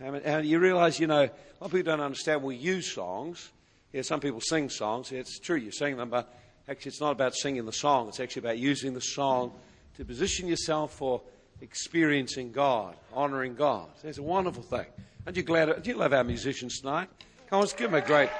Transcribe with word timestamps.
And, 0.00 0.46
you 0.46 0.60
realize, 0.60 1.00
you 1.00 1.06
know, 1.06 1.22
a 1.22 1.58
lot 1.60 1.66
of 1.66 1.72
people 1.72 1.92
don't 1.92 2.00
understand 2.00 2.42
we 2.42 2.56
use 2.56 2.92
songs. 2.92 3.50
Yeah, 3.92 4.02
some 4.02 4.20
people 4.20 4.40
sing 4.40 4.68
songs. 4.68 5.10
It's 5.12 5.38
true, 5.38 5.56
you 5.56 5.72
sing 5.72 5.96
them, 5.96 6.10
but 6.10 6.32
actually 6.68 6.90
it's 6.90 7.00
not 7.00 7.10
about 7.12 7.34
singing 7.34 7.64
the 7.66 7.72
song. 7.72 8.08
It's 8.08 8.20
actually 8.20 8.40
about 8.40 8.58
using 8.58 8.94
the 8.94 9.00
song 9.00 9.52
to 9.96 10.04
position 10.04 10.46
yourself 10.46 10.92
for 10.92 11.22
experiencing 11.60 12.52
God, 12.52 12.96
honoring 13.12 13.54
God. 13.54 13.88
It's 14.04 14.18
a 14.18 14.22
wonderful 14.22 14.62
thing. 14.62 14.86
Aren't 15.26 15.36
you 15.36 15.42
glad? 15.42 15.82
Do 15.82 15.90
you 15.90 15.96
love 15.96 16.12
our 16.12 16.24
musicians 16.24 16.80
tonight? 16.80 17.08
Come 17.48 17.56
on, 17.56 17.60
let's 17.60 17.72
give 17.72 17.90
them 17.90 18.00
a 18.00 18.06
great, 18.06 18.30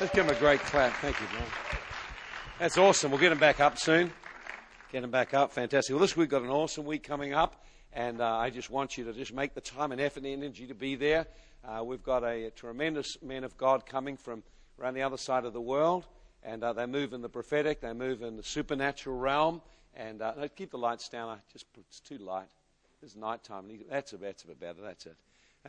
let's 0.00 0.14
give 0.14 0.26
them 0.26 0.36
a 0.36 0.38
great 0.38 0.60
clap. 0.60 0.92
Thank 0.96 1.20
you, 1.20 1.26
John. 1.32 1.46
That's 2.58 2.78
awesome. 2.78 3.10
We'll 3.10 3.20
get 3.20 3.30
them 3.30 3.38
back 3.38 3.58
up 3.58 3.78
soon. 3.78 4.12
Get 4.92 5.00
them 5.00 5.10
back 5.10 5.34
up. 5.34 5.52
Fantastic. 5.52 5.92
Well, 5.94 6.00
this 6.00 6.16
week 6.16 6.30
we've 6.30 6.30
got 6.30 6.42
an 6.42 6.50
awesome 6.50 6.84
week 6.84 7.02
coming 7.02 7.32
up. 7.32 7.64
And 7.94 8.20
uh, 8.20 8.36
I 8.36 8.50
just 8.50 8.70
want 8.70 8.96
you 8.96 9.04
to 9.04 9.12
just 9.12 9.34
make 9.34 9.54
the 9.54 9.60
time 9.60 9.92
and 9.92 10.00
effort 10.00 10.24
and 10.24 10.42
energy 10.42 10.66
to 10.66 10.74
be 10.74 10.94
there. 10.94 11.26
Uh, 11.64 11.84
we've 11.84 12.02
got 12.02 12.24
a, 12.24 12.46
a, 12.46 12.50
tremendous 12.50 13.18
man 13.22 13.44
of 13.44 13.56
God 13.56 13.84
coming 13.84 14.16
from 14.16 14.42
around 14.80 14.94
the 14.94 15.02
other 15.02 15.18
side 15.18 15.44
of 15.44 15.52
the 15.52 15.60
world. 15.60 16.06
And 16.42 16.64
uh, 16.64 16.72
they 16.72 16.86
move 16.86 17.12
in 17.12 17.20
the 17.20 17.28
prophetic, 17.28 17.80
they 17.80 17.92
move 17.92 18.22
in 18.22 18.36
the 18.36 18.42
supernatural 18.42 19.16
realm. 19.16 19.60
And 19.94 20.22
uh, 20.22 20.32
no, 20.36 20.48
keep 20.48 20.70
the 20.70 20.78
lights 20.78 21.08
down. 21.08 21.28
I 21.28 21.36
just 21.52 21.66
it's 21.76 22.00
too 22.00 22.18
light. 22.18 22.48
It's 23.02 23.14
night 23.14 23.44
time. 23.44 23.66
That's 23.90 24.12
that's 24.12 24.44
a 24.44 24.46
bit 24.46 24.58
better. 24.60 24.80
That's 24.82 25.06
it. 25.06 25.16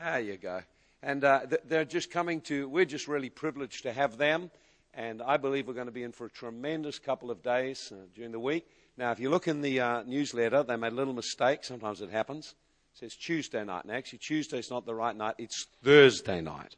There 0.02 0.20
you 0.20 0.38
go. 0.38 0.62
And 1.04 1.24
uh, 1.26 1.42
they're 1.66 1.84
just 1.84 2.10
coming 2.10 2.40
to, 2.42 2.70
we're 2.70 2.86
just 2.86 3.10
really 3.10 3.30
privileged 3.30 3.84
to 3.84 3.92
have 3.92 4.18
them. 4.18 4.50
And 4.94 5.22
I 5.22 5.36
believe 5.36 5.68
we're 5.68 5.74
going 5.74 5.88
to 5.88 5.92
be 5.92 6.04
in 6.04 6.14
for 6.14 6.28
a 6.28 6.30
tremendous 6.30 6.98
couple 6.98 7.30
of 7.30 7.44
days 7.44 7.92
uh, 7.92 8.06
during 8.16 8.32
the 8.32 8.40
week. 8.40 8.66
Now, 8.98 9.12
if 9.12 9.20
you 9.20 9.30
look 9.30 9.48
in 9.48 9.62
the 9.62 9.80
uh, 9.80 10.04
newsletter, 10.04 10.64
they 10.64 10.76
made 10.76 10.92
a 10.92 10.96
little 10.96 11.14
mistake. 11.14 11.64
Sometimes 11.64 12.02
it 12.02 12.12
happens. 12.12 12.54
It 12.94 13.00
says 13.00 13.16
Tuesday 13.16 13.64
night. 13.64 13.86
Now, 13.86 13.96
actually, 13.96 14.20
Tuesday's 14.20 14.70
not 14.70 14.86
the 14.86 14.94
right 14.94 15.16
night. 15.16 15.36
It's 15.40 15.66
Thursday 15.84 16.42
night. 16.42 16.76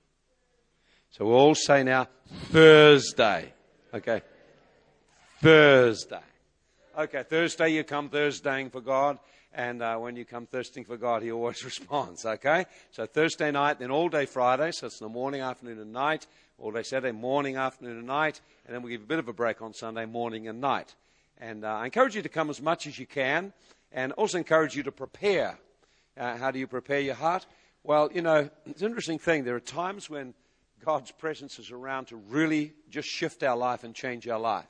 So 1.12 1.26
we'll 1.26 1.38
all 1.38 1.56
say 1.56 1.84
now 1.84 2.08
Thursday. 2.52 3.54
Okay. 3.94 4.22
Thursday. 5.42 6.22
Okay, 6.98 7.24
Thursday 7.24 7.70
you 7.70 7.84
come 7.84 8.10
Thursdaying 8.10 8.72
for 8.72 8.80
God, 8.80 9.20
and 9.54 9.82
uh, 9.82 9.98
when 9.98 10.16
you 10.16 10.24
come 10.24 10.46
thirsting 10.46 10.86
for 10.86 10.96
God, 10.96 11.24
He 11.24 11.32
always 11.32 11.64
responds. 11.66 12.26
Okay, 12.26 12.66
so 12.92 13.06
Thursday 13.06 13.52
night, 13.52 13.80
then 13.80 13.92
all 13.92 14.08
day 14.08 14.26
Friday, 14.26 14.72
so 14.72 14.88
it's 14.88 15.02
in 15.02 15.08
the 15.08 15.14
morning, 15.14 15.42
afternoon, 15.42 15.80
and 15.80 15.92
night. 15.92 16.26
All 16.58 16.72
day 16.72 16.84
Saturday 16.84 17.12
morning, 17.12 17.58
afternoon, 17.58 17.98
and 17.98 18.08
night, 18.08 18.40
and 18.66 18.74
then 18.74 18.82
we 18.82 18.92
give 18.92 19.02
a 19.02 19.06
bit 19.06 19.20
of 19.20 19.28
a 19.28 19.34
break 19.34 19.62
on 19.62 19.74
Sunday 19.74 20.06
morning 20.06 20.48
and 20.48 20.62
night. 20.62 20.96
And 21.38 21.66
uh, 21.66 21.70
I 21.70 21.86
encourage 21.86 22.16
you 22.16 22.22
to 22.22 22.30
come 22.30 22.50
as 22.50 22.62
much 22.62 22.88
as 22.88 22.98
you 22.98 23.06
can, 23.06 23.54
and 23.92 24.12
also 24.14 24.38
encourage 24.38 24.76
you 24.76 24.84
to 24.84 24.92
prepare. 24.92 25.58
Uh, 26.18 26.38
how 26.38 26.52
do 26.52 26.60
you 26.60 26.68
prepare 26.68 27.00
your 27.00 27.16
heart? 27.16 27.46
Well, 27.84 28.10
you 28.14 28.22
know, 28.22 28.50
it's 28.66 28.82
an 28.82 28.88
interesting 28.88 29.20
thing. 29.20 29.44
There 29.44 29.56
are 29.56 29.60
times 29.60 30.10
when 30.10 30.34
God's 30.84 31.12
presence 31.12 31.60
is 31.60 31.72
around 31.72 32.08
to 32.08 32.16
really 32.16 32.74
just 32.90 33.08
shift 33.08 33.44
our 33.44 33.58
life 33.58 33.84
and 33.84 33.94
change 33.94 34.28
our 34.28 34.40
life. 34.40 34.68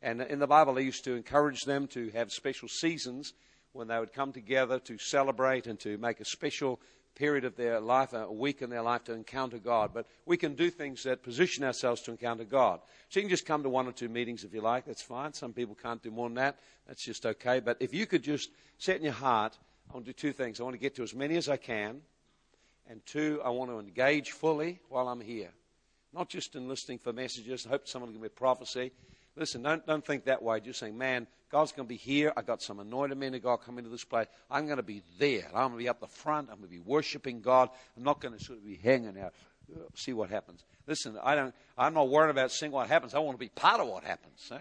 And 0.00 0.20
in 0.22 0.40
the 0.40 0.46
Bible, 0.46 0.74
they 0.74 0.82
used 0.82 1.04
to 1.04 1.14
encourage 1.14 1.62
them 1.62 1.86
to 1.88 2.10
have 2.10 2.32
special 2.32 2.68
seasons 2.68 3.34
when 3.72 3.88
they 3.88 3.98
would 3.98 4.12
come 4.12 4.32
together 4.32 4.78
to 4.80 4.98
celebrate 4.98 5.66
and 5.66 5.78
to 5.80 5.96
make 5.98 6.20
a 6.20 6.24
special 6.24 6.80
period 7.14 7.44
of 7.44 7.56
their 7.56 7.80
life, 7.80 8.12
a 8.12 8.30
week 8.30 8.62
in 8.62 8.70
their 8.70 8.82
life 8.82 9.04
to 9.04 9.12
encounter 9.12 9.58
God. 9.58 9.90
But 9.94 10.06
we 10.26 10.36
can 10.36 10.54
do 10.54 10.70
things 10.70 11.02
that 11.04 11.22
position 11.22 11.64
ourselves 11.64 12.02
to 12.02 12.10
encounter 12.10 12.44
God. 12.44 12.80
So 13.08 13.20
you 13.20 13.24
can 13.24 13.30
just 13.30 13.46
come 13.46 13.62
to 13.62 13.68
one 13.68 13.86
or 13.86 13.92
two 13.92 14.08
meetings 14.08 14.44
if 14.44 14.54
you 14.54 14.60
like. 14.60 14.86
That's 14.86 15.02
fine. 15.02 15.32
Some 15.32 15.52
people 15.52 15.74
can't 15.74 16.02
do 16.02 16.10
more 16.10 16.28
than 16.28 16.36
that. 16.36 16.58
That's 16.86 17.04
just 17.04 17.26
okay. 17.26 17.60
But 17.60 17.76
if 17.80 17.94
you 17.94 18.06
could 18.06 18.22
just 18.22 18.50
set 18.78 18.96
in 18.96 19.04
your 19.04 19.12
heart, 19.12 19.58
I 19.90 19.94
want 19.94 20.06
to 20.06 20.12
do 20.12 20.16
two 20.16 20.32
things. 20.32 20.60
I 20.60 20.64
want 20.64 20.74
to 20.74 20.80
get 20.80 20.96
to 20.96 21.02
as 21.02 21.14
many 21.14 21.36
as 21.36 21.48
I 21.48 21.56
can. 21.56 22.00
And 22.88 23.04
two, 23.06 23.40
I 23.44 23.50
want 23.50 23.70
to 23.70 23.78
engage 23.78 24.30
fully 24.30 24.80
while 24.88 25.08
I'm 25.08 25.20
here. 25.20 25.50
Not 26.12 26.28
just 26.28 26.56
in 26.56 26.68
listening 26.68 26.98
for 26.98 27.12
messages. 27.12 27.66
I 27.66 27.70
hope 27.70 27.88
someone 27.88 28.10
will 28.10 28.14
give 28.14 28.22
me 28.22 28.26
a 28.26 28.30
prophecy. 28.30 28.92
Listen, 29.36 29.62
don't, 29.62 29.86
don't 29.86 30.04
think 30.04 30.24
that 30.26 30.42
way. 30.42 30.60
Just 30.60 30.80
saying, 30.80 30.96
man, 30.96 31.26
God's 31.50 31.72
going 31.72 31.86
to 31.86 31.88
be 31.88 31.96
here. 31.96 32.32
I 32.36 32.42
got 32.42 32.62
some 32.62 32.80
anointed 32.80 33.16
men 33.18 33.34
of 33.34 33.42
God 33.42 33.58
coming 33.58 33.84
to 33.84 33.90
this 33.90 34.04
place. 34.04 34.26
I'm 34.50 34.66
going 34.66 34.76
to 34.76 34.82
be 34.82 35.02
there. 35.18 35.46
I'm 35.48 35.68
going 35.68 35.72
to 35.72 35.78
be 35.78 35.88
up 35.88 36.00
the 36.00 36.06
front. 36.06 36.48
I'm 36.50 36.58
going 36.58 36.68
to 36.68 36.76
be 36.76 36.78
worshiping 36.78 37.40
God. 37.40 37.70
I'm 37.96 38.04
not 38.04 38.20
going 38.20 38.36
to 38.36 38.42
sort 38.42 38.58
of 38.58 38.66
be 38.66 38.76
hanging 38.76 39.18
out. 39.18 39.32
See 39.94 40.12
what 40.12 40.28
happens. 40.28 40.64
Listen, 40.86 41.18
I 41.22 41.34
don't, 41.34 41.54
I'm 41.78 41.94
not 41.94 42.08
worried 42.08 42.30
about 42.30 42.50
seeing 42.50 42.72
what 42.72 42.88
happens. 42.88 43.14
I 43.14 43.20
want 43.20 43.36
to 43.36 43.40
be 43.40 43.48
part 43.48 43.80
of 43.80 43.88
what 43.88 44.04
happens. 44.04 44.34
See? 44.36 44.56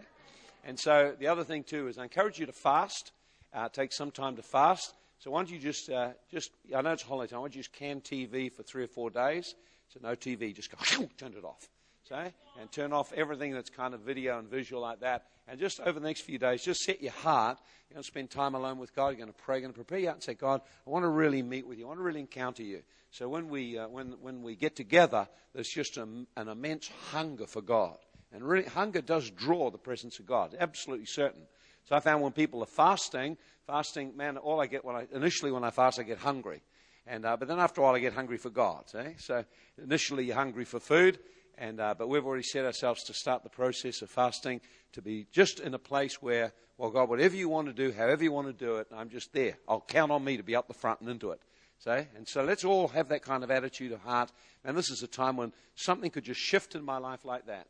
And 0.64 0.80
so 0.80 1.16
the 1.18 1.28
other 1.28 1.44
thing, 1.44 1.64
too, 1.64 1.88
is 1.88 1.98
I 1.98 2.04
encourage 2.04 2.40
you 2.40 2.46
to 2.46 2.54
fast. 2.54 3.12
Uh, 3.54 3.68
take 3.68 3.92
some 3.92 4.12
time 4.12 4.36
to 4.38 4.44
fast. 4.44 4.94
So 5.20 5.32
why 5.32 5.40
don't 5.40 5.52
you 5.52 5.60
just, 5.60 5.90
uh, 5.90 6.10
just 6.32 6.52
I 6.76 6.82
know 6.82 6.94
it's 6.94 7.04
holiday 7.04 7.30
time. 7.30 7.42
Why 7.42 7.48
don't 7.48 7.56
you 7.56 7.62
just 7.62 7.74
can 7.74 8.02
TV 8.02 8.52
for 8.52 8.64
three 8.64 8.84
or 8.84 8.88
four 8.88 9.10
days? 9.10 9.56
So 9.90 10.00
no 10.02 10.16
TV. 10.16 10.56
Just 10.56 10.72
go, 10.72 11.06
turn 11.18 11.34
it 11.34 11.44
off. 11.44 11.70
Okay? 12.12 12.34
And 12.60 12.72
turn 12.72 12.94
off 12.94 13.14
everything 13.14 13.54
that's 13.54 13.70
kind 13.70 13.94
of 13.94 14.02
video 14.02 14.38
and 14.40 14.50
visual 14.50 14.82
like 14.82 15.00
that. 15.02 15.28
And 15.48 15.60
just 15.60 15.80
over 15.80 16.00
the 16.00 16.06
next 16.06 16.22
few 16.22 16.38
days, 16.38 16.64
just 16.64 16.82
set 16.82 17.02
your 17.02 17.12
heart. 17.12 17.58
You're 17.90 17.96
going 17.96 18.04
to 18.04 18.08
spend 18.08 18.30
time 18.30 18.56
alone 18.56 18.78
with 18.78 18.96
God. 18.96 19.10
You're 19.10 19.18
going 19.18 19.28
to 19.28 19.34
pray. 19.34 19.58
You're 19.58 19.62
going 19.62 19.74
to 19.74 19.78
prepare 19.78 20.00
you 20.00 20.10
out 20.10 20.16
and 20.16 20.24
say, 20.24 20.34
God, 20.34 20.62
I 20.86 20.90
want 20.90 21.04
to 21.04 21.10
really 21.10 21.42
meet 21.42 21.68
with 21.68 21.78
you. 21.78 21.86
I 21.86 21.88
want 21.88 22.00
to 22.00 22.04
really 22.04 22.20
encounter 22.20 22.64
you. 22.64 22.82
So 23.12 23.28
when 23.28 23.50
we, 23.50 23.78
uh, 23.78 23.88
when, 23.88 24.16
when 24.22 24.42
we 24.42 24.56
get 24.56 24.76
together, 24.76 25.28
there's 25.54 25.70
just 25.70 25.98
a, 25.98 26.04
an 26.04 26.48
immense 26.48 26.90
hunger 27.12 27.48
for 27.48 27.62
God. 27.62 27.98
And 28.34 28.44
really, 28.44 28.68
hunger 28.68 29.02
does 29.02 29.30
draw 29.30 29.70
the 29.70 29.78
presence 29.78 30.20
of 30.20 30.26
God. 30.26 30.56
Absolutely 30.58 31.06
certain. 31.06 31.42
So 31.84 31.96
I 31.96 32.00
found 32.00 32.22
when 32.22 32.32
people 32.32 32.64
are 32.64 32.68
fasting, 32.68 33.38
fasting, 33.68 34.16
man, 34.16 34.38
all 34.38 34.62
I 34.62 34.68
get 34.68 34.86
when 34.86 34.96
I, 34.96 35.08
initially 35.12 35.52
when 35.52 35.64
I 35.66 35.72
fast, 35.72 36.00
I 36.00 36.04
get 36.04 36.20
hungry. 36.20 36.62
And, 37.08 37.26
uh, 37.26 37.36
but 37.36 37.48
then 37.48 37.60
after 37.60 37.82
a 37.82 37.84
while, 37.84 37.96
I 37.96 38.00
get 38.00 38.14
hungry 38.14 38.38
for 38.38 38.50
God. 38.50 38.86
Eh? 38.94 39.14
So 39.18 39.44
initially, 39.82 40.26
you're 40.26 40.36
hungry 40.36 40.66
for 40.66 40.80
food. 40.80 41.20
And, 41.62 41.80
uh, 41.80 41.94
but 41.96 42.10
we've 42.10 42.26
already 42.26 42.42
set 42.42 42.66
ourselves 42.66 43.04
to 43.04 43.14
start 43.14 43.44
the 43.44 43.50
process 43.50 44.02
of 44.02 44.10
fasting 44.10 44.62
to 44.94 45.02
be 45.04 45.28
just 45.32 45.60
in 45.60 45.76
a 45.76 45.80
place 45.80 46.20
where, 46.20 46.54
well, 46.80 46.90
God, 46.90 47.08
whatever 47.08 47.36
you 47.36 47.50
want 47.50 47.68
to 47.68 47.74
do, 47.74 47.96
however 47.96 48.24
you 48.24 48.32
want 48.32 48.48
to 48.48 48.66
do 48.66 48.78
it, 48.78 48.88
I'm 48.92 49.10
just 49.10 49.32
there. 49.32 49.60
I'll 49.68 49.86
count 49.88 50.12
on 50.12 50.24
me 50.24 50.38
to 50.38 50.44
be 50.44 50.56
up 50.56 50.68
the 50.68 50.74
front 50.74 51.02
and 51.02 51.10
into 51.10 51.30
it. 51.30 51.40
So, 51.78 52.04
and 52.16 52.28
so 52.28 52.44
let's 52.44 52.66
all 52.66 52.88
have 52.88 53.10
that 53.10 53.22
kind 53.22 53.44
of 53.44 53.52
attitude 53.52 53.92
of 53.92 54.02
heart. 54.02 54.32
And 54.66 54.76
this 54.76 54.90
is 54.90 55.04
a 55.04 55.08
time 55.08 55.38
when 55.38 55.54
something 55.76 56.10
could 56.10 56.24
just 56.24 56.40
shift 56.40 56.74
in 56.74 56.84
my 56.84 56.98
life 56.98 57.26
like 57.26 57.46
that. 57.46 57.68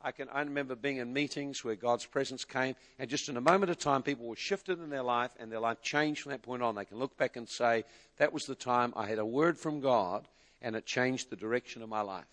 I 0.00 0.12
can 0.12 0.30
I 0.30 0.40
remember 0.40 0.74
being 0.74 0.96
in 0.96 1.12
meetings 1.12 1.62
where 1.62 1.76
God's 1.76 2.06
presence 2.06 2.46
came, 2.46 2.76
and 2.98 3.10
just 3.10 3.28
in 3.28 3.36
a 3.36 3.42
moment 3.42 3.70
of 3.70 3.78
time, 3.78 4.02
people 4.02 4.26
were 4.26 4.36
shifted 4.36 4.80
in 4.80 4.88
their 4.88 5.02
life, 5.02 5.32
and 5.38 5.52
their 5.52 5.60
life 5.60 5.82
changed 5.82 6.22
from 6.22 6.32
that 6.32 6.42
point 6.42 6.62
on. 6.62 6.76
They 6.76 6.84
can 6.86 6.98
look 6.98 7.18
back 7.18 7.36
and 7.36 7.46
say, 7.46 7.84
"That 8.16 8.32
was 8.32 8.44
the 8.44 8.54
time 8.54 8.94
I 8.96 9.06
had 9.06 9.18
a 9.18 9.26
word 9.26 9.58
from 9.58 9.80
God, 9.80 10.28
and 10.62 10.76
it 10.76 10.86
changed 10.86 11.28
the 11.28 11.36
direction 11.36 11.82
of 11.82 11.90
my 11.90 12.00
life." 12.00 12.26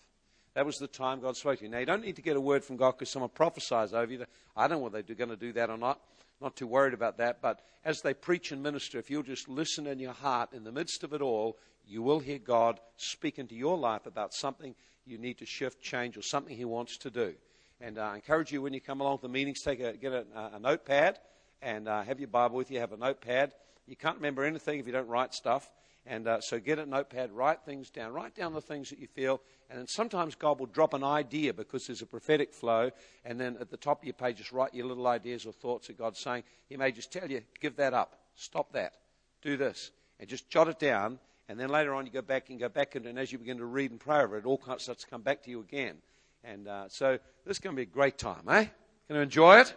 That 0.54 0.66
was 0.66 0.78
the 0.78 0.86
time 0.86 1.20
God 1.20 1.36
spoke 1.36 1.58
to 1.58 1.64
you. 1.64 1.70
Now, 1.70 1.78
you 1.78 1.86
don't 1.86 2.02
need 2.02 2.16
to 2.16 2.22
get 2.22 2.36
a 2.36 2.40
word 2.40 2.64
from 2.64 2.76
God 2.76 2.92
because 2.92 3.10
someone 3.10 3.30
prophesies 3.30 3.94
over 3.94 4.12
you. 4.12 4.24
I 4.56 4.68
don't 4.68 4.78
know 4.78 4.84
whether 4.84 5.02
they're 5.02 5.16
going 5.16 5.30
to 5.30 5.36
do 5.36 5.52
that 5.54 5.70
or 5.70 5.78
not. 5.78 6.00
Not 6.40 6.56
too 6.56 6.66
worried 6.66 6.92
about 6.92 7.18
that. 7.18 7.40
But 7.40 7.60
as 7.84 8.02
they 8.02 8.12
preach 8.12 8.52
and 8.52 8.62
minister, 8.62 8.98
if 8.98 9.10
you'll 9.10 9.22
just 9.22 9.48
listen 9.48 9.86
in 9.86 9.98
your 9.98 10.12
heart, 10.12 10.52
in 10.52 10.64
the 10.64 10.72
midst 10.72 11.04
of 11.04 11.14
it 11.14 11.22
all, 11.22 11.56
you 11.86 12.02
will 12.02 12.18
hear 12.18 12.38
God 12.38 12.80
speak 12.96 13.38
into 13.38 13.54
your 13.54 13.78
life 13.78 14.06
about 14.06 14.34
something 14.34 14.74
you 15.06 15.18
need 15.18 15.38
to 15.38 15.46
shift, 15.46 15.80
change, 15.82 16.16
or 16.16 16.22
something 16.22 16.56
He 16.56 16.64
wants 16.64 16.98
to 16.98 17.10
do. 17.10 17.34
And 17.80 17.98
uh, 17.98 18.02
I 18.02 18.14
encourage 18.16 18.52
you 18.52 18.62
when 18.62 18.74
you 18.74 18.80
come 18.80 19.00
along 19.00 19.18
to 19.18 19.22
the 19.22 19.28
meetings, 19.28 19.62
take 19.62 19.80
a, 19.80 19.94
get 19.94 20.12
a, 20.12 20.24
a 20.54 20.58
notepad 20.58 21.18
and 21.60 21.88
uh, 21.88 22.02
have 22.02 22.20
your 22.20 22.28
Bible 22.28 22.56
with 22.56 22.70
you. 22.70 22.78
Have 22.78 22.92
a 22.92 22.96
notepad. 22.96 23.54
You 23.86 23.96
can't 23.96 24.16
remember 24.16 24.44
anything 24.44 24.78
if 24.78 24.86
you 24.86 24.92
don't 24.92 25.08
write 25.08 25.34
stuff. 25.34 25.70
And 26.04 26.26
uh, 26.26 26.40
so 26.40 26.58
get 26.58 26.78
a 26.78 26.86
notepad, 26.86 27.30
write 27.30 27.60
things 27.64 27.88
down, 27.88 28.12
write 28.12 28.34
down 28.34 28.52
the 28.52 28.60
things 28.60 28.90
that 28.90 28.98
you 28.98 29.06
feel. 29.06 29.40
And 29.70 29.78
then 29.78 29.86
sometimes 29.86 30.34
God 30.34 30.58
will 30.58 30.66
drop 30.66 30.94
an 30.94 31.04
idea 31.04 31.54
because 31.54 31.86
there's 31.86 32.02
a 32.02 32.06
prophetic 32.06 32.52
flow. 32.52 32.90
And 33.24 33.40
then 33.40 33.56
at 33.60 33.70
the 33.70 33.76
top 33.76 34.00
of 34.00 34.04
your 34.04 34.14
page, 34.14 34.38
just 34.38 34.52
write 34.52 34.74
your 34.74 34.86
little 34.86 35.06
ideas 35.06 35.46
or 35.46 35.52
thoughts 35.52 35.86
that 35.86 35.98
God's 35.98 36.18
saying. 36.18 36.42
He 36.68 36.76
may 36.76 36.90
just 36.90 37.12
tell 37.12 37.30
you, 37.30 37.42
give 37.60 37.76
that 37.76 37.94
up, 37.94 38.18
stop 38.34 38.72
that, 38.72 38.94
do 39.42 39.56
this. 39.56 39.92
And 40.18 40.28
just 40.28 40.48
jot 40.50 40.68
it 40.68 40.78
down. 40.78 41.18
And 41.48 41.58
then 41.58 41.68
later 41.68 41.94
on, 41.94 42.06
you 42.06 42.12
go 42.12 42.22
back 42.22 42.50
and 42.50 42.58
go 42.58 42.68
back. 42.68 42.94
And, 42.94 43.06
and 43.06 43.18
as 43.18 43.30
you 43.30 43.38
begin 43.38 43.58
to 43.58 43.64
read 43.64 43.90
and 43.90 44.00
pray 44.00 44.20
over 44.20 44.36
it, 44.36 44.44
all 44.44 44.60
starts 44.78 45.04
to 45.04 45.06
come 45.08 45.22
back 45.22 45.42
to 45.44 45.50
you 45.50 45.60
again. 45.60 45.96
And 46.44 46.66
uh, 46.66 46.88
so 46.88 47.18
this 47.46 47.56
is 47.56 47.58
going 47.60 47.76
to 47.76 47.78
be 47.78 47.88
a 47.88 47.92
great 47.92 48.18
time, 48.18 48.48
eh? 48.48 48.66
Going 49.08 49.18
to 49.18 49.20
enjoy 49.20 49.60
it? 49.60 49.74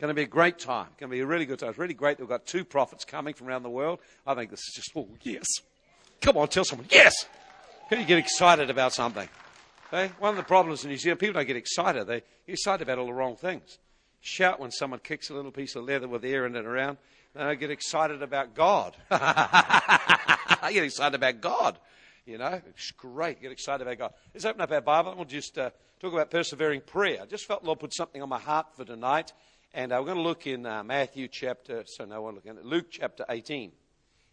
Going 0.00 0.08
to 0.08 0.14
be 0.14 0.22
a 0.22 0.26
great 0.26 0.58
time. 0.58 0.86
Going 0.98 1.10
to 1.10 1.14
be 1.14 1.20
a 1.20 1.26
really 1.26 1.44
good 1.44 1.58
time. 1.58 1.68
It's 1.68 1.78
really 1.78 1.92
great 1.92 2.16
that 2.16 2.22
we've 2.22 2.30
got 2.30 2.46
two 2.46 2.64
prophets 2.64 3.04
coming 3.04 3.34
from 3.34 3.48
around 3.48 3.64
the 3.64 3.70
world. 3.70 3.98
I 4.26 4.34
think 4.34 4.50
this 4.50 4.60
is 4.60 4.72
just, 4.74 4.92
oh, 4.96 5.06
yes. 5.20 5.46
Come 6.22 6.38
on, 6.38 6.48
tell 6.48 6.64
someone, 6.64 6.88
yes. 6.90 7.12
Can 7.90 8.00
you 8.00 8.06
get 8.06 8.16
excited 8.16 8.70
about 8.70 8.94
something? 8.94 9.28
Okay? 9.92 10.10
One 10.18 10.30
of 10.30 10.36
the 10.38 10.42
problems 10.42 10.84
in 10.84 10.90
New 10.90 10.96
Zealand, 10.96 11.20
people 11.20 11.34
don't 11.34 11.46
get 11.46 11.56
excited. 11.56 12.06
They 12.06 12.22
get 12.46 12.54
excited 12.54 12.82
about 12.82 12.98
all 12.98 13.06
the 13.06 13.12
wrong 13.12 13.36
things. 13.36 13.78
Shout 14.22 14.58
when 14.58 14.70
someone 14.70 15.00
kicks 15.00 15.28
a 15.28 15.34
little 15.34 15.50
piece 15.50 15.76
of 15.76 15.84
leather 15.84 16.08
with 16.08 16.24
air 16.24 16.46
in 16.46 16.56
it 16.56 16.64
around. 16.64 16.96
They 17.34 17.42
don't 17.42 17.60
get 17.60 17.70
excited 17.70 18.22
about 18.22 18.54
God. 18.54 18.96
I 19.10 20.70
get 20.72 20.84
excited 20.84 21.14
about 21.14 21.42
God. 21.42 21.78
You 22.24 22.38
know, 22.38 22.60
it's 22.68 22.90
great. 22.92 23.42
Get 23.42 23.52
excited 23.52 23.86
about 23.86 23.98
God. 23.98 24.14
Let's 24.32 24.46
open 24.46 24.62
up 24.62 24.72
our 24.72 24.80
Bible 24.80 25.10
and 25.10 25.18
we'll 25.18 25.26
just 25.26 25.58
uh, 25.58 25.70
talk 26.00 26.12
about 26.14 26.30
persevering 26.30 26.82
prayer. 26.82 27.18
I 27.22 27.26
just 27.26 27.44
felt 27.44 27.60
the 27.60 27.66
Lord 27.66 27.80
put 27.80 27.92
something 27.92 28.22
on 28.22 28.30
my 28.30 28.38
heart 28.38 28.66
for 28.76 28.84
tonight. 28.86 29.32
And 29.72 29.92
uh, 29.92 29.98
we're 30.00 30.06
going 30.06 30.16
to 30.16 30.24
look 30.24 30.48
in 30.48 30.66
uh, 30.66 30.82
Matthew 30.82 31.28
chapter, 31.28 31.84
so 31.86 32.04
no, 32.04 32.22
we're 32.22 32.32
looking 32.32 32.56
at 32.56 32.64
Luke 32.64 32.86
chapter 32.90 33.24
18. 33.28 33.70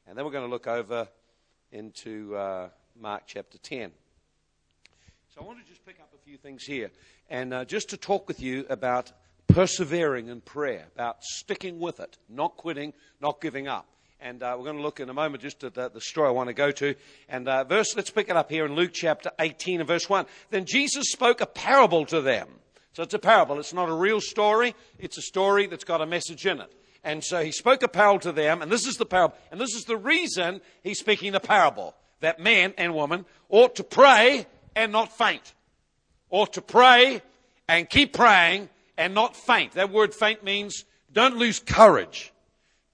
And 0.07 0.18
then 0.18 0.25
we're 0.25 0.31
going 0.31 0.45
to 0.45 0.50
look 0.50 0.66
over 0.66 1.07
into 1.72 2.36
uh, 2.36 2.69
Mark 3.00 3.24
chapter 3.28 3.60
10. 3.60 3.92
So 5.36 5.42
I 5.42 5.44
want 5.44 5.63
to 5.63 5.69
just 5.69 5.86
pick 5.86 6.00
up 6.00 6.12
a 6.16 6.18
few 6.25 6.38
things 6.38 6.63
here 6.63 6.89
and 7.30 7.54
uh, 7.54 7.66
just 7.66 7.89
to 7.89 7.98
talk 7.98 8.28
with 8.28 8.42
you 8.42 8.66
about 8.68 9.12
persevering 9.48 10.28
in 10.28 10.42
prayer, 10.42 10.88
about 10.95 11.24
sticking 11.24 11.78
with 11.78 12.00
it, 12.00 12.18
not 12.28 12.57
quitting, 12.57 12.94
not 13.22 13.39
giving 13.39 13.68
up. 13.68 13.86
And 14.19 14.42
uh, 14.42 14.56
we're 14.57 14.66
going 14.66 14.78
to 14.78 14.81
look 14.81 15.00
in 15.00 15.07
a 15.07 15.13
moment 15.13 15.44
just 15.44 15.63
at 15.63 15.75
the, 15.75 15.89
the 15.89 16.01
story 16.01 16.30
I 16.30 16.31
want 16.31 16.48
to 16.48 16.56
go 16.56 16.72
to. 16.72 16.95
And 17.30 17.48
uh, 17.48 17.63
verse, 17.63 17.95
let's 17.95 18.10
pick 18.10 18.30
it 18.30 18.36
up 18.36 18.50
here 18.50 18.66
in 18.66 18.74
Luke 18.74 18.92
chapter 18.92 19.30
18 19.38 19.81
and 19.81 19.88
verse 19.88 20.10
1. 20.10 20.25
Then 20.50 20.66
Jesus 20.66 21.12
spoke 21.12 21.42
a 21.42 21.45
parable 21.45 22.07
to 22.07 22.22
them. 22.22 22.48
So 22.97 23.03
it's 23.03 23.13
a 23.13 23.19
parable. 23.19 23.59
It's 23.59 23.75
not 23.75 23.89
a 23.89 23.94
real 23.94 24.19
story. 24.19 24.73
It's 24.97 25.19
a 25.19 25.21
story 25.21 25.67
that's 25.67 25.83
got 25.83 26.01
a 26.01 26.07
message 26.07 26.47
in 26.47 26.59
it. 26.59 26.73
And 27.03 27.23
so 27.23 27.44
he 27.44 27.51
spoke 27.51 27.83
a 27.83 27.88
parable 27.88 28.21
to 28.21 28.31
them, 28.31 28.63
and 28.63 28.71
this 28.71 28.88
is 28.88 28.97
the 28.97 29.05
parable. 29.05 29.38
And 29.51 29.61
this 29.61 29.75
is 29.75 29.83
the 29.83 29.95
reason 29.95 30.61
he's 30.81 30.97
speaking 30.97 31.35
a 31.35 31.39
parable. 31.39 31.94
That 32.21 32.39
man 32.39 32.73
and 32.75 32.95
woman 32.95 33.25
ought 33.49 33.75
to 33.75 33.83
pray 33.83 34.47
and 34.75 34.91
not 34.91 35.15
faint. 35.15 35.53
Ought 36.31 36.53
to 36.53 36.61
pray 36.63 37.21
and 37.69 37.88
keep 37.88 38.13
praying 38.13 38.67
and 38.97 39.13
not 39.13 39.35
faint. 39.35 39.73
That 39.73 39.91
word 39.91 40.15
faint 40.15 40.43
means 40.43 40.83
don't 41.13 41.38
lose 41.38 41.59
courage. 41.59 42.33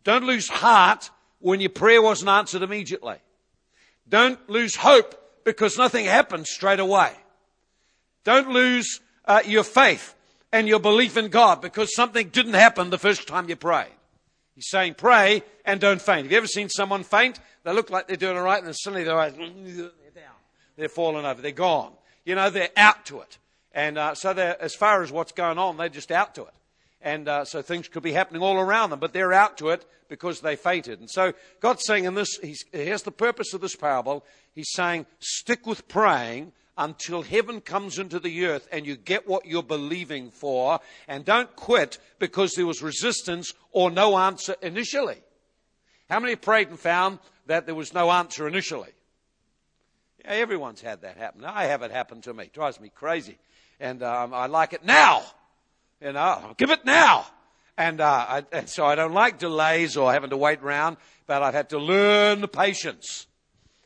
Don't 0.03 0.25
lose 0.25 0.49
heart 0.49 1.11
when 1.39 1.61
your 1.61 1.69
prayer 1.69 2.01
wasn't 2.01 2.29
answered 2.29 2.61
immediately. 2.61 3.19
Don't 4.09 4.49
lose 4.49 4.75
hope 4.75 5.15
because 5.45 5.77
nothing 5.77 6.03
happens 6.03 6.49
straight 6.49 6.81
away. 6.81 7.13
Don't 8.25 8.49
lose 8.49 8.99
uh, 9.25 9.41
your 9.45 9.63
faith 9.63 10.15
and 10.51 10.67
your 10.67 10.79
belief 10.79 11.17
in 11.17 11.29
God 11.29 11.61
because 11.61 11.95
something 11.95 12.29
didn't 12.29 12.53
happen 12.53 12.89
the 12.89 12.97
first 12.97 13.27
time 13.27 13.49
you 13.49 13.55
prayed. 13.55 13.87
He's 14.55 14.69
saying 14.69 14.95
pray 14.95 15.43
and 15.65 15.79
don't 15.79 16.01
faint. 16.01 16.23
Have 16.25 16.31
you 16.31 16.37
ever 16.37 16.47
seen 16.47 16.69
someone 16.69 17.03
faint? 17.03 17.39
They 17.63 17.73
look 17.73 17.89
like 17.89 18.07
they're 18.07 18.17
doing 18.17 18.37
all 18.37 18.43
right 18.43 18.59
and 18.59 18.67
then 18.67 18.73
suddenly 18.73 19.03
they're, 19.03 19.15
like, 19.15 19.35
they're 19.35 19.45
down. 19.45 20.35
They're 20.77 20.89
falling 20.89 21.25
over. 21.25 21.41
They're 21.41 21.51
gone. 21.51 21.93
You 22.25 22.35
know, 22.35 22.49
they're 22.49 22.69
out 22.77 23.05
to 23.07 23.21
it. 23.21 23.37
And 23.73 23.97
uh, 23.97 24.13
so 24.13 24.31
as 24.31 24.75
far 24.75 25.01
as 25.01 25.11
what's 25.11 25.31
going 25.31 25.57
on, 25.57 25.77
they're 25.77 25.89
just 25.89 26.11
out 26.11 26.35
to 26.35 26.43
it. 26.43 26.53
And 27.01 27.27
uh, 27.27 27.45
so 27.45 27.61
things 27.61 27.87
could 27.87 28.03
be 28.03 28.13
happening 28.13 28.41
all 28.41 28.57
around 28.57 28.91
them, 28.91 28.99
but 28.99 29.11
they're 29.11 29.33
out 29.33 29.57
to 29.57 29.69
it 29.69 29.85
because 30.07 30.41
they 30.41 30.55
fainted. 30.55 30.99
And 30.99 31.09
so 31.09 31.33
God's 31.59 31.83
saying 31.85 32.05
in 32.05 32.13
this, 32.13 32.39
here's 32.71 33.01
the 33.01 33.11
purpose 33.11 33.53
of 33.53 33.61
this 33.61 33.75
parable. 33.75 34.23
He's 34.53 34.71
saying, 34.71 35.07
stick 35.19 35.65
with 35.65 35.87
praying 35.87 36.53
until 36.77 37.21
heaven 37.21 37.61
comes 37.61 37.99
into 37.99 38.19
the 38.19 38.45
earth 38.45 38.67
and 38.71 38.85
you 38.85 38.95
get 38.95 39.27
what 39.27 39.45
you're 39.45 39.63
believing 39.63 40.31
for. 40.31 40.79
And 41.07 41.23
don't 41.23 41.55
quit 41.55 41.99
because 42.19 42.53
there 42.53 42.65
was 42.65 42.81
resistance 42.81 43.53
or 43.71 43.91
no 43.91 44.17
answer 44.17 44.55
initially. 44.61 45.21
How 46.09 46.19
many 46.19 46.35
prayed 46.35 46.69
and 46.69 46.79
found 46.79 47.19
that 47.47 47.65
there 47.65 47.75
was 47.75 47.93
no 47.93 48.11
answer 48.11 48.47
initially? 48.47 48.91
Yeah, 50.23 50.31
everyone's 50.31 50.81
had 50.81 51.01
that 51.01 51.17
happen. 51.17 51.43
I 51.45 51.65
have 51.65 51.81
it 51.81 51.91
happen 51.91 52.21
to 52.21 52.33
me. 52.33 52.45
It 52.45 52.53
drives 52.53 52.79
me 52.79 52.89
crazy. 52.93 53.37
And 53.79 54.01
um, 54.03 54.33
I 54.33 54.47
like 54.47 54.73
it 54.73 54.85
now. 54.85 55.23
You 56.01 56.13
know, 56.13 56.19
I'll 56.19 56.55
give 56.57 56.71
it 56.71 56.85
now. 56.85 57.25
And, 57.77 58.01
uh, 58.01 58.25
I, 58.29 58.45
and 58.51 58.69
so 58.69 58.85
I 58.85 58.95
don't 58.95 59.13
like 59.13 59.39
delays 59.39 59.97
or 59.97 60.11
having 60.13 60.29
to 60.29 60.37
wait 60.37 60.61
around, 60.61 60.97
but 61.25 61.41
I've 61.41 61.53
had 61.53 61.69
to 61.69 61.79
learn 61.79 62.41
the 62.41 62.47
patience. 62.47 63.25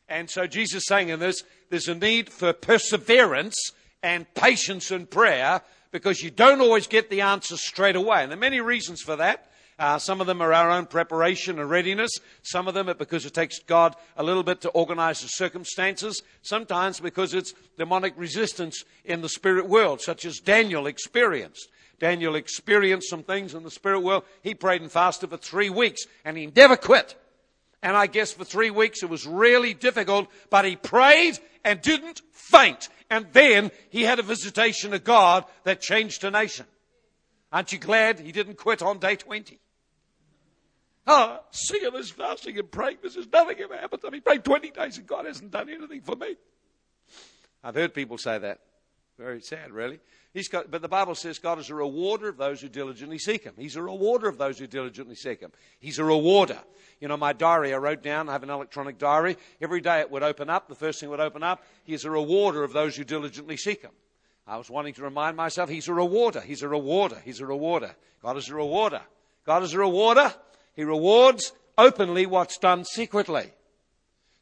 And 0.10 0.30
so 0.30 0.48
Jesus 0.48 0.84
is 0.84 0.88
saying 0.88 1.10
in 1.10 1.20
this, 1.20 1.44
there's 1.70 1.88
a 1.88 1.96
need 1.96 2.30
for 2.30 2.54
perseverance 2.54 3.72
and 4.02 4.32
patience 4.34 4.92
in 4.92 5.06
prayer 5.06 5.62
because 5.92 6.22
you 6.22 6.32
don't 6.32 6.62
always 6.62 6.88
get 6.88 7.10
the 7.10 7.22
answer 7.22 7.58
straight 7.58 7.96
away. 7.96 8.24
And 8.24 8.32
there 8.32 8.38
are 8.38 8.40
many 8.40 8.62
reasons 8.62 9.02
for 9.02 9.16
that. 9.18 9.52
Uh, 9.80 10.00
some 10.00 10.22
of 10.22 10.28
them 10.28 10.42
are 10.42 10.54
our 10.54 10.72
own 10.72 10.88
preparation 10.88 11.60
and 11.60 11.70
readiness. 11.70 12.12
Some 12.42 12.68
of 12.68 12.74
them 12.74 12.90
are 12.90 12.96
because 12.96 13.26
it 13.26 13.34
takes 13.34 13.60
God 13.60 13.96
a 14.16 14.24
little 14.24 14.42
bit 14.42 14.62
to 14.62 14.70
organize 14.70 15.22
the 15.22 15.28
circumstances. 15.28 16.24
Sometimes 16.42 17.00
because 17.00 17.36
it's 17.36 17.54
demonic 17.78 18.14
resistance 18.18 18.84
in 19.06 19.22
the 19.22 19.30
spirit 19.30 19.68
world, 19.68 20.02
such 20.02 20.26
as 20.26 20.40
Daniel 20.40 20.88
experienced. 20.88 21.70
Daniel 22.00 22.36
experienced 22.36 23.10
some 23.10 23.24
things 23.24 23.54
in 23.54 23.64
the 23.64 23.72
spirit 23.72 24.00
world. 24.00 24.24
He 24.42 24.56
prayed 24.56 24.82
and 24.82 24.92
fasted 24.92 25.30
for 25.30 25.38
three 25.38 25.70
weeks 25.70 26.04
and 26.26 26.38
he 26.38 26.48
never 26.56 26.76
quit. 26.78 27.16
And 27.88 27.96
I 27.96 28.08
guess 28.08 28.34
for 28.34 28.44
three 28.44 28.70
weeks 28.70 29.02
it 29.02 29.10
was 29.10 29.26
really 29.26 29.74
difficult, 29.74 30.28
but 30.50 30.66
he 30.66 30.76
prayed 30.76 31.40
and 31.64 31.82
didn't 31.82 32.22
faint. 32.34 32.90
And 33.10 33.28
then 33.32 33.72
he 33.90 34.04
had 34.04 34.20
a 34.20 34.24
visitation 34.24 34.94
of 34.94 35.06
God 35.06 35.46
that 35.64 35.80
changed 35.80 36.26
a 36.26 36.30
nation. 36.30 36.66
Aren't 37.50 37.72
you 37.72 37.80
glad 37.80 38.20
he 38.20 38.34
didn't 38.34 38.58
quit 38.58 38.82
on 38.82 39.00
day 39.00 39.16
20? 39.16 39.58
Oh, 41.08 41.40
singing 41.52 41.94
this 41.94 42.10
fasting 42.10 42.60
and 42.60 42.70
praying, 42.70 42.98
this 43.02 43.16
is 43.16 43.26
nothing 43.32 43.58
ever 43.62 43.78
happened 43.78 44.02
to 44.02 44.12
me. 44.12 44.20
Prayed 44.20 44.44
20 44.44 44.72
days 44.72 44.98
and 44.98 45.08
God 45.08 45.26
hasn't 45.26 45.52
done 45.52 45.70
anything 45.70 46.02
for 46.02 46.18
me. 46.18 46.36
I've 47.64 47.76
heard 47.76 47.94
people 47.94 48.18
say 48.18 48.38
that. 48.38 48.60
Very 49.18 49.40
sad, 49.40 49.72
really. 49.72 50.02
He's 50.38 50.50
got, 50.50 50.70
but 50.70 50.84
the 50.84 50.88
Bible 50.88 51.16
says 51.16 51.40
God 51.40 51.58
is 51.58 51.72
a 51.72 51.74
rewarder 51.74 52.30
of 52.30 52.38
those 52.38 52.62
who 52.62 52.70
diligently 52.70 53.18
seek 53.18 53.44
Him. 53.44 53.56
He's 53.58 53.76
a 53.76 53.82
rewarder 53.82 54.28
of 54.28 54.38
those 54.38 54.60
who 54.60 54.68
diligently 54.68 55.16
seek 55.16 55.40
Him. 55.40 55.52
He's 55.80 55.98
a 55.98 56.04
rewarder. 56.04 56.60
You 57.02 57.08
know, 57.08 57.18
my 57.18 57.34
diary, 57.34 57.74
I 57.74 57.78
wrote 57.78 58.04
down, 58.04 58.30
I 58.30 58.34
have 58.34 58.44
an 58.44 58.52
electronic 58.52 59.00
diary. 59.00 59.36
Every 59.60 59.82
day 59.82 60.00
it 60.00 60.12
would 60.12 60.22
open 60.22 60.48
up. 60.48 60.68
The 60.68 60.76
first 60.76 61.00
thing 61.00 61.10
would 61.10 61.20
open 61.20 61.42
up. 61.42 61.64
He's 61.86 62.06
a 62.06 62.12
rewarder 62.12 62.64
of 62.64 62.72
those 62.72 62.96
who 62.96 63.04
diligently 63.04 63.58
seek 63.58 63.82
Him. 63.82 63.90
I 64.46 64.58
was 64.58 64.70
wanting 64.70 64.94
to 64.94 65.02
remind 65.02 65.36
myself, 65.38 65.72
He's 65.72 65.88
a 65.88 65.94
rewarder. 65.96 66.42
He's 66.42 66.62
a 66.62 66.68
rewarder. 66.68 67.18
He's 67.26 67.40
a 67.40 67.46
rewarder. 67.48 67.96
God 68.22 68.38
is 68.38 68.48
a 68.48 68.54
rewarder. 68.54 69.02
God 69.44 69.64
is 69.64 69.74
a 69.74 69.80
rewarder. 69.80 70.32
He 70.76 70.84
rewards 70.84 71.52
openly 71.80 72.28
what's 72.28 72.60
done 72.60 72.86
secretly. 72.86 73.54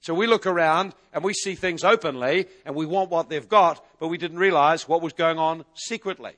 So 0.06 0.14
we 0.14 0.28
look 0.28 0.46
around 0.46 0.94
and 1.14 1.24
we 1.24 1.34
see 1.34 1.56
things 1.56 1.84
openly 1.84 2.46
and 2.64 2.76
we 2.76 2.86
want 2.86 3.10
what 3.10 3.28
they've 3.28 3.50
got, 3.50 3.84
but 4.00 4.10
we 4.10 4.20
didn't 4.20 4.38
realize 4.38 4.88
what 4.88 5.02
was 5.02 5.14
going 5.14 5.40
on 5.40 5.66
secretly. 5.74 6.34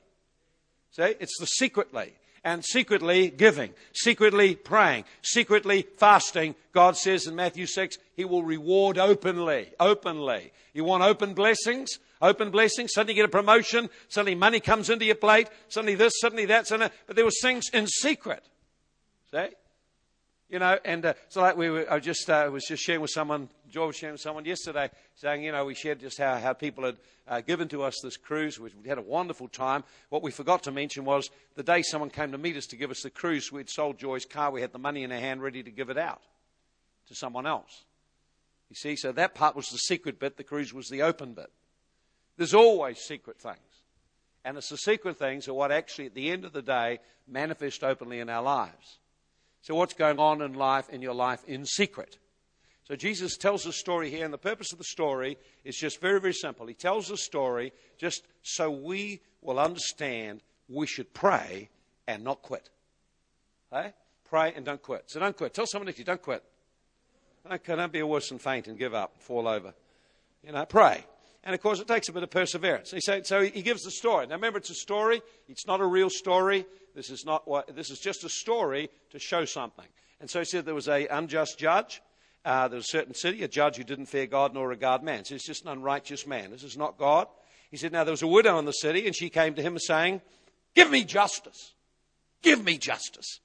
See, 0.92 1.14
it's 1.20 1.38
the 1.38 1.44
secretly. 1.44 2.14
And 2.42 2.64
secretly 2.64 3.28
giving, 3.28 3.74
secretly 3.92 4.54
praying, 4.54 5.04
secretly 5.20 5.86
fasting. 5.98 6.54
God 6.72 6.96
says 6.96 7.26
in 7.26 7.36
Matthew 7.36 7.66
6, 7.66 7.98
He 8.16 8.24
will 8.24 8.42
reward 8.42 8.96
openly. 8.96 9.68
Openly. 9.78 10.50
You 10.72 10.84
want 10.84 11.02
open 11.02 11.34
blessings? 11.34 11.98
Open 12.22 12.50
blessings. 12.50 12.92
Suddenly 12.94 13.16
you 13.16 13.22
get 13.22 13.28
a 13.28 13.36
promotion. 13.36 13.90
Suddenly 14.08 14.34
money 14.34 14.60
comes 14.60 14.88
into 14.88 15.04
your 15.04 15.14
plate. 15.14 15.48
Suddenly 15.68 15.94
this, 15.94 16.14
suddenly 16.22 16.46
that. 16.46 16.68
Suddenly, 16.68 16.90
but 17.06 17.16
there 17.16 17.24
was 17.26 17.38
things 17.42 17.68
in 17.74 17.86
secret. 17.86 18.48
See? 19.30 19.48
You 20.50 20.58
know, 20.58 20.78
and 20.82 21.04
uh, 21.04 21.12
so 21.28 21.42
like 21.42 21.58
we 21.58 21.68
were, 21.68 21.86
I 21.92 21.98
just 21.98 22.28
uh, 22.30 22.48
was 22.50 22.64
just 22.64 22.82
sharing 22.82 23.02
with 23.02 23.10
someone, 23.10 23.50
George 23.70 23.88
was 23.88 23.96
sharing 23.96 24.14
with 24.14 24.22
someone 24.22 24.46
yesterday, 24.46 24.90
saying, 25.14 25.44
you 25.44 25.52
know, 25.52 25.66
we 25.66 25.74
shared 25.74 26.00
just 26.00 26.16
how, 26.18 26.38
how 26.38 26.54
people 26.54 26.84
had 26.84 26.96
uh, 27.26 27.40
given 27.42 27.68
to 27.68 27.82
us 27.82 28.00
this 28.02 28.16
cruise. 28.16 28.58
We 28.58 28.70
had 28.86 28.96
a 28.96 29.02
wonderful 29.02 29.48
time. 29.48 29.84
What 30.08 30.22
we 30.22 30.30
forgot 30.30 30.62
to 30.62 30.72
mention 30.72 31.04
was 31.04 31.28
the 31.54 31.62
day 31.62 31.82
someone 31.82 32.08
came 32.08 32.32
to 32.32 32.38
meet 32.38 32.56
us 32.56 32.64
to 32.66 32.76
give 32.76 32.90
us 32.90 33.02
the 33.02 33.10
cruise, 33.10 33.52
we'd 33.52 33.68
sold 33.68 33.98
Joy's 33.98 34.24
car. 34.24 34.50
We 34.50 34.62
had 34.62 34.72
the 34.72 34.78
money 34.78 35.02
in 35.02 35.12
our 35.12 35.20
hand 35.20 35.42
ready 35.42 35.62
to 35.62 35.70
give 35.70 35.90
it 35.90 35.98
out 35.98 36.22
to 37.08 37.14
someone 37.14 37.46
else. 37.46 37.84
You 38.70 38.76
see, 38.76 38.96
so 38.96 39.12
that 39.12 39.34
part 39.34 39.54
was 39.54 39.68
the 39.68 39.78
secret 39.78 40.18
bit. 40.18 40.38
The 40.38 40.44
cruise 40.44 40.72
was 40.72 40.88
the 40.88 41.02
open 41.02 41.34
bit. 41.34 41.50
There's 42.38 42.54
always 42.54 42.98
secret 42.98 43.38
things. 43.38 43.58
And 44.44 44.56
it's 44.56 44.70
the 44.70 44.78
secret 44.78 45.18
things 45.18 45.46
are 45.46 45.54
what 45.54 45.72
actually, 45.72 46.06
at 46.06 46.14
the 46.14 46.30
end 46.30 46.46
of 46.46 46.54
the 46.54 46.62
day, 46.62 47.00
manifest 47.26 47.84
openly 47.84 48.20
in 48.20 48.30
our 48.30 48.42
lives. 48.42 48.98
So, 49.62 49.74
what's 49.74 49.94
going 49.94 50.18
on 50.18 50.42
in 50.42 50.54
life, 50.54 50.88
in 50.88 51.02
your 51.02 51.14
life, 51.14 51.44
in 51.46 51.64
secret? 51.64 52.18
So, 52.84 52.96
Jesus 52.96 53.36
tells 53.36 53.66
a 53.66 53.72
story 53.72 54.10
here, 54.10 54.24
and 54.24 54.32
the 54.32 54.38
purpose 54.38 54.72
of 54.72 54.78
the 54.78 54.84
story 54.84 55.36
is 55.64 55.76
just 55.76 56.00
very, 56.00 56.20
very 56.20 56.32
simple. 56.32 56.66
He 56.66 56.74
tells 56.74 57.10
a 57.10 57.16
story 57.16 57.72
just 57.98 58.26
so 58.42 58.70
we 58.70 59.20
will 59.42 59.58
understand 59.58 60.42
we 60.68 60.86
should 60.86 61.12
pray 61.12 61.68
and 62.06 62.24
not 62.24 62.42
quit. 62.42 62.70
Okay? 63.72 63.92
Pray 64.24 64.52
and 64.54 64.64
don't 64.64 64.82
quit. 64.82 65.04
So, 65.06 65.20
don't 65.20 65.36
quit. 65.36 65.54
Tell 65.54 65.66
someone 65.66 65.88
if 65.88 65.98
you 65.98 66.04
don't 66.04 66.22
quit. 66.22 66.42
Don't, 67.48 67.64
don't 67.64 67.92
be 67.92 68.00
a 68.00 68.06
worse 68.06 68.28
than 68.28 68.38
faint 68.38 68.68
and 68.68 68.78
give 68.78 68.94
up, 68.94 69.20
fall 69.20 69.48
over. 69.48 69.74
You 70.42 70.52
know, 70.52 70.64
pray. 70.64 71.04
And 71.44 71.54
of 71.54 71.62
course, 71.62 71.80
it 71.80 71.88
takes 71.88 72.08
a 72.08 72.12
bit 72.12 72.22
of 72.22 72.30
perseverance. 72.30 72.90
He 72.90 73.00
said, 73.00 73.26
so 73.26 73.42
he 73.42 73.62
gives 73.62 73.82
the 73.82 73.90
story. 73.90 74.26
Now, 74.26 74.34
remember, 74.34 74.58
it's 74.58 74.70
a 74.70 74.74
story. 74.74 75.22
It's 75.48 75.66
not 75.66 75.80
a 75.80 75.86
real 75.86 76.10
story. 76.10 76.66
This 76.94 77.10
is 77.10 77.24
not 77.24 77.46
what. 77.46 77.74
This 77.74 77.90
is 77.90 78.00
just 78.00 78.24
a 78.24 78.28
story 78.28 78.90
to 79.10 79.18
show 79.18 79.44
something. 79.44 79.86
And 80.20 80.28
so 80.28 80.40
he 80.40 80.44
said 80.44 80.64
there 80.64 80.74
was 80.74 80.88
an 80.88 81.06
unjust 81.10 81.58
judge. 81.58 82.02
Uh, 82.44 82.66
there 82.68 82.76
was 82.76 82.86
a 82.86 82.88
certain 82.88 83.14
city, 83.14 83.42
a 83.44 83.48
judge 83.48 83.76
who 83.76 83.84
didn't 83.84 84.06
fear 84.06 84.26
God 84.26 84.52
nor 84.54 84.68
regard 84.68 85.02
man. 85.02 85.24
So 85.24 85.34
he's 85.34 85.44
just 85.44 85.64
an 85.64 85.70
unrighteous 85.70 86.26
man. 86.26 86.50
This 86.50 86.64
is 86.64 86.76
not 86.76 86.98
God. 86.98 87.28
He 87.70 87.76
said, 87.76 87.92
now 87.92 88.04
there 88.04 88.12
was 88.12 88.22
a 88.22 88.26
widow 88.26 88.58
in 88.58 88.64
the 88.64 88.72
city, 88.72 89.06
and 89.06 89.14
she 89.14 89.28
came 89.28 89.54
to 89.54 89.62
him 89.62 89.78
saying, 89.78 90.22
"Give 90.74 90.90
me 90.90 91.04
justice. 91.04 91.74
Give 92.42 92.64
me 92.64 92.78
justice." 92.78 93.40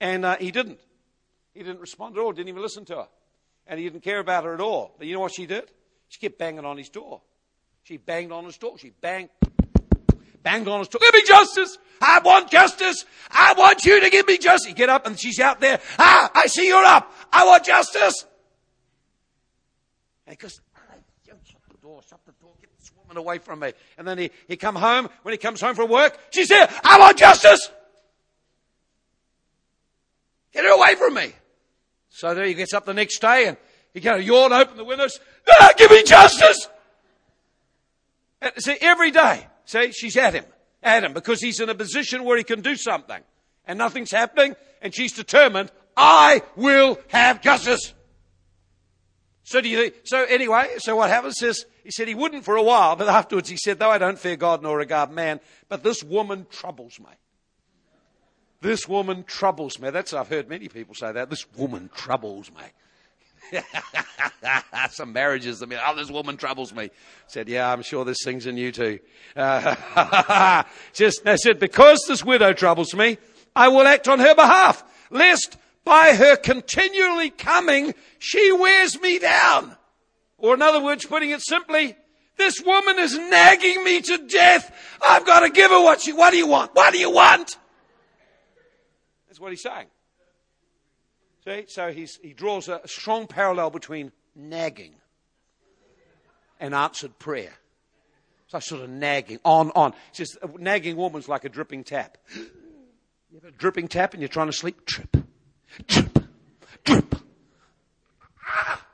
And 0.00 0.24
uh, 0.24 0.36
he 0.40 0.50
didn't. 0.50 0.80
He 1.54 1.62
didn't 1.62 1.80
respond 1.80 2.16
at 2.16 2.22
all. 2.22 2.32
Didn't 2.32 2.48
even 2.48 2.62
listen 2.62 2.84
to 2.86 2.96
her, 2.96 3.08
and 3.66 3.78
he 3.78 3.88
didn't 3.88 4.02
care 4.02 4.18
about 4.18 4.44
her 4.44 4.54
at 4.54 4.60
all. 4.60 4.94
But 4.98 5.06
you 5.06 5.14
know 5.14 5.20
what 5.20 5.32
she 5.32 5.46
did? 5.46 5.70
She 6.10 6.18
kept 6.18 6.38
banging 6.38 6.64
on 6.64 6.76
his 6.76 6.88
door. 6.88 7.22
She 7.84 7.96
banged 7.96 8.32
on 8.32 8.44
his 8.44 8.58
door. 8.58 8.76
She 8.78 8.90
banged, 8.90 9.30
banged 10.42 10.68
on 10.68 10.80
his 10.80 10.88
door. 10.88 11.00
Give 11.00 11.14
me 11.14 11.22
justice. 11.24 11.78
I 12.02 12.20
want 12.22 12.50
justice. 12.50 13.06
I 13.30 13.54
want 13.56 13.86
you 13.86 14.00
to 14.00 14.10
give 14.10 14.26
me 14.26 14.36
justice. 14.36 14.74
Get 14.74 14.88
up 14.88 15.06
and 15.06 15.18
she's 15.18 15.40
out 15.40 15.60
there. 15.60 15.80
Ah, 15.98 16.30
I 16.34 16.46
see 16.48 16.66
you're 16.66 16.84
up. 16.84 17.10
I 17.32 17.46
want 17.46 17.64
justice. 17.64 18.26
And 20.26 20.36
he 20.36 20.36
goes, 20.36 20.60
shut 21.44 21.60
the 21.68 21.78
door, 21.78 22.02
shut 22.08 22.20
the 22.26 22.32
door, 22.40 22.52
get 22.60 22.70
this 22.78 22.90
woman 22.96 23.16
away 23.16 23.38
from 23.38 23.60
me. 23.60 23.72
And 23.96 24.06
then 24.06 24.18
he, 24.18 24.30
he 24.48 24.56
come 24.56 24.74
home, 24.74 25.08
when 25.22 25.32
he 25.32 25.38
comes 25.38 25.60
home 25.60 25.74
from 25.74 25.90
work, 25.90 26.18
she's 26.30 26.48
there, 26.48 26.68
I 26.84 26.98
want 26.98 27.18
justice! 27.18 27.70
Get 30.52 30.64
her 30.64 30.72
away 30.72 30.96
from 30.96 31.14
me! 31.14 31.32
So 32.08 32.34
then 32.34 32.46
he 32.46 32.54
gets 32.54 32.74
up 32.74 32.84
the 32.84 32.94
next 32.94 33.20
day 33.20 33.46
and 33.46 33.56
he 33.94 34.00
kind 34.00 34.20
of 34.20 34.26
yawn, 34.26 34.52
open 34.52 34.76
the 34.76 34.84
windows, 34.84 35.18
ah, 35.48 35.70
give 35.76 35.90
me 35.90 36.02
justice! 36.02 36.68
And 38.40 38.52
see, 38.58 38.76
every 38.80 39.10
day, 39.10 39.46
see, 39.64 39.92
she's 39.92 40.16
at 40.16 40.34
him, 40.34 40.44
at 40.82 41.04
him, 41.04 41.12
because 41.12 41.40
he's 41.40 41.60
in 41.60 41.68
a 41.68 41.74
position 41.74 42.24
where 42.24 42.36
he 42.36 42.44
can 42.44 42.60
do 42.60 42.76
something. 42.76 43.20
And 43.66 43.78
nothing's 43.78 44.10
happening, 44.10 44.56
and 44.80 44.94
she's 44.94 45.12
determined, 45.12 45.70
I 45.96 46.42
will 46.56 46.98
have 47.08 47.42
justice. 47.42 47.92
So 49.44 49.60
do 49.60 49.68
you 49.68 49.82
think, 49.82 49.94
so 50.04 50.24
anyway, 50.24 50.68
so 50.78 50.96
what 50.96 51.10
happens 51.10 51.42
is, 51.42 51.66
he 51.82 51.90
said 51.90 52.08
he 52.08 52.14
wouldn't 52.14 52.44
for 52.44 52.56
a 52.56 52.62
while, 52.62 52.96
but 52.96 53.08
afterwards 53.08 53.48
he 53.48 53.56
said, 53.56 53.78
though 53.78 53.90
I 53.90 53.98
don't 53.98 54.18
fear 54.18 54.36
God 54.36 54.62
nor 54.62 54.78
regard 54.78 55.10
man, 55.10 55.40
but 55.68 55.82
this 55.82 56.02
woman 56.02 56.46
troubles 56.50 57.00
me. 57.00 57.10
This 58.60 58.86
woman 58.86 59.24
troubles 59.24 59.80
me. 59.80 59.90
That's, 59.90 60.12
I've 60.12 60.28
heard 60.28 60.48
many 60.48 60.68
people 60.68 60.94
say 60.94 61.12
that. 61.12 61.30
This 61.30 61.46
woman 61.56 61.90
troubles 61.94 62.50
me. 62.50 62.62
Some 64.90 65.12
marriages, 65.12 65.62
I 65.62 65.66
mean, 65.66 65.78
oh, 65.84 65.96
this 65.96 66.10
woman 66.10 66.36
troubles 66.36 66.74
me. 66.74 66.90
Said, 67.26 67.48
yeah, 67.48 67.72
I'm 67.72 67.82
sure 67.82 68.04
there's 68.04 68.24
things 68.24 68.46
in 68.46 68.56
you 68.56 68.72
too. 68.72 68.98
Uh, 69.36 70.62
just, 70.92 71.22
said, 71.36 71.58
because 71.58 72.04
this 72.08 72.24
widow 72.24 72.52
troubles 72.52 72.94
me, 72.94 73.18
I 73.54 73.68
will 73.68 73.86
act 73.86 74.08
on 74.08 74.18
her 74.18 74.34
behalf, 74.34 74.84
lest 75.10 75.56
by 75.84 76.14
her 76.14 76.36
continually 76.36 77.30
coming, 77.30 77.94
she 78.18 78.52
wears 78.52 79.00
me 79.00 79.18
down. 79.18 79.76
Or 80.38 80.54
in 80.54 80.62
other 80.62 80.82
words, 80.82 81.04
putting 81.04 81.30
it 81.30 81.42
simply, 81.42 81.96
this 82.36 82.60
woman 82.64 82.98
is 82.98 83.16
nagging 83.16 83.84
me 83.84 84.00
to 84.00 84.18
death. 84.26 84.74
I've 85.06 85.26
got 85.26 85.40
to 85.40 85.50
give 85.50 85.70
her 85.70 85.82
what 85.82 86.00
she, 86.00 86.12
what 86.12 86.30
do 86.30 86.38
you 86.38 86.46
want? 86.46 86.74
What 86.74 86.92
do 86.92 86.98
you 86.98 87.10
want? 87.10 87.56
That's 89.28 89.38
what 89.38 89.50
he's 89.50 89.62
saying. 89.62 89.86
See, 91.50 91.64
so 91.66 91.90
he 91.90 92.32
draws 92.32 92.68
a 92.68 92.80
strong 92.86 93.26
parallel 93.26 93.70
between 93.70 94.12
nagging 94.36 94.94
and 96.60 96.74
answered 96.74 97.18
prayer. 97.18 97.52
So 98.46 98.60
sort 98.60 98.82
of 98.82 98.90
nagging, 98.90 99.40
on, 99.44 99.72
on. 99.74 99.92
He 100.12 100.24
says, 100.24 100.38
a 100.42 100.48
nagging 100.58 100.96
woman's 100.96 101.28
like 101.28 101.44
a 101.44 101.48
dripping 101.48 101.82
tap. 101.82 102.18
You 102.36 103.40
have 103.42 103.44
a 103.44 103.50
dripping 103.50 103.88
tap 103.88 104.12
and 104.12 104.22
you're 104.22 104.28
trying 104.28 104.46
to 104.46 104.52
sleep? 104.52 104.84
Drip, 104.86 105.16
drip, 105.86 106.18
drip. 106.84 107.14
Ah! 108.46 108.86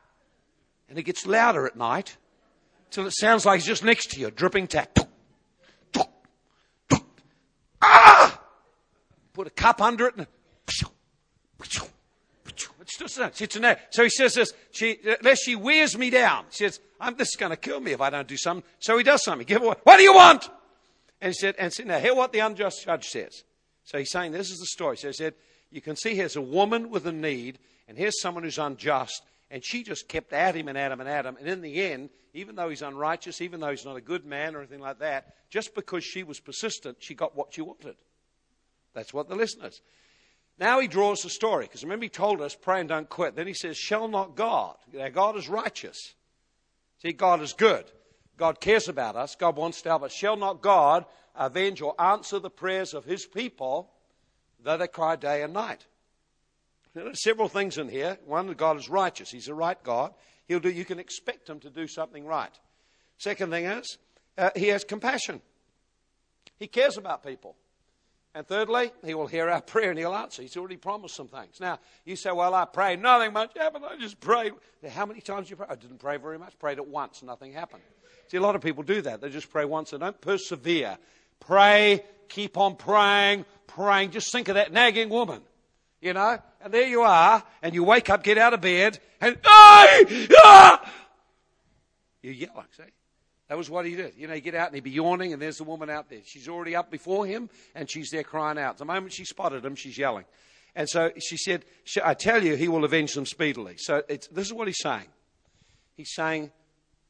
And 0.89 0.99
it 0.99 1.03
gets 1.03 1.27
louder 1.27 1.67
at 1.67 1.77
night 1.77 2.17
till 2.91 3.07
it 3.07 3.13
sounds 3.15 3.45
like 3.45 3.59
it's 3.59 3.67
just 3.67 3.85
next 3.85 4.13
to 4.13 4.21
you, 4.21 4.31
dripping 4.31 4.67
tap. 4.67 4.99
Ah! 7.83 8.41
Put 9.35 9.47
a 9.47 9.51
cup 9.51 9.83
under 9.83 10.07
it 10.07 10.17
and 10.17 10.27
So 13.91 14.03
he 14.03 14.11
says 14.11 14.35
this, 14.35 14.53
she, 14.71 14.99
unless 15.21 15.43
she 15.43 15.57
wears 15.57 15.97
me 15.97 16.11
down. 16.11 16.47
She 16.51 16.65
says, 16.65 16.81
this 17.17 17.29
is 17.29 17.37
going 17.37 17.51
to 17.51 17.57
kill 17.57 17.81
me 17.81 17.93
if 17.93 18.01
I 18.01 18.11
don't 18.11 18.27
do 18.27 18.37
something. 18.37 18.69
So 18.79 18.97
he 18.97 19.05
does 19.05 19.23
something. 19.25 19.47
Give 19.47 19.63
away. 19.63 19.77
What 19.83 19.97
do 19.97 20.03
you 20.03 20.15
want? 20.15 20.49
And 21.21 21.31
he 21.31 21.35
said, 21.35 21.55
and 21.59 21.73
said, 21.73 21.87
now 21.87 21.99
hear 21.99 22.15
what 22.15 22.33
the 22.33 22.41
unjust 22.41 22.85
judge 22.85 23.07
says. 23.07 23.45
So 23.85 23.99
he's 23.99 24.11
saying, 24.11 24.33
this 24.33 24.51
is 24.51 24.59
the 24.59 24.67
story. 24.67 24.97
So 24.97 25.09
he 25.09 25.13
said, 25.13 25.35
you 25.71 25.81
can 25.81 25.97
see 25.97 26.15
here's 26.15 26.37
a 26.37 26.43
woman 26.43 26.91
with 26.91 27.07
a 27.07 27.13
need, 27.13 27.59
and 27.89 27.97
here's 27.97 28.21
someone 28.21 28.45
who's 28.45 28.59
unjust, 28.59 29.23
and 29.51 29.65
she 29.65 29.83
just 29.83 30.09
kept 30.09 30.33
at 30.33 30.55
him 30.55 30.69
and 30.69 30.77
at 30.77 30.93
him 30.93 31.01
and 31.01 31.09
at 31.09 31.27
him. 31.27 31.37
And 31.39 31.49
in 31.49 31.61
the 31.61 31.83
end, 31.83 32.11
even 32.35 32.55
though 32.55 32.69
he's 32.69 32.83
unrighteous, 32.83 33.41
even 33.41 33.61
though 33.61 33.71
he's 33.71 33.85
not 33.85 33.97
a 33.97 34.01
good 34.01 34.25
man 34.27 34.55
or 34.55 34.59
anything 34.59 34.81
like 34.81 34.99
that, 34.99 35.35
just 35.51 35.75
because 35.75 36.05
she 36.05 36.23
was 36.23 36.41
persistent, 36.41 36.99
she 37.01 37.15
got 37.15 37.37
what 37.37 37.55
she 37.55 37.63
wanted. 37.63 37.97
That's 38.95 39.15
what 39.15 39.29
the 39.29 39.35
listeners. 39.35 39.81
Now 40.59 40.81
he 40.81 40.89
draws 40.89 41.23
the 41.23 41.31
story, 41.31 41.67
because 41.67 41.83
remember 41.83 42.05
he 42.05 42.11
told 42.11 42.41
us, 42.41 42.55
pray 42.55 42.81
and 42.81 42.89
don't 42.89 43.09
quit. 43.09 43.37
Then 43.37 43.47
he 43.47 43.55
says, 43.55 43.77
shall 43.77 44.09
not 44.09 44.37
God. 44.37 44.77
Now 44.93 45.09
God 45.09 45.37
is 45.37 45.49
righteous. 45.49 46.15
See, 47.03 47.13
God 47.13 47.43
is 47.43 47.53
good. 47.53 47.85
God 48.39 48.61
cares 48.61 48.89
about 48.89 49.17
us. 49.17 49.35
God 49.35 49.57
wants 49.57 49.83
to 49.83 49.91
help 49.91 50.03
us. 50.03 50.13
Shall 50.13 50.37
not 50.37 50.63
God 50.63 51.05
avenge 51.35 51.83
or 51.83 51.99
answer 52.01 52.39
the 52.39 52.51
prayers 52.51 52.95
of 52.95 53.05
his 53.05 53.27
people, 53.27 53.91
though 54.63 54.77
they 54.79 54.89
cry 54.89 55.17
day 55.17 55.43
and 55.43 55.53
night? 55.53 55.87
There 56.95 57.07
are 57.07 57.15
several 57.15 57.49
things 57.49 57.77
in 57.77 57.91
here. 57.91 58.19
One, 58.25 58.51
God 58.55 58.79
is 58.79 58.89
righteous. 58.89 59.31
He's 59.31 59.49
a 59.49 59.55
right 59.55 59.83
God. 59.83 60.15
He'll 60.49 60.61
do, 60.61 60.71
you 60.71 60.87
can 60.87 60.99
expect 60.99 61.49
him 61.49 61.61
to 61.61 61.71
do 61.71 61.87
something 61.87 62.25
right. 62.25 62.59
Second 63.19 63.51
thing 63.51 63.67
is, 63.67 63.99
uh, 64.39 64.51
he 64.57 64.69
has 64.69 64.85
compassion. 64.85 65.43
He 66.59 66.67
cares 66.67 66.97
about 66.97 67.23
people. 67.23 67.57
And 68.37 68.47
thirdly, 68.47 68.93
he 69.03 69.15
will 69.15 69.27
hear 69.27 69.49
our 69.49 69.63
prayer 69.63 69.89
and 69.89 69.99
he'll 69.99 70.15
answer. 70.15 70.43
He's 70.43 70.59
already 70.59 70.77
promised 70.77 71.17
some 71.17 71.27
things. 71.27 71.59
Now, 71.59 71.79
you 72.05 72.17
say, 72.17 72.31
well, 72.33 72.53
I 72.53 72.67
prayed, 72.67 73.01
nothing 73.01 73.33
much 73.33 73.57
happened. 73.57 73.87
I 73.89 73.97
just 73.97 74.21
prayed. 74.21 74.53
How 74.91 75.07
many 75.07 75.23
times 75.23 75.49
you 75.49 75.57
pray? 75.57 75.67
I 75.71 75.75
didn't 75.75 75.99
pray 75.99 76.19
very 76.19 76.39
much. 76.39 76.57
Prayed 76.59 76.77
it 76.77 76.87
once, 76.87 77.23
nothing 77.23 77.55
happened. 77.55 77.83
See, 78.29 78.37
a 78.37 78.41
lot 78.43 78.55
of 78.55 78.61
people 78.61 78.83
do 78.83 79.01
that. 79.01 79.23
They 79.23 79.31
just 79.31 79.51
pray 79.51 79.65
once 79.65 79.95
and 79.95 80.01
don't 80.03 80.21
persevere. 80.21 80.99
Pray, 81.41 82.05
keep 82.29 82.59
on 82.59 82.77
praying, 82.77 83.47
praying. 83.69 84.11
Just 84.11 84.31
think 84.31 84.49
of 84.49 84.57
that 84.57 84.71
nagging 84.71 85.09
woman, 85.09 85.41
you 86.03 86.13
know? 86.13 86.39
And 86.61 86.75
there 86.75 86.87
you 86.87 87.03
are, 87.03 87.43
and 87.63 87.75
you 87.75 87.85
wake 87.85 88.11
up, 88.11 88.23
get 88.23 88.37
out 88.37 88.53
of 88.53 88.61
bed, 88.61 88.99
and, 89.19 89.39
ah! 89.47 90.93
You're 92.21 92.35
yelling, 92.35 92.67
see? 92.77 92.83
That 93.49 93.57
was 93.57 93.71
what 93.71 93.87
he 93.87 93.95
did. 93.95 94.15
You 94.17 94.27
know, 94.27 94.35
he'd 94.35 94.41
get 94.41 94.55
out 94.55 94.69
and 94.69 94.75
he'd 94.75 94.85
be 94.85 94.91
yawning, 94.91 95.33
and 95.33 95.41
there's 95.41 95.59
the 95.59 95.65
woman 95.65 95.89
out 95.89 96.11
there. 96.11 96.21
She's 96.25 96.49
already 96.49 96.75
up 96.75 96.91
before 96.91 97.27
him, 97.27 97.49
and 97.75 97.89
she's 97.89 98.11
there 98.11 98.25
crying 98.25 98.59
out. 98.59 98.79
The 98.79 98.85
moment 98.85 99.13
she 99.13 99.25
spotted 99.25 99.65
him, 99.65 99.77
she's 99.77 99.97
yelling. 99.97 100.25
And 100.75 100.89
so 100.89 101.11
she 101.19 101.37
said, 101.37 101.65
I 102.05 102.15
tell 102.15 102.43
you, 102.43 102.57
he 102.57 102.69
will 102.69 102.85
avenge 102.85 103.15
them 103.15 103.25
speedily. 103.25 103.77
So 103.79 104.03
this 104.09 104.47
is 104.47 104.53
what 104.53 104.67
he's 104.67 104.81
saying. 104.81 105.07
He's 105.97 106.13
saying, 106.13 106.51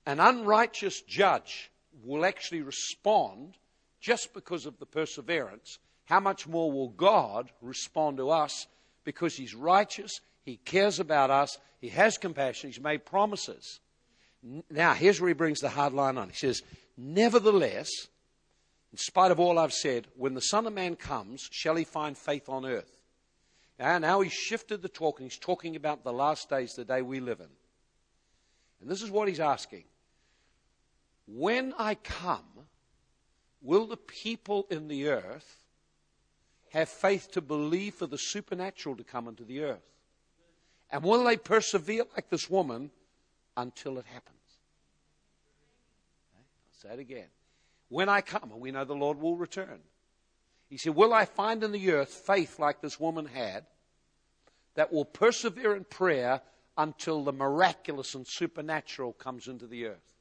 an 0.05 0.21
unrighteous 0.21 1.01
judge 1.03 1.71
will 2.05 2.25
actually 2.25 2.63
respond 2.63 3.57
just 4.01 4.33
because 4.35 4.67
of 4.67 4.79
the 4.79 4.87
perseverance. 4.87 5.79
How 6.05 6.21
much 6.21 6.47
more 6.47 6.71
will 6.71 6.91
God 6.91 7.51
respond 7.61 8.19
to 8.19 8.31
us 8.31 8.69
because 9.03 9.35
he's 9.35 9.55
righteous, 9.55 10.21
he 10.45 10.59
cares 10.59 11.01
about 11.01 11.31
us, 11.31 11.59
he 11.81 11.89
has 11.89 12.19
compassion, 12.19 12.71
he's 12.71 12.81
made 12.81 13.05
promises. 13.05 13.81
Now, 14.71 14.95
here's 14.95 15.21
where 15.21 15.29
he 15.29 15.35
brings 15.35 15.61
the 15.61 15.69
hard 15.69 15.93
line 15.93 16.19
on. 16.19 16.29
He 16.29 16.37
says, 16.37 16.63
Nevertheless, 16.97 17.89
in 18.93 18.99
spite 18.99 19.31
of 19.31 19.41
all 19.41 19.59
I've 19.59 19.73
said, 19.73 20.07
when 20.17 20.35
the 20.35 20.41
Son 20.41 20.67
of 20.67 20.73
Man 20.73 20.97
comes, 20.97 21.49
shall 21.51 21.77
he 21.77 21.85
find 21.85 22.17
faith 22.17 22.49
on 22.49 22.65
earth? 22.65 22.97
Now, 23.79 23.99
now 23.99 24.21
he's 24.21 24.33
shifted 24.33 24.83
the 24.83 24.89
talk 24.89 25.19
and 25.19 25.31
he's 25.31 25.39
talking 25.39 25.77
about 25.77 26.05
the 26.05 26.13
last 26.13 26.49
days, 26.49 26.73
the 26.73 26.85
day 26.85 27.03
we 27.03 27.21
live 27.21 27.41
in. 27.41 27.49
And 28.81 28.91
this 28.91 29.03
is 29.03 29.11
what 29.11 29.29
he's 29.29 29.41
asking. 29.41 29.85
When 31.27 31.75
I 31.79 31.97
come, 31.97 32.45
will 33.61 33.87
the 33.87 33.97
people 33.97 34.67
in 34.71 34.89
the 34.89 35.09
earth 35.09 35.65
have 36.71 36.89
faith 36.89 37.33
to 37.33 37.41
believe 37.41 37.95
for 37.95 38.07
the 38.07 38.19
supernatural 38.19 38.97
to 38.97 39.05
come 39.05 39.29
into 39.29 39.45
the 39.45 39.63
earth? 39.63 39.93
And 40.91 41.03
will 41.03 41.25
they 41.25 41.37
persevere 41.37 42.05
like 42.15 42.31
this 42.31 42.49
woman 42.49 42.91
until 43.57 43.99
it 43.99 44.07
happens? 44.07 44.36
Say 46.83 46.91
it 46.91 46.99
again. 46.99 47.29
When 47.89 48.09
I 48.09 48.21
come, 48.21 48.51
and 48.51 48.61
we 48.61 48.71
know 48.71 48.85
the 48.85 48.95
Lord 48.95 49.21
will 49.21 49.37
return. 49.37 49.81
He 50.69 50.77
said, 50.77 50.95
Will 50.95 51.15
I 51.15 51.25
find 51.25 51.63
in 51.63 51.73
the 51.73 51.93
earth 51.93 52.13
faith 52.13 52.59
like 52.59 52.81
this 52.81 52.99
woman 52.99 53.27
had 53.27 53.65
that 54.75 54.93
will 54.93 55.05
persevere 55.05 55.75
in 55.75 55.85
prayer 55.85 56.43
until 56.77 57.25
the 57.25 57.33
miraculous 57.33 58.15
and 58.15 58.27
supernatural 58.27 59.13
comes 59.13 59.47
into 59.47 59.67
the 59.67 59.87
earth? 59.87 60.17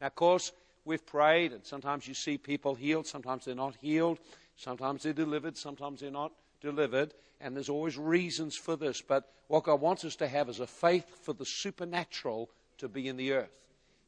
Now, 0.00 0.08
of 0.08 0.14
course, 0.14 0.52
we've 0.84 1.06
prayed, 1.06 1.52
and 1.52 1.64
sometimes 1.64 2.08
you 2.08 2.14
see 2.14 2.36
people 2.36 2.74
healed, 2.74 3.06
sometimes 3.06 3.44
they're 3.44 3.54
not 3.54 3.76
healed, 3.76 4.18
sometimes 4.56 5.04
they're 5.04 5.12
delivered, 5.12 5.56
sometimes 5.56 6.00
they're 6.00 6.10
not 6.10 6.32
delivered, 6.60 7.14
and 7.40 7.54
there's 7.54 7.68
always 7.68 7.96
reasons 7.96 8.56
for 8.56 8.76
this. 8.76 9.00
But 9.00 9.32
what 9.46 9.64
God 9.64 9.80
wants 9.80 10.04
us 10.04 10.16
to 10.16 10.28
have 10.28 10.48
is 10.48 10.60
a 10.60 10.66
faith 10.66 11.06
for 11.22 11.32
the 11.32 11.46
supernatural 11.46 12.50
to 12.78 12.88
be 12.88 13.06
in 13.06 13.16
the 13.16 13.32
earth. 13.32 13.56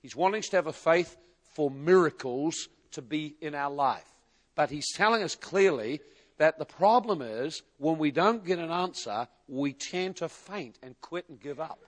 He's 0.02 0.16
wanting 0.16 0.40
us 0.40 0.49
to 0.49 0.56
have 0.56 0.66
a 0.66 0.73
faith 0.73 1.16
for 1.54 1.70
miracles 1.70 2.68
to 2.92 3.02
be 3.02 3.37
in 3.40 3.54
our 3.54 3.70
life. 3.70 4.12
But 4.54 4.70
he's 4.70 4.92
telling 4.92 5.23
us 5.23 5.34
clearly 5.34 6.00
that 6.38 6.58
the 6.58 6.64
problem 6.64 7.23
is 7.23 7.62
when 7.78 7.99
we 7.99 8.11
don't 8.11 8.44
get 8.44 8.58
an 8.58 8.70
answer, 8.70 9.28
we 9.49 9.73
tend 9.73 10.16
to 10.16 10.28
faint 10.28 10.78
and 10.82 11.00
quit 11.00 11.28
and 11.28 11.40
give 11.40 11.61
up. 11.61 11.78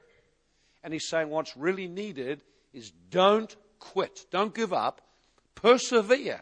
And 0.82 0.92
he's 0.92 1.08
saying 1.08 1.28
what's 1.28 1.56
really 1.56 1.88
needed 1.88 2.42
is 2.73 2.92
don't 3.11 3.54
quit, 3.78 4.26
don't 4.30 4.54
give 4.54 4.73
up, 4.73 5.00
persevere, 5.54 6.40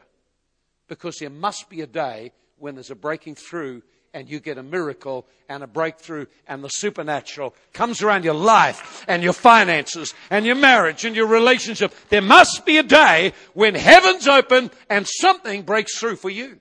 because 0.89 1.17
there 1.17 1.31
must 1.31 1.69
be 1.71 1.81
a 1.81 1.87
day 1.87 2.33
when 2.65 2.75
there's 2.75 2.91
a 2.91 2.95
breaking 2.95 3.35
through 3.35 3.83
and 4.15 4.31
you 4.31 4.41
get 4.41 4.57
a 4.57 4.63
miracle 4.63 5.27
and 5.51 5.63
a 5.63 5.67
breakthrough 5.67 6.25
and 6.49 6.65
the 6.65 6.69
supernatural 6.69 7.55
comes 7.75 8.01
around 8.01 8.25
your 8.25 8.33
life 8.33 9.05
and 9.07 9.23
your 9.23 9.35
finances 9.35 10.15
and 10.31 10.47
your 10.47 10.55
marriage 10.55 11.05
and 11.05 11.15
your 11.15 11.27
relationship. 11.27 11.93
There 12.09 12.23
must 12.23 12.65
be 12.65 12.79
a 12.79 12.83
day 12.83 13.35
when 13.53 13.75
heaven's 13.75 14.27
open 14.27 14.71
and 14.89 15.07
something 15.07 15.61
breaks 15.63 15.99
through 15.99 16.17
for 16.17 16.31
you. 16.31 16.59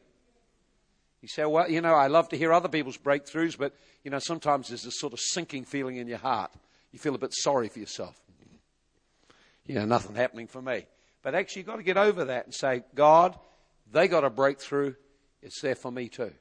You 1.21 1.29
say, 1.29 1.45
well, 1.45 1.71
you 1.71 1.79
know, 1.79 1.93
I 1.93 2.07
love 2.07 2.27
to 2.29 2.37
hear 2.37 2.51
other 2.51 2.67
people's 2.67 2.97
breakthroughs, 2.97 3.57
but, 3.57 3.73
you 4.03 4.11
know, 4.11 4.19
sometimes 4.19 4.67
there's 4.67 4.83
this 4.83 4.99
sort 4.99 5.13
of 5.13 5.21
sinking 5.21 5.63
feeling 5.63 5.95
in 5.95 6.07
your 6.09 6.17
heart. 6.17 6.51
You 6.91 6.99
feel 6.99 7.15
a 7.15 7.17
bit 7.17 7.33
sorry 7.33 7.69
for 7.69 7.79
yourself. 7.79 8.19
You 9.65 9.75
know, 9.75 9.85
nothing 9.85 10.17
happening 10.17 10.47
for 10.47 10.61
me. 10.61 10.85
But 11.21 11.33
actually, 11.33 11.61
you've 11.61 11.67
got 11.67 11.77
to 11.77 11.83
get 11.83 11.95
over 11.95 12.25
that 12.25 12.43
and 12.43 12.53
say, 12.53 12.83
God, 12.93 13.39
they 13.89 14.09
got 14.09 14.25
a 14.25 14.29
breakthrough. 14.29 14.95
It's 15.43 15.61
there 15.61 15.75
for 15.75 15.91
me 15.91 16.07
too. 16.07 16.31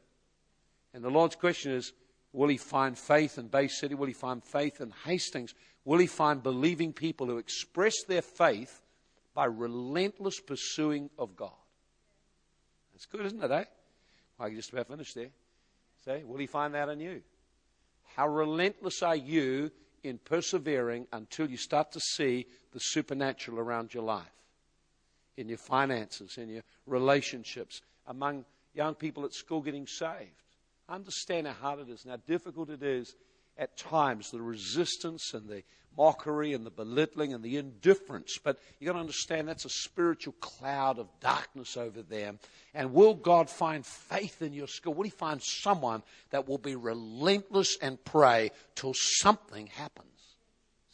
And 0.94 1.02
the 1.02 1.10
Lord's 1.10 1.36
question 1.36 1.72
is 1.72 1.92
will 2.32 2.48
he 2.48 2.56
find 2.56 2.96
faith 2.96 3.36
in 3.36 3.48
Bay 3.48 3.68
City? 3.68 3.94
Will 3.94 4.06
he 4.06 4.12
find 4.12 4.42
faith 4.42 4.80
in 4.80 4.92
Hastings? 5.04 5.54
Will 5.84 5.98
he 5.98 6.06
find 6.06 6.42
believing 6.42 6.92
people 6.92 7.26
who 7.26 7.38
express 7.38 7.94
their 8.06 8.22
faith 8.22 8.80
by 9.34 9.46
relentless 9.46 10.38
pursuing 10.40 11.10
of 11.18 11.36
God? 11.36 11.50
That's 12.92 13.06
good, 13.06 13.26
isn't 13.26 13.42
it, 13.42 13.50
eh? 13.50 13.64
I 14.38 14.46
can 14.46 14.56
just 14.56 14.72
about 14.72 14.88
finish 14.88 15.12
there. 15.12 15.30
Say, 16.04 16.22
will 16.24 16.38
he 16.38 16.46
find 16.46 16.74
that 16.74 16.88
in 16.88 17.00
you? 17.00 17.22
How 18.16 18.28
relentless 18.28 19.02
are 19.02 19.16
you 19.16 19.70
in 20.02 20.18
persevering 20.18 21.06
until 21.12 21.48
you 21.48 21.56
start 21.56 21.92
to 21.92 22.00
see 22.00 22.46
the 22.72 22.80
supernatural 22.80 23.58
around 23.58 23.94
your 23.94 24.02
life? 24.04 24.26
In 25.36 25.48
your 25.48 25.58
finances, 25.58 26.36
in 26.38 26.50
your 26.50 26.62
relationships, 26.86 27.80
among 28.06 28.44
young 28.74 28.94
people 28.94 29.24
at 29.24 29.32
school 29.32 29.60
getting 29.60 29.86
saved 29.86 30.42
understand 30.88 31.46
how 31.46 31.52
hard 31.54 31.80
it 31.80 31.88
is 31.88 32.04
and 32.04 32.10
how 32.10 32.18
difficult 32.26 32.70
it 32.70 32.82
is 32.82 33.14
at 33.58 33.76
times, 33.76 34.30
the 34.30 34.40
resistance 34.40 35.34
and 35.34 35.48
the 35.48 35.62
mockery 35.96 36.54
and 36.54 36.64
the 36.64 36.70
belittling 36.70 37.34
and 37.34 37.44
the 37.44 37.58
indifference. 37.58 38.38
But 38.42 38.58
you've 38.78 38.86
got 38.86 38.94
to 38.94 39.00
understand 39.00 39.46
that's 39.46 39.66
a 39.66 39.70
spiritual 39.70 40.34
cloud 40.40 40.98
of 40.98 41.08
darkness 41.20 41.76
over 41.76 42.02
them. 42.02 42.38
And 42.72 42.94
will 42.94 43.14
God 43.14 43.50
find 43.50 43.84
faith 43.84 44.40
in 44.40 44.54
your 44.54 44.68
school? 44.68 44.94
Will 44.94 45.04
He 45.04 45.10
find 45.10 45.42
someone 45.42 46.02
that 46.30 46.48
will 46.48 46.58
be 46.58 46.76
relentless 46.76 47.76
and 47.82 48.02
pray 48.04 48.50
till 48.74 48.94
something 48.94 49.66
happens? 49.66 50.08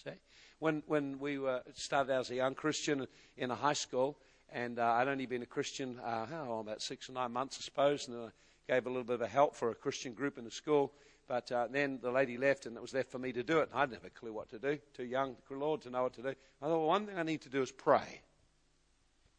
See? 0.04 0.11
When, 0.58 0.82
when 0.87 1.20
we 1.20 1.38
were, 1.38 1.62
started 1.75 2.12
out 2.12 2.20
as 2.20 2.30
a 2.30 2.37
young 2.37 2.54
Christian 2.54 3.06
in 3.37 3.52
a 3.52 3.56
high 3.56 3.75
school, 3.75 4.18
and 4.52 4.78
uh, 4.78 4.84
I'd 4.84 5.08
only 5.08 5.26
been 5.26 5.42
a 5.42 5.46
Christian, 5.46 5.98
uh, 6.04 6.26
how, 6.26 6.58
about 6.60 6.82
six 6.82 7.08
or 7.08 7.12
nine 7.12 7.32
months, 7.32 7.58
I 7.60 7.62
suppose, 7.62 8.08
and 8.08 8.16
I 8.16 8.72
gave 8.72 8.86
a 8.86 8.88
little 8.88 9.04
bit 9.04 9.20
of 9.20 9.28
help 9.28 9.54
for 9.54 9.70
a 9.70 9.74
Christian 9.74 10.12
group 10.14 10.38
in 10.38 10.44
the 10.44 10.50
school. 10.50 10.92
But 11.26 11.52
uh, 11.52 11.68
then 11.70 11.98
the 12.00 12.10
lady 12.10 12.38
left, 12.38 12.64
and 12.64 12.76
it 12.76 12.80
was 12.80 12.94
left 12.94 13.10
for 13.10 13.18
me 13.18 13.32
to 13.32 13.42
do 13.42 13.58
it. 13.58 13.68
I 13.74 13.84
didn't 13.84 14.02
have 14.02 14.04
a 14.06 14.10
clue 14.10 14.32
what 14.32 14.48
to 14.50 14.58
do. 14.58 14.78
Too 14.94 15.04
young, 15.04 15.36
the 15.48 15.56
Lord, 15.56 15.82
to 15.82 15.90
know 15.90 16.04
what 16.04 16.14
to 16.14 16.22
do. 16.22 16.28
I 16.28 16.32
thought, 16.32 16.78
well, 16.78 16.86
one 16.86 17.06
thing 17.06 17.18
I 17.18 17.22
need 17.22 17.42
to 17.42 17.50
do 17.50 17.60
is 17.60 17.70
pray. 17.70 18.22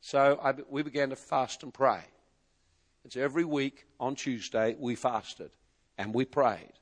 So 0.02 0.40
I, 0.42 0.54
we 0.70 0.84
began 0.84 1.10
to 1.10 1.16
fast 1.16 1.64
and 1.64 1.74
pray. 1.74 2.02
And 3.04 3.12
so 3.12 3.22
every 3.22 3.44
week 3.44 3.86
on 4.00 4.16
Tuesday, 4.16 4.76
we 4.78 4.96
fasted 4.96 5.52
and 5.98 6.14
we 6.14 6.26
prayed 6.26 6.74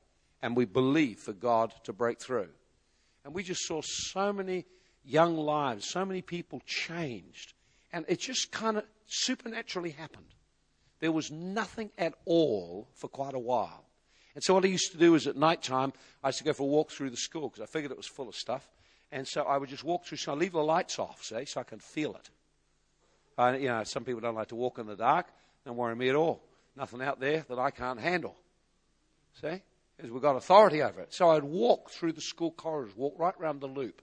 and 0.42 0.56
we 0.56 0.64
believed 0.64 1.20
for 1.20 1.32
God 1.32 1.72
to 1.84 1.92
break 1.92 2.20
through. 2.20 2.48
And 3.24 3.34
we 3.34 3.42
just 3.42 3.66
saw 3.66 3.80
so 3.82 4.32
many 4.32 4.66
young 5.04 5.36
lives, 5.36 5.88
so 5.88 6.04
many 6.04 6.22
people 6.22 6.60
changed. 6.66 7.54
And 7.92 8.04
it 8.08 8.20
just 8.20 8.52
kind 8.52 8.76
of 8.76 8.84
supernaturally 9.06 9.90
happened 9.90 10.26
there 11.00 11.12
was 11.12 11.30
nothing 11.30 11.90
at 11.96 12.14
all 12.24 12.88
for 12.94 13.08
quite 13.08 13.34
a 13.34 13.38
while. 13.38 13.84
And 14.34 14.42
so 14.42 14.54
what 14.54 14.64
I 14.64 14.68
used 14.68 14.92
to 14.92 14.98
do 14.98 15.14
is 15.14 15.26
at 15.26 15.36
night 15.36 15.62
time, 15.62 15.92
I 16.22 16.28
used 16.28 16.38
to 16.38 16.44
go 16.44 16.52
for 16.52 16.62
a 16.62 16.66
walk 16.66 16.90
through 16.90 17.10
the 17.10 17.16
school 17.16 17.48
because 17.48 17.62
I 17.62 17.66
figured 17.66 17.90
it 17.90 17.96
was 17.96 18.06
full 18.06 18.28
of 18.28 18.34
stuff. 18.34 18.68
And 19.10 19.26
so 19.26 19.42
I 19.42 19.56
would 19.56 19.68
just 19.68 19.84
walk 19.84 20.04
through, 20.04 20.18
so 20.18 20.32
I 20.32 20.34
leave 20.34 20.52
the 20.52 20.62
lights 20.62 20.98
off, 20.98 21.24
see, 21.24 21.44
so 21.46 21.60
I 21.60 21.64
can 21.64 21.78
feel 21.78 22.14
it. 22.14 22.30
Uh, 23.38 23.56
you 23.58 23.68
know, 23.68 23.82
some 23.84 24.04
people 24.04 24.20
don't 24.20 24.34
like 24.34 24.48
to 24.48 24.56
walk 24.56 24.78
in 24.78 24.86
the 24.86 24.96
dark. 24.96 25.26
Don't 25.64 25.76
worry 25.76 25.96
me 25.96 26.08
at 26.08 26.14
all. 26.14 26.42
Nothing 26.76 27.02
out 27.02 27.20
there 27.20 27.44
that 27.48 27.58
I 27.58 27.70
can't 27.70 28.00
handle. 28.00 28.36
See? 29.40 29.62
Because 29.96 30.12
we've 30.12 30.22
got 30.22 30.36
authority 30.36 30.82
over 30.82 31.00
it. 31.00 31.14
So 31.14 31.30
I'd 31.30 31.44
walk 31.44 31.90
through 31.90 32.12
the 32.12 32.20
school 32.20 32.50
corridors, 32.50 32.96
walk 32.96 33.14
right 33.18 33.38
round 33.40 33.60
the 33.60 33.66
loop. 33.66 34.02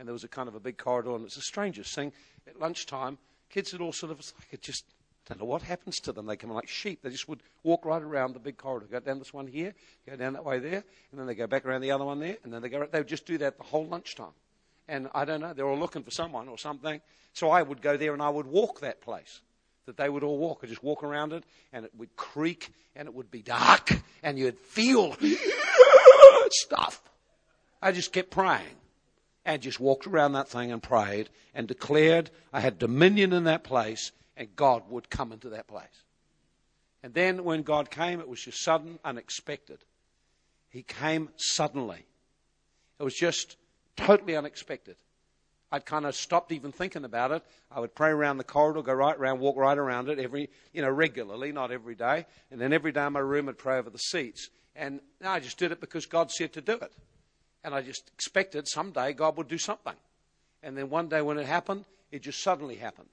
And 0.00 0.08
there 0.08 0.14
was 0.14 0.24
a 0.24 0.28
kind 0.28 0.48
of 0.48 0.54
a 0.54 0.60
big 0.60 0.78
corridor, 0.78 1.14
and 1.14 1.26
it's 1.26 1.36
the 1.36 1.42
strangest 1.42 1.94
thing. 1.94 2.10
At 2.46 2.58
lunchtime, 2.58 3.18
kids 3.50 3.72
would 3.72 3.82
all 3.82 3.92
sort 3.92 4.10
of, 4.10 4.18
it's 4.18 4.32
like 4.34 4.54
it 4.54 4.62
just 4.62 4.86
I 5.26 5.34
don't 5.34 5.40
know 5.40 5.44
what 5.44 5.60
happens 5.60 6.00
to 6.00 6.12
them. 6.12 6.24
They 6.24 6.36
come 6.36 6.50
like 6.50 6.68
sheep. 6.68 7.02
They 7.02 7.10
just 7.10 7.28
would 7.28 7.42
walk 7.62 7.84
right 7.84 8.00
around 8.02 8.32
the 8.32 8.38
big 8.38 8.56
corridor, 8.56 8.86
go 8.90 8.98
down 9.00 9.18
this 9.18 9.34
one 9.34 9.46
here, 9.46 9.74
go 10.08 10.16
down 10.16 10.32
that 10.32 10.44
way 10.44 10.58
there, 10.58 10.82
and 11.10 11.20
then 11.20 11.26
they 11.26 11.34
go 11.34 11.46
back 11.46 11.66
around 11.66 11.82
the 11.82 11.90
other 11.90 12.06
one 12.06 12.18
there, 12.18 12.38
and 12.42 12.52
then 12.52 12.62
they 12.62 12.70
go. 12.70 12.86
They 12.90 13.00
would 13.00 13.08
just 13.08 13.26
do 13.26 13.36
that 13.38 13.58
the 13.58 13.62
whole 13.62 13.86
lunchtime. 13.86 14.32
And 14.88 15.10
I 15.14 15.26
don't 15.26 15.40
know, 15.40 15.52
they're 15.52 15.68
all 15.68 15.78
looking 15.78 16.02
for 16.02 16.10
someone 16.10 16.48
or 16.48 16.56
something. 16.56 17.02
So 17.34 17.50
I 17.50 17.60
would 17.60 17.82
go 17.82 17.98
there 17.98 18.14
and 18.14 18.22
I 18.22 18.30
would 18.30 18.46
walk 18.46 18.80
that 18.80 19.02
place 19.02 19.42
that 19.84 19.98
they 19.98 20.08
would 20.08 20.24
all 20.24 20.38
walk. 20.38 20.60
I'd 20.62 20.70
just 20.70 20.82
walk 20.82 21.04
around 21.04 21.34
it, 21.34 21.44
and 21.74 21.84
it 21.84 21.92
would 21.94 22.16
creak, 22.16 22.72
and 22.96 23.06
it 23.06 23.14
would 23.14 23.30
be 23.30 23.42
dark, 23.42 23.90
and 24.22 24.38
you'd 24.38 24.58
feel 24.58 25.14
stuff. 26.50 27.02
I 27.82 27.92
just 27.92 28.12
kept 28.12 28.30
praying 28.30 28.76
and 29.44 29.62
just 29.62 29.80
walked 29.80 30.06
around 30.06 30.32
that 30.32 30.48
thing 30.48 30.70
and 30.70 30.82
prayed 30.82 31.30
and 31.54 31.66
declared 31.66 32.30
I 32.52 32.60
had 32.60 32.78
dominion 32.78 33.32
in 33.32 33.44
that 33.44 33.64
place 33.64 34.12
and 34.36 34.54
God 34.56 34.84
would 34.90 35.10
come 35.10 35.32
into 35.32 35.50
that 35.50 35.66
place. 35.66 36.04
And 37.02 37.14
then 37.14 37.44
when 37.44 37.62
God 37.62 37.90
came, 37.90 38.20
it 38.20 38.28
was 38.28 38.42
just 38.42 38.62
sudden, 38.62 38.98
unexpected. 39.04 39.78
He 40.68 40.82
came 40.82 41.30
suddenly. 41.36 42.04
It 42.98 43.02
was 43.02 43.14
just 43.14 43.56
totally 43.96 44.36
unexpected. 44.36 44.96
I'd 45.72 45.86
kind 45.86 46.04
of 46.04 46.16
stopped 46.16 46.52
even 46.52 46.72
thinking 46.72 47.04
about 47.04 47.30
it. 47.30 47.42
I 47.70 47.80
would 47.80 47.94
pray 47.94 48.10
around 48.10 48.38
the 48.38 48.44
corridor, 48.44 48.82
go 48.82 48.92
right 48.92 49.16
around, 49.16 49.38
walk 49.38 49.56
right 49.56 49.78
around 49.78 50.08
it 50.08 50.18
every, 50.18 50.50
you 50.72 50.82
know, 50.82 50.90
regularly, 50.90 51.52
not 51.52 51.70
every 51.70 51.94
day. 51.94 52.26
And 52.50 52.60
then 52.60 52.72
every 52.72 52.92
day 52.92 53.06
in 53.06 53.12
my 53.12 53.20
room, 53.20 53.48
I'd 53.48 53.58
pray 53.58 53.78
over 53.78 53.88
the 53.88 53.98
seats. 53.98 54.50
And 54.74 55.00
I 55.24 55.38
just 55.40 55.58
did 55.58 55.70
it 55.70 55.80
because 55.80 56.06
God 56.06 56.30
said 56.30 56.52
to 56.54 56.60
do 56.60 56.74
it. 56.74 56.92
And 57.62 57.74
I 57.74 57.82
just 57.82 58.10
expected 58.14 58.66
someday 58.68 59.12
God 59.12 59.36
would 59.36 59.48
do 59.48 59.58
something. 59.58 59.94
And 60.62 60.76
then 60.76 60.90
one 60.90 61.08
day 61.08 61.22
when 61.22 61.38
it 61.38 61.46
happened, 61.46 61.84
it 62.10 62.22
just 62.22 62.42
suddenly 62.42 62.76
happened. 62.76 63.08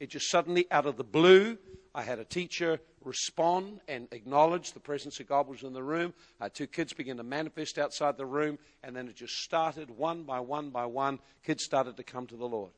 It 0.00 0.10
just 0.10 0.30
suddenly, 0.30 0.66
out 0.70 0.86
of 0.86 0.96
the 0.96 1.04
blue, 1.04 1.58
I 1.94 2.02
had 2.02 2.18
a 2.18 2.24
teacher 2.24 2.80
respond 3.04 3.80
and 3.88 4.06
acknowledge 4.12 4.72
the 4.72 4.80
presence 4.80 5.18
of 5.18 5.28
God 5.28 5.48
was 5.48 5.62
in 5.62 5.72
the 5.72 5.82
room. 5.82 6.14
Uh, 6.40 6.48
two 6.52 6.66
kids 6.66 6.92
began 6.92 7.16
to 7.16 7.24
manifest 7.24 7.78
outside 7.78 8.16
the 8.16 8.26
room, 8.26 8.58
and 8.84 8.94
then 8.94 9.08
it 9.08 9.16
just 9.16 9.42
started 9.42 9.90
one 9.90 10.22
by 10.22 10.38
one 10.38 10.70
by 10.70 10.86
one. 10.86 11.18
Kids 11.44 11.64
started 11.64 11.96
to 11.96 12.04
come 12.04 12.26
to 12.26 12.36
the 12.36 12.46
Lord. 12.46 12.70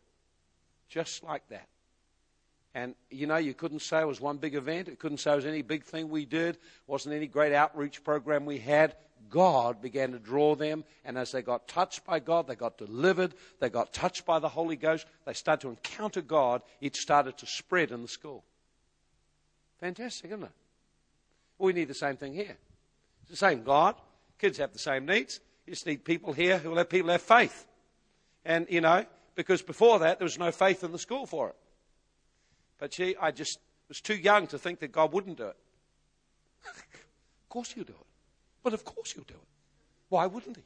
Just 0.89 1.23
like 1.23 1.47
that. 1.51 1.69
And 2.75 2.95
you 3.11 3.27
know, 3.27 3.37
you 3.37 3.55
couldn't 3.55 3.83
say 3.83 4.01
it 4.01 4.07
was 4.07 4.21
one 4.21 4.37
big 4.37 4.55
event. 4.55 4.89
It 4.89 4.99
couldn't 4.99 5.19
say 5.19 5.33
it 5.33 5.37
was 5.37 5.47
any 5.47 5.63
big 5.63 5.85
thing 5.85 6.09
we 6.09 6.25
did. 6.25 6.55
It 6.55 6.61
wasn't 6.87 7.15
any 7.15 7.27
great 7.27 7.53
outreach 7.53 8.05
program 8.05 8.47
we 8.47 8.59
had. 8.59 8.95
God 9.29 9.83
began 9.83 10.13
to 10.13 10.19
draw 10.19 10.55
them, 10.55 10.85
and 11.05 11.19
as 11.19 11.33
they 11.33 11.43
got 11.43 11.69
touched 11.69 12.05
by 12.05 12.21
God, 12.21 12.47
they 12.47 12.57
got 12.57 12.79
delivered, 12.79 13.35
they 13.61 13.69
got 13.69 13.93
touched 13.93 14.25
by 14.25 14.39
the 14.39 14.49
Holy 14.49 14.77
Ghost, 14.77 15.07
they 15.27 15.35
started 15.35 15.63
to 15.63 15.69
encounter 15.69 16.23
God, 16.23 16.63
it 16.81 16.97
started 16.97 17.37
to 17.39 17.47
spread 17.47 17.91
in 17.91 18.03
the 18.03 18.09
school. 18.09 18.45
Fantastic, 19.79 20.31
isn't 20.31 20.45
it? 20.45 20.51
We 21.59 21.73
need 21.73 21.89
the 21.89 21.95
same 21.95 22.17
thing 22.17 22.33
here. 22.33 22.57
It's 23.23 23.31
the 23.31 23.37
same 23.37 23.63
God. 23.63 23.95
Kids 24.39 24.59
have 24.59 24.73
the 24.73 24.79
same 24.79 25.07
needs. 25.07 25.41
You 25.67 25.75
just 25.75 25.87
need 25.87 26.05
people 26.05 26.33
here 26.33 26.59
who 26.59 26.71
will 26.71 26.77
let 26.77 26.89
people 26.89 27.11
have 27.11 27.23
faith. 27.23 27.67
And, 28.45 28.67
you 28.71 28.81
know, 28.81 29.05
because 29.35 29.61
before 29.61 29.99
that, 30.01 30.19
there 30.19 30.25
was 30.25 30.39
no 30.39 30.51
faith 30.51 30.83
in 30.83 30.93
the 30.93 30.99
school 30.99 31.27
for 31.27 31.51
it. 31.51 31.57
But 32.81 32.93
gee, 32.93 33.15
I 33.21 33.31
just 33.31 33.59
was 33.89 34.01
too 34.01 34.17
young 34.17 34.47
to 34.49 34.59
think 34.59 34.81
that 34.81 34.91
God 34.91 35.13
wouldn't 35.13 35.37
do 35.37 35.49
it. 35.49 35.57
of 36.67 37.49
course 37.49 37.71
he'll 37.71 37.85
do 37.85 37.93
it. 37.93 38.07
But 38.63 38.73
of 38.73 38.85
course 38.85 39.13
he'll 39.13 39.25
do 39.25 39.35
it. 39.35 39.49
Why 40.09 40.27
wouldn't 40.27 40.57
he? 40.57 40.65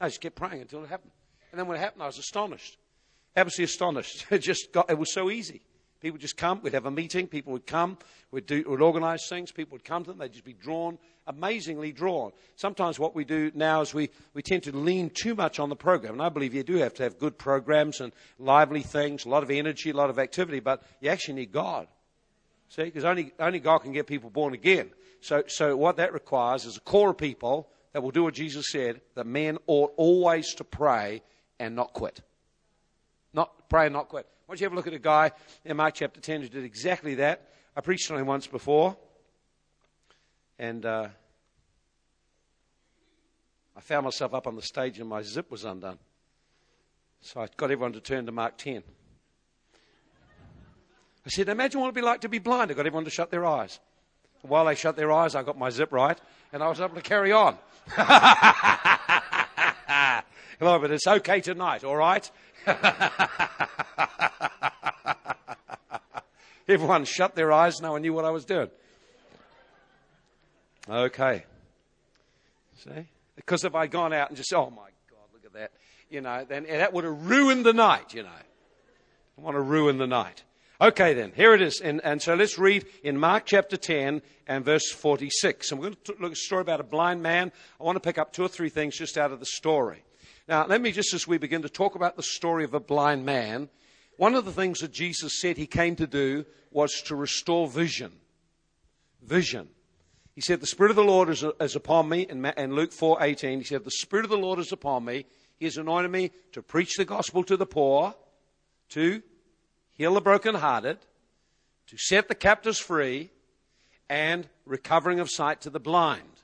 I 0.00 0.08
just 0.08 0.20
kept 0.20 0.36
praying 0.36 0.62
until 0.62 0.84
it 0.84 0.88
happened. 0.88 1.12
And 1.50 1.58
then 1.58 1.66
when 1.66 1.76
it 1.76 1.80
happened, 1.80 2.04
I 2.04 2.06
was 2.06 2.18
astonished. 2.18 2.78
Absolutely 3.36 3.64
astonished. 3.64 4.26
It 4.30 4.38
just 4.38 4.72
got, 4.72 4.88
it 4.88 4.98
was 4.98 5.12
so 5.12 5.30
easy. 5.30 5.60
People 6.00 6.18
just 6.18 6.38
come, 6.38 6.60
we'd 6.62 6.72
have 6.72 6.86
a 6.86 6.90
meeting, 6.90 7.26
people 7.26 7.52
would 7.52 7.66
come, 7.66 7.98
we'd, 8.30 8.46
do, 8.46 8.64
we'd 8.66 8.80
organize 8.80 9.28
things, 9.28 9.52
people 9.52 9.74
would 9.74 9.84
come 9.84 10.02
to 10.04 10.10
them, 10.10 10.18
they'd 10.18 10.32
just 10.32 10.44
be 10.44 10.54
drawn, 10.54 10.98
amazingly 11.26 11.92
drawn. 11.92 12.32
Sometimes 12.56 12.98
what 12.98 13.14
we 13.14 13.24
do 13.24 13.52
now 13.54 13.82
is 13.82 13.92
we, 13.92 14.08
we 14.32 14.40
tend 14.40 14.62
to 14.62 14.74
lean 14.74 15.10
too 15.10 15.34
much 15.34 15.58
on 15.58 15.68
the 15.68 15.76
program. 15.76 16.14
And 16.14 16.22
I 16.22 16.30
believe 16.30 16.54
you 16.54 16.62
do 16.62 16.76
have 16.76 16.94
to 16.94 17.02
have 17.02 17.18
good 17.18 17.36
programs 17.36 18.00
and 18.00 18.14
lively 18.38 18.82
things, 18.82 19.26
a 19.26 19.28
lot 19.28 19.42
of 19.42 19.50
energy, 19.50 19.90
a 19.90 19.94
lot 19.94 20.08
of 20.08 20.18
activity, 20.18 20.60
but 20.60 20.82
you 21.00 21.10
actually 21.10 21.34
need 21.34 21.52
God. 21.52 21.86
See, 22.70 22.84
because 22.84 23.04
only, 23.04 23.32
only 23.38 23.58
God 23.58 23.80
can 23.80 23.92
get 23.92 24.06
people 24.06 24.30
born 24.30 24.54
again. 24.54 24.90
So, 25.20 25.42
so 25.48 25.76
what 25.76 25.96
that 25.96 26.14
requires 26.14 26.64
is 26.64 26.78
a 26.78 26.80
core 26.80 27.10
of 27.10 27.18
people 27.18 27.68
that 27.92 28.02
will 28.02 28.10
do 28.10 28.22
what 28.22 28.34
Jesus 28.34 28.70
said, 28.70 29.02
that 29.16 29.26
men 29.26 29.58
ought 29.66 29.92
always 29.96 30.54
to 30.54 30.64
pray 30.64 31.22
and 31.58 31.76
not 31.76 31.92
quit. 31.92 32.22
Not 33.34 33.68
pray 33.68 33.86
and 33.86 33.92
not 33.92 34.08
quit. 34.08 34.26
Why 34.50 34.54
don't 34.54 34.62
you 34.62 34.64
have 34.64 34.72
a 34.72 34.76
look 34.76 34.88
at 34.88 34.94
a 34.94 34.98
guy 34.98 35.30
in 35.64 35.76
Mark 35.76 35.94
chapter 35.94 36.20
10 36.20 36.40
who 36.42 36.48
did 36.48 36.64
exactly 36.64 37.14
that? 37.14 37.52
I 37.76 37.82
preached 37.82 38.10
on 38.10 38.18
him 38.18 38.26
once 38.26 38.48
before. 38.48 38.96
And 40.58 40.84
uh, 40.84 41.06
I 43.76 43.80
found 43.80 44.06
myself 44.06 44.34
up 44.34 44.48
on 44.48 44.56
the 44.56 44.62
stage 44.62 44.98
and 44.98 45.08
my 45.08 45.22
zip 45.22 45.52
was 45.52 45.64
undone. 45.64 46.00
So 47.20 47.42
I 47.42 47.46
got 47.56 47.66
everyone 47.66 47.92
to 47.92 48.00
turn 48.00 48.26
to 48.26 48.32
Mark 48.32 48.58
10. 48.58 48.82
I 51.24 51.28
said, 51.28 51.48
Imagine 51.48 51.80
what 51.80 51.86
it'd 51.86 51.94
be 51.94 52.02
like 52.02 52.22
to 52.22 52.28
be 52.28 52.40
blind. 52.40 52.72
I 52.72 52.74
got 52.74 52.86
everyone 52.86 53.04
to 53.04 53.10
shut 53.10 53.30
their 53.30 53.46
eyes. 53.46 53.78
While 54.42 54.64
they 54.64 54.74
shut 54.74 54.96
their 54.96 55.12
eyes, 55.12 55.36
I 55.36 55.44
got 55.44 55.56
my 55.56 55.70
zip 55.70 55.92
right 55.92 56.18
and 56.52 56.60
I 56.60 56.68
was 56.68 56.80
able 56.80 56.96
to 56.96 57.02
carry 57.02 57.30
on. 57.30 57.56
Hello, 60.58 60.78
but 60.80 60.90
it's 60.90 61.06
okay 61.06 61.40
tonight, 61.40 61.84
all 61.84 61.96
right? 61.96 62.28
Everyone 66.68 67.04
shut 67.04 67.34
their 67.34 67.52
eyes. 67.52 67.80
No 67.80 67.92
one 67.92 68.02
knew 68.02 68.12
what 68.12 68.24
I 68.24 68.30
was 68.30 68.44
doing. 68.44 68.70
Okay. 70.88 71.44
See? 72.76 73.08
Because 73.36 73.64
if 73.64 73.74
I'd 73.74 73.90
gone 73.90 74.12
out 74.12 74.28
and 74.28 74.36
just, 74.36 74.52
oh 74.54 74.70
my 74.70 74.88
God, 75.10 75.26
look 75.32 75.44
at 75.44 75.52
that, 75.54 75.72
you 76.08 76.20
know, 76.20 76.44
then 76.48 76.64
that 76.64 76.92
would 76.92 77.04
have 77.04 77.26
ruined 77.26 77.64
the 77.64 77.72
night, 77.72 78.14
you 78.14 78.22
know. 78.22 78.28
I 78.28 79.40
want 79.40 79.56
to 79.56 79.60
ruin 79.60 79.98
the 79.98 80.06
night. 80.06 80.44
Okay, 80.80 81.12
then, 81.12 81.32
here 81.36 81.54
it 81.54 81.60
is. 81.60 81.80
And, 81.80 82.00
and 82.04 82.22
so 82.22 82.34
let's 82.34 82.58
read 82.58 82.86
in 83.04 83.18
Mark 83.18 83.44
chapter 83.44 83.76
10 83.76 84.22
and 84.46 84.64
verse 84.64 84.90
46. 84.90 85.70
And 85.70 85.80
we're 85.80 85.88
going 85.88 85.96
to 86.04 86.12
look 86.20 86.32
at 86.32 86.34
a 86.36 86.36
story 86.36 86.62
about 86.62 86.80
a 86.80 86.84
blind 86.84 87.22
man. 87.22 87.52
I 87.78 87.84
want 87.84 87.96
to 87.96 88.00
pick 88.00 88.16
up 88.16 88.32
two 88.32 88.44
or 88.44 88.48
three 88.48 88.70
things 88.70 88.96
just 88.96 89.18
out 89.18 89.30
of 89.30 89.40
the 89.40 89.46
story. 89.46 90.02
Now, 90.48 90.66
let 90.66 90.80
me 90.80 90.92
just, 90.92 91.14
as 91.14 91.26
we 91.26 91.38
begin 91.38 91.62
to 91.62 91.68
talk 91.68 91.94
about 91.94 92.16
the 92.16 92.22
story 92.22 92.64
of 92.64 92.74
a 92.74 92.80
blind 92.80 93.24
man, 93.24 93.68
one 94.16 94.34
of 94.34 94.44
the 94.44 94.52
things 94.52 94.80
that 94.80 94.92
Jesus 94.92 95.40
said 95.40 95.56
he 95.56 95.66
came 95.66 95.96
to 95.96 96.06
do 96.06 96.44
was 96.70 97.02
to 97.06 97.16
restore 97.16 97.68
vision. 97.68 98.12
Vision. 99.22 99.68
He 100.34 100.40
said, 100.40 100.60
The 100.60 100.66
Spirit 100.66 100.90
of 100.90 100.96
the 100.96 101.04
Lord 101.04 101.28
is, 101.28 101.44
is 101.60 101.76
upon 101.76 102.08
me, 102.08 102.22
in, 102.22 102.44
in 102.44 102.74
Luke 102.74 102.92
4 102.92 103.22
18, 103.22 103.58
he 103.58 103.64
said, 103.64 103.84
The 103.84 103.90
Spirit 103.90 104.24
of 104.24 104.30
the 104.30 104.38
Lord 104.38 104.58
is 104.58 104.72
upon 104.72 105.04
me. 105.04 105.26
He 105.58 105.66
has 105.66 105.76
anointed 105.76 106.10
me 106.10 106.30
to 106.52 106.62
preach 106.62 106.96
the 106.96 107.04
gospel 107.04 107.44
to 107.44 107.56
the 107.56 107.66
poor, 107.66 108.14
to 108.90 109.22
heal 109.92 110.14
the 110.14 110.20
brokenhearted, 110.20 110.98
to 111.88 111.96
set 111.98 112.28
the 112.28 112.34
captives 112.34 112.78
free, 112.78 113.30
and 114.08 114.48
recovering 114.64 115.20
of 115.20 115.30
sight 115.30 115.60
to 115.60 115.70
the 115.70 115.80
blind. 115.80 116.42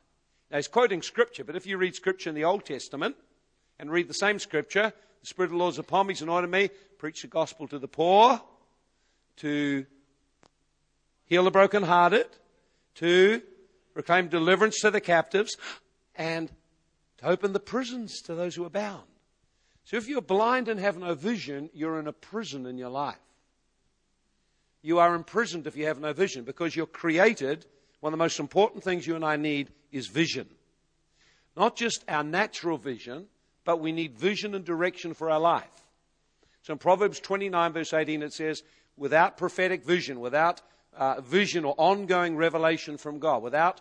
Now, 0.50 0.59
he's 0.59 0.68
quoting 0.68 1.02
Scripture, 1.02 1.44
but 1.44 1.56
if 1.56 1.66
you 1.66 1.78
read 1.78 1.94
Scripture 1.94 2.28
in 2.28 2.35
the 2.35 2.44
Old 2.44 2.64
Testament, 2.64 3.16
and 3.79 3.91
read 3.91 4.09
the 4.09 4.15
same 4.15 4.39
scripture. 4.39 4.93
The 5.21 5.27
Spirit 5.27 5.47
of 5.47 5.53
the 5.53 5.59
Lord 5.59 5.75
is 5.75 5.79
upon 5.79 6.07
me, 6.07 6.15
he's 6.15 6.23
anointed 6.23 6.51
me, 6.51 6.71
preach 6.99 7.23
the 7.23 7.29
gospel 7.29 7.69
to 7.69 7.79
the 7.79 7.89
poor, 7.89 8.41
to 9.37 9.87
heal 11.25 11.45
the 11.45 11.51
brokenhearted, 11.51 12.27
to 12.97 13.43
proclaim 13.93 14.29
deliverance 14.29 14.81
to 14.81 14.91
the 14.91 15.01
captives, 15.01 15.57
and 16.15 16.51
to 17.19 17.27
open 17.27 17.53
the 17.53 17.61
prisons 17.61 18.21
to 18.23 18.35
those 18.35 18.55
who 18.55 18.65
are 18.65 18.71
bound. 18.71 19.05
So 19.85 19.97
if 19.97 20.09
you're 20.09 20.21
blind 20.21 20.69
and 20.69 20.81
have 20.81 20.99
no 20.99 21.15
vision, 21.15 21.71
you're 21.73 22.01
in 22.01 22.09
a 22.09 22.12
prison 22.12 22.67
in 22.67 22.77
your 22.77 22.91
life. 22.91 23.17
You 24.83 24.99
are 24.99 25.15
imprisoned 25.15 25.67
if 25.67 25.77
you 25.77 25.87
have 25.87 26.01
no 26.01 26.12
vision 26.12 26.45
because 26.45 26.77
you're 26.77 26.87
created. 26.87 27.67
One 28.01 28.12
of 28.12 28.19
the 28.19 28.23
most 28.25 28.39
important 28.39 28.85
things 28.85 29.07
you 29.07 29.17
and 29.17 29.25
I 29.25 29.37
need 29.37 29.71
is 29.91 30.07
vision. 30.07 30.49
Not 31.57 31.77
just 31.77 32.05
our 32.09 32.23
natural 32.23 32.79
vision, 32.79 33.27
but 33.66 33.81
we 33.81 33.92
need 33.92 34.16
vision 34.16 34.55
and 34.55 34.64
direction 34.64 35.12
for 35.12 35.29
our 35.29 35.40
life. 35.40 35.68
So 36.62 36.72
in 36.72 36.79
Proverbs 36.79 37.20
29, 37.20 37.72
verse 37.72 37.92
18, 37.92 38.22
it 38.22 38.33
says, 38.33 38.62
without 38.96 39.37
prophetic 39.37 39.85
vision, 39.85 40.20
without 40.20 40.62
uh, 40.96 41.20
vision 41.20 41.64
or 41.64 41.74
ongoing 41.76 42.37
revelation 42.37 42.96
from 42.96 43.18
God, 43.18 43.42
without 43.42 43.81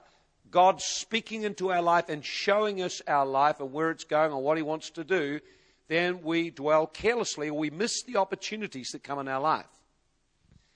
God 0.52 0.82
speaking 0.82 1.44
into 1.44 1.72
our 1.72 1.84
life 1.84 2.10
and 2.10 2.26
showing 2.26 2.82
us 2.82 3.02
our 3.08 3.26
life 3.26 3.60
and 3.60 3.72
where 3.72 3.92
it's 3.92 4.04
going 4.04 4.32
and 4.32 4.42
what 4.42 4.58
He 4.58 4.64
wants 4.64 4.90
to 4.92 5.04
do, 5.04 5.40
then 5.88 6.24
we 6.24 6.50
dwell 6.50 6.88
carelessly 6.88 7.50
or 7.50 7.58
we 7.58 7.70
miss 7.70 8.04
the 8.04 8.18
opportunities 8.18 8.90
that 8.92 9.04
come 9.04 9.20
in 9.20 9.28
our 9.28 9.42
life. 9.42 9.66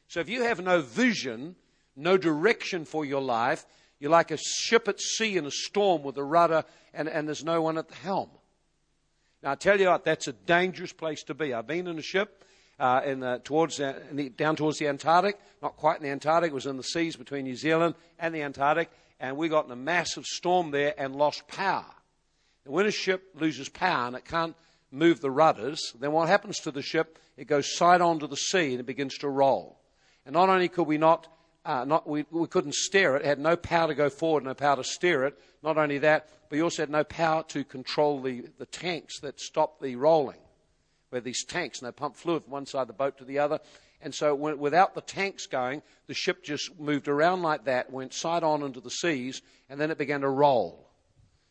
So 0.07 0.19
if 0.19 0.29
you 0.29 0.43
have 0.43 0.61
no 0.61 0.81
vision, 0.81 1.55
no 1.95 2.15
direction 2.15 2.85
for 2.85 3.05
your 3.05 3.21
life, 3.21 3.65
you're 3.99 4.11
like 4.11 4.29
a 4.31 4.37
ship 4.37 4.87
at 4.87 4.99
sea 4.99 5.35
in 5.35 5.47
a 5.47 5.51
storm 5.51 6.03
with 6.03 6.17
a 6.17 6.23
rudder 6.23 6.63
and, 6.93 7.09
and 7.09 7.27
there's 7.27 7.43
no 7.43 7.61
one 7.61 7.77
at 7.79 7.87
the 7.87 7.95
helm. 7.95 8.29
Now, 9.41 9.51
I 9.51 9.55
tell 9.55 9.79
you 9.79 9.87
what, 9.87 10.03
that's 10.03 10.27
a 10.27 10.33
dangerous 10.33 10.91
place 10.91 11.23
to 11.23 11.33
be. 11.33 11.53
I've 11.53 11.67
been 11.67 11.87
in 11.87 11.97
a 11.97 12.01
ship 12.01 12.43
uh, 12.77 13.01
in 13.05 13.21
the, 13.21 13.39
towards 13.43 13.77
the, 13.77 14.31
down 14.35 14.57
towards 14.57 14.79
the 14.79 14.87
Antarctic, 14.87 15.39
not 15.61 15.77
quite 15.77 15.97
in 15.97 16.03
the 16.03 16.09
Antarctic, 16.09 16.51
it 16.51 16.55
was 16.55 16.65
in 16.65 16.75
the 16.75 16.83
seas 16.83 17.15
between 17.15 17.45
New 17.45 17.55
Zealand 17.55 17.95
and 18.19 18.35
the 18.35 18.41
Antarctic, 18.41 18.89
and 19.19 19.37
we 19.37 19.47
got 19.47 19.65
in 19.65 19.71
a 19.71 19.77
massive 19.77 20.25
storm 20.25 20.71
there 20.71 20.93
and 20.97 21.15
lost 21.15 21.47
power. 21.47 21.85
And 22.65 22.73
when 22.73 22.85
a 22.85 22.91
ship 22.91 23.29
loses 23.33 23.69
power 23.69 24.07
and 24.07 24.15
it 24.15 24.25
can't 24.25 24.55
move 24.91 25.21
the 25.21 25.31
rudders, 25.31 25.93
then 25.99 26.11
what 26.11 26.27
happens 26.27 26.59
to 26.59 26.71
the 26.71 26.81
ship? 26.81 27.17
It 27.37 27.47
goes 27.47 27.73
side 27.75 28.01
on 28.01 28.19
to 28.19 28.27
the 28.27 28.35
sea 28.35 28.71
and 28.71 28.81
it 28.81 28.85
begins 28.85 29.17
to 29.19 29.29
roll. 29.29 29.79
And 30.25 30.33
not 30.33 30.49
only 30.49 30.67
could 30.67 30.87
we 30.87 30.97
not, 30.97 31.27
uh, 31.65 31.85
not 31.85 32.07
we, 32.07 32.25
we 32.31 32.47
couldn't 32.47 32.75
steer 32.75 33.15
it, 33.15 33.23
it 33.23 33.25
had 33.25 33.39
no 33.39 33.55
power 33.55 33.87
to 33.87 33.95
go 33.95 34.09
forward, 34.09 34.43
no 34.43 34.53
power 34.53 34.77
to 34.77 34.83
steer 34.83 35.25
it. 35.25 35.37
Not 35.61 35.77
only 35.77 35.97
that, 35.99 36.29
but 36.49 36.55
he 36.55 36.61
also 36.61 36.81
had 36.83 36.89
no 36.89 37.03
power 37.03 37.43
to 37.49 37.63
control 37.63 38.21
the, 38.21 38.45
the 38.57 38.65
tanks 38.65 39.19
that 39.19 39.39
stopped 39.39 39.81
the 39.81 39.95
rolling. 39.95 40.39
Where 41.09 41.21
these 41.21 41.43
tanks, 41.43 41.79
and 41.79 41.87
they 41.87 41.91
pump 41.91 42.15
fluid 42.15 42.43
from 42.43 42.51
one 42.51 42.65
side 42.67 42.81
of 42.81 42.87
the 42.87 42.93
boat 42.93 43.17
to 43.17 43.25
the 43.25 43.39
other. 43.39 43.59
And 44.01 44.13
so 44.13 44.35
when, 44.35 44.59
without 44.59 44.93
the 44.93 45.01
tanks 45.01 45.47
going, 45.47 45.81
the 46.05 46.13
ship 46.13 46.43
just 46.43 46.79
moved 46.79 47.07
around 47.07 47.41
like 47.41 47.65
that, 47.65 47.91
went 47.91 48.13
side 48.13 48.43
on 48.43 48.61
into 48.61 48.79
the 48.79 48.91
seas, 48.91 49.41
and 49.69 49.81
then 49.81 49.89
it 49.89 49.97
began 49.97 50.21
to 50.21 50.29
roll. 50.29 50.87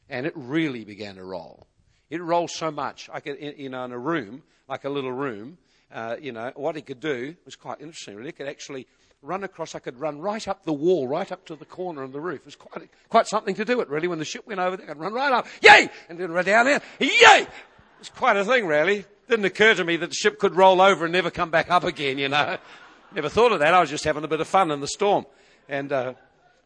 And 0.08 0.26
it 0.26 0.32
really 0.36 0.84
began 0.84 1.16
to 1.16 1.24
roll. 1.24 1.66
It 2.10 2.22
rolled 2.22 2.50
so 2.50 2.70
much, 2.70 3.10
I 3.12 3.20
could, 3.20 3.38
you 3.40 3.68
know, 3.68 3.84
in 3.84 3.92
a 3.92 3.98
room, 3.98 4.42
like 4.68 4.84
a 4.84 4.88
little 4.88 5.12
room, 5.12 5.58
uh, 5.92 6.16
you 6.20 6.32
know, 6.32 6.52
what 6.54 6.76
he 6.76 6.82
could 6.82 7.00
do 7.00 7.34
was 7.44 7.56
quite 7.56 7.80
interesting. 7.80 8.16
Really, 8.16 8.28
he 8.28 8.32
could 8.32 8.48
actually 8.48 8.86
run 9.22 9.42
across, 9.44 9.74
I 9.74 9.78
could 9.78 9.98
run 9.98 10.20
right 10.20 10.46
up 10.46 10.64
the 10.64 10.72
wall, 10.72 11.08
right 11.08 11.30
up 11.30 11.44
to 11.46 11.56
the 11.56 11.64
corner 11.64 12.02
of 12.02 12.12
the 12.12 12.20
roof. 12.20 12.40
It 12.40 12.46
was 12.46 12.56
quite, 12.56 12.88
quite 13.08 13.26
something 13.26 13.54
to 13.56 13.64
do 13.64 13.80
it, 13.80 13.88
really. 13.88 14.08
When 14.08 14.18
the 14.18 14.24
ship 14.24 14.46
went 14.46 14.60
over 14.60 14.80
I 14.82 14.86
could 14.86 14.98
run 14.98 15.12
right 15.12 15.32
up, 15.32 15.46
yay! 15.62 15.88
And 16.08 16.18
then 16.18 16.30
run 16.30 16.44
down 16.44 16.66
there, 16.66 16.80
yay! 17.00 17.08
It 17.08 17.48
was 17.98 18.10
quite 18.10 18.36
a 18.36 18.44
thing, 18.44 18.66
really. 18.66 19.04
Didn't 19.28 19.44
occur 19.44 19.74
to 19.74 19.84
me 19.84 19.96
that 19.96 20.10
the 20.10 20.14
ship 20.14 20.38
could 20.38 20.54
roll 20.54 20.80
over 20.80 21.04
and 21.04 21.12
never 21.12 21.30
come 21.30 21.50
back 21.50 21.70
up 21.70 21.84
again, 21.84 22.18
you 22.18 22.28
know. 22.28 22.58
Never 23.14 23.30
thought 23.30 23.52
of 23.52 23.60
that. 23.60 23.72
I 23.72 23.80
was 23.80 23.88
just 23.88 24.04
having 24.04 24.22
a 24.22 24.28
bit 24.28 24.42
of 24.42 24.46
fun 24.46 24.70
in 24.70 24.80
the 24.80 24.86
storm. 24.86 25.24
And, 25.66 25.90
uh, 25.90 26.12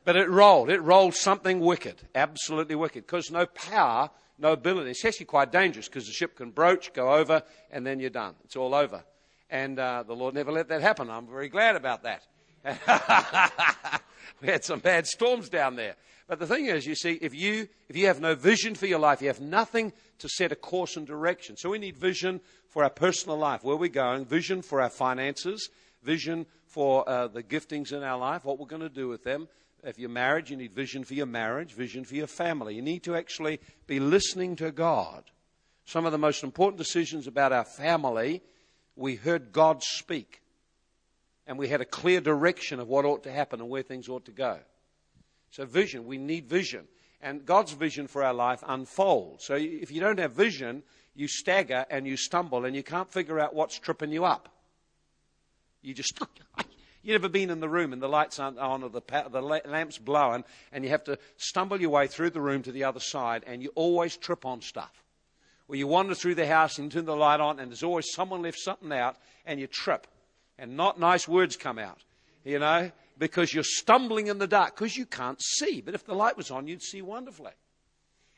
but 0.05 0.16
it 0.16 0.28
rolled. 0.28 0.70
It 0.70 0.81
rolled 0.81 1.14
something 1.14 1.61
wicked. 1.61 2.02
Absolutely 2.16 2.74
wicked. 2.74 3.07
Because 3.07 3.31
no 3.31 3.46
power, 3.46 4.11
no 4.38 4.53
ability. 4.53 4.90
It's 4.90 5.05
actually 5.05 5.27
quite 5.27 5.53
dangerous 5.53 5.88
because 5.88 6.07
the 6.07 6.12
ship 6.12 6.37
can 6.37 6.51
broach, 6.51 6.92
go 6.92 7.12
over, 7.12 7.42
and 7.71 7.87
then 7.87 8.01
you're 8.01 8.11
done. 8.11 8.35
It's 8.45 8.57
all 8.57 8.75
over. 8.75 9.05
And 9.51 9.79
uh, 9.79 10.05
the 10.07 10.14
Lord 10.14 10.35
never 10.35 10.51
let 10.51 10.68
that 10.68 10.81
happen. 10.81 11.11
I'm 11.11 11.27
very 11.27 11.49
glad 11.49 11.77
about 11.77 12.05
that. 12.05 12.23
we 14.40 14.49
had 14.49 14.64
some 14.64 14.79
bad 14.79 15.07
storms 15.07 15.49
down 15.49 15.77
there. 15.77 15.97
But 16.29 16.38
the 16.38 16.47
thing 16.47 16.66
is, 16.66 16.87
you 16.87 16.95
see, 16.95 17.18
if 17.21 17.35
you, 17.35 17.68
if 17.88 17.97
you 17.97 18.07
have 18.07 18.21
no 18.21 18.35
vision 18.35 18.75
for 18.75 18.87
your 18.87 18.99
life, 18.99 19.21
you 19.21 19.29
have 19.29 19.40
nothing 19.40 19.92
to 20.21 20.29
set 20.29 20.53
a 20.53 20.57
course 20.57 20.97
and 20.97 21.07
direction. 21.07 21.57
So 21.57 21.71
we 21.71 21.79
need 21.79 21.97
vision 21.97 22.40
for 22.68 22.85
our 22.85 22.90
personal 22.90 23.37
life, 23.37 23.64
where 23.64 23.77
we're 23.77 23.88
going, 23.88 24.25
vision 24.25 24.62
for 24.62 24.81
our 24.81 24.88
finances, 24.88 25.68
vision 26.03 26.47
for 26.64 27.07
uh, 27.07 27.29
the 27.29 27.42
giftings 27.42 27.92
in 27.92 28.03
our 28.03 28.18
life, 28.18 28.45
what 28.45 28.59
we're 28.59 28.66
going 28.66 28.81
to 28.81 28.88
do 28.88 29.09
with 29.09 29.25
them. 29.25 29.49
If 29.83 29.99
you're 29.99 30.09
married, 30.09 30.49
you 30.49 30.57
need 30.57 30.73
vision 30.73 31.03
for 31.05 31.14
your 31.14 31.27
marriage, 31.27 31.73
vision 31.73 32.05
for 32.05 32.14
your 32.14 32.29
family. 32.29 32.75
You 32.75 32.83
need 32.83 33.03
to 33.05 33.16
actually 33.16 33.61
be 33.87 33.99
listening 33.99 34.57
to 34.57 34.71
God. 34.71 35.25
Some 35.85 36.07
of 36.07 36.12
the 36.12 36.18
most 36.18 36.45
important 36.45 36.79
decisions 36.79 37.27
about 37.27 37.53
our 37.53 37.64
family, 37.64 38.42
we 38.95 39.16
heard 39.16 39.53
God 39.53 39.83
speak 39.83 40.42
and 41.47 41.59
we 41.59 41.68
had 41.68 41.81
a 41.81 41.85
clear 41.85 42.21
direction 42.21 42.79
of 42.79 42.88
what 42.88 43.05
ought 43.05 43.25
to 43.25 43.33
happen 43.33 43.61
and 43.61 43.68
where 43.68 43.83
things 43.83 44.09
ought 44.09 44.25
to 44.27 44.31
go. 44.31 44.59
So, 45.51 45.66
vision, 45.66 46.07
we 46.07 46.18
need 46.18 46.49
vision. 46.49 46.87
And 47.21 47.45
God's 47.45 47.73
vision 47.73 48.07
for 48.07 48.23
our 48.23 48.35
life 48.35 48.62
unfolds. 48.66 49.45
So, 49.45 49.55
if 49.55 49.90
you 49.90 50.01
don't 50.01 50.18
have 50.18 50.33
vision, 50.33 50.83
you 51.14 51.29
stagger 51.29 51.85
and 51.90 52.07
you 52.07 52.16
stumble 52.16 52.64
and 52.64 52.75
you 52.75 52.83
can't 52.83 53.11
figure 53.11 53.38
out 53.38 53.55
what's 53.55 53.79
tripping 53.79 54.12
you 54.12 54.25
up. 54.25 54.49
You 55.83 55.95
just, 55.95 56.18
you've 57.03 57.21
never 57.21 57.29
been 57.29 57.51
in 57.51 57.61
the 57.61 57.69
room 57.69 57.93
and 57.93 58.01
the 58.01 58.09
lights 58.09 58.38
aren't 58.38 58.59
on 58.59 58.83
or 58.83 58.91
the, 58.91 59.03
the 59.31 59.41
lamp's 59.41 59.99
blowing 59.99 60.45
and 60.73 60.85
you 60.85 60.91
have 60.91 61.05
to 61.05 61.19
stumble 61.37 61.81
your 61.81 61.91
way 61.91 62.07
through 62.07 62.31
the 62.31 62.41
room 62.41 62.62
to 62.62 62.73
the 62.73 62.85
other 62.85 63.01
side 63.01 63.45
and 63.47 63.62
you 63.62 63.71
always 63.75 64.17
trip 64.17 64.47
on 64.47 64.61
stuff. 64.61 64.93
Or 65.69 65.77
you 65.77 65.87
wander 65.87 66.15
through 66.15 66.35
the 66.35 66.47
house 66.47 66.79
and 66.79 66.91
turn 66.91 67.05
the 67.05 67.17
light 67.17 67.41
on 67.41 67.59
and 67.59 67.71
there's 67.71 67.83
always 67.83 68.12
someone 68.12 68.43
left 68.43 68.59
something 68.59 68.93
out 68.93 69.17
and 69.47 69.59
you 69.59 69.67
trip 69.67 70.07
and 70.59 70.77
not 70.77 71.01
nice 71.01 71.27
words 71.27 71.57
come 71.57 71.79
out, 71.79 72.05
you 72.45 72.59
know, 72.59 72.91
because 73.19 73.53
you're 73.53 73.65
stumbling 73.65 74.27
in 74.27 74.38
the 74.38 74.47
dark 74.47 74.75
because 74.75 74.97
you 74.97 75.07
can't 75.07 75.41
see. 75.43 75.81
But 75.81 75.95
if 75.95 76.05
the 76.05 76.15
light 76.15 76.37
was 76.37 76.51
on, 76.51 76.67
you'd 76.67 76.83
see 76.83 77.03
wonderfully. 77.03 77.53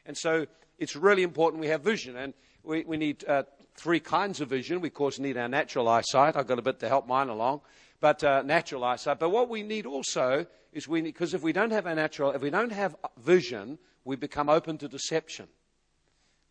And 0.07 0.16
so 0.16 0.46
it's 0.79 0.96
really 0.96 1.22
important 1.22 1.61
we 1.61 1.68
have 1.68 1.83
vision. 1.83 2.16
And 2.16 2.35
we, 2.62 2.85
we 2.85 2.96
need 2.96 3.24
uh, 3.27 3.44
three 3.77 4.00
kinds 4.00 4.40
of 4.40 4.48
vision. 4.48 4.81
We, 4.81 4.88
of 4.88 4.94
course, 4.94 5.18
need 5.18 5.37
our 5.37 5.48
natural 5.48 5.88
eyesight. 5.88 6.37
I've 6.37 6.46
got 6.46 6.59
a 6.59 6.62
bit 6.62 6.81
to 6.81 6.88
help 6.88 7.07
mine 7.07 7.29
along, 7.29 7.61
but 8.04 8.22
uh, 8.22 8.42
natural 8.42 8.84
eyesight. 8.84 9.18
But 9.18 9.30
what 9.30 9.48
we 9.48 9.62
need 9.62 9.86
also 9.86 10.44
is 10.74 10.86
we 10.86 11.00
because 11.00 11.32
if 11.32 11.42
we 11.42 11.54
don't 11.54 11.70
have 11.70 11.86
a 11.86 11.94
natural, 11.94 12.32
if 12.32 12.42
we 12.42 12.50
don't 12.50 12.70
have 12.70 12.94
vision, 13.16 13.78
we 14.04 14.14
become 14.14 14.50
open 14.50 14.76
to 14.76 14.88
deception. 14.88 15.48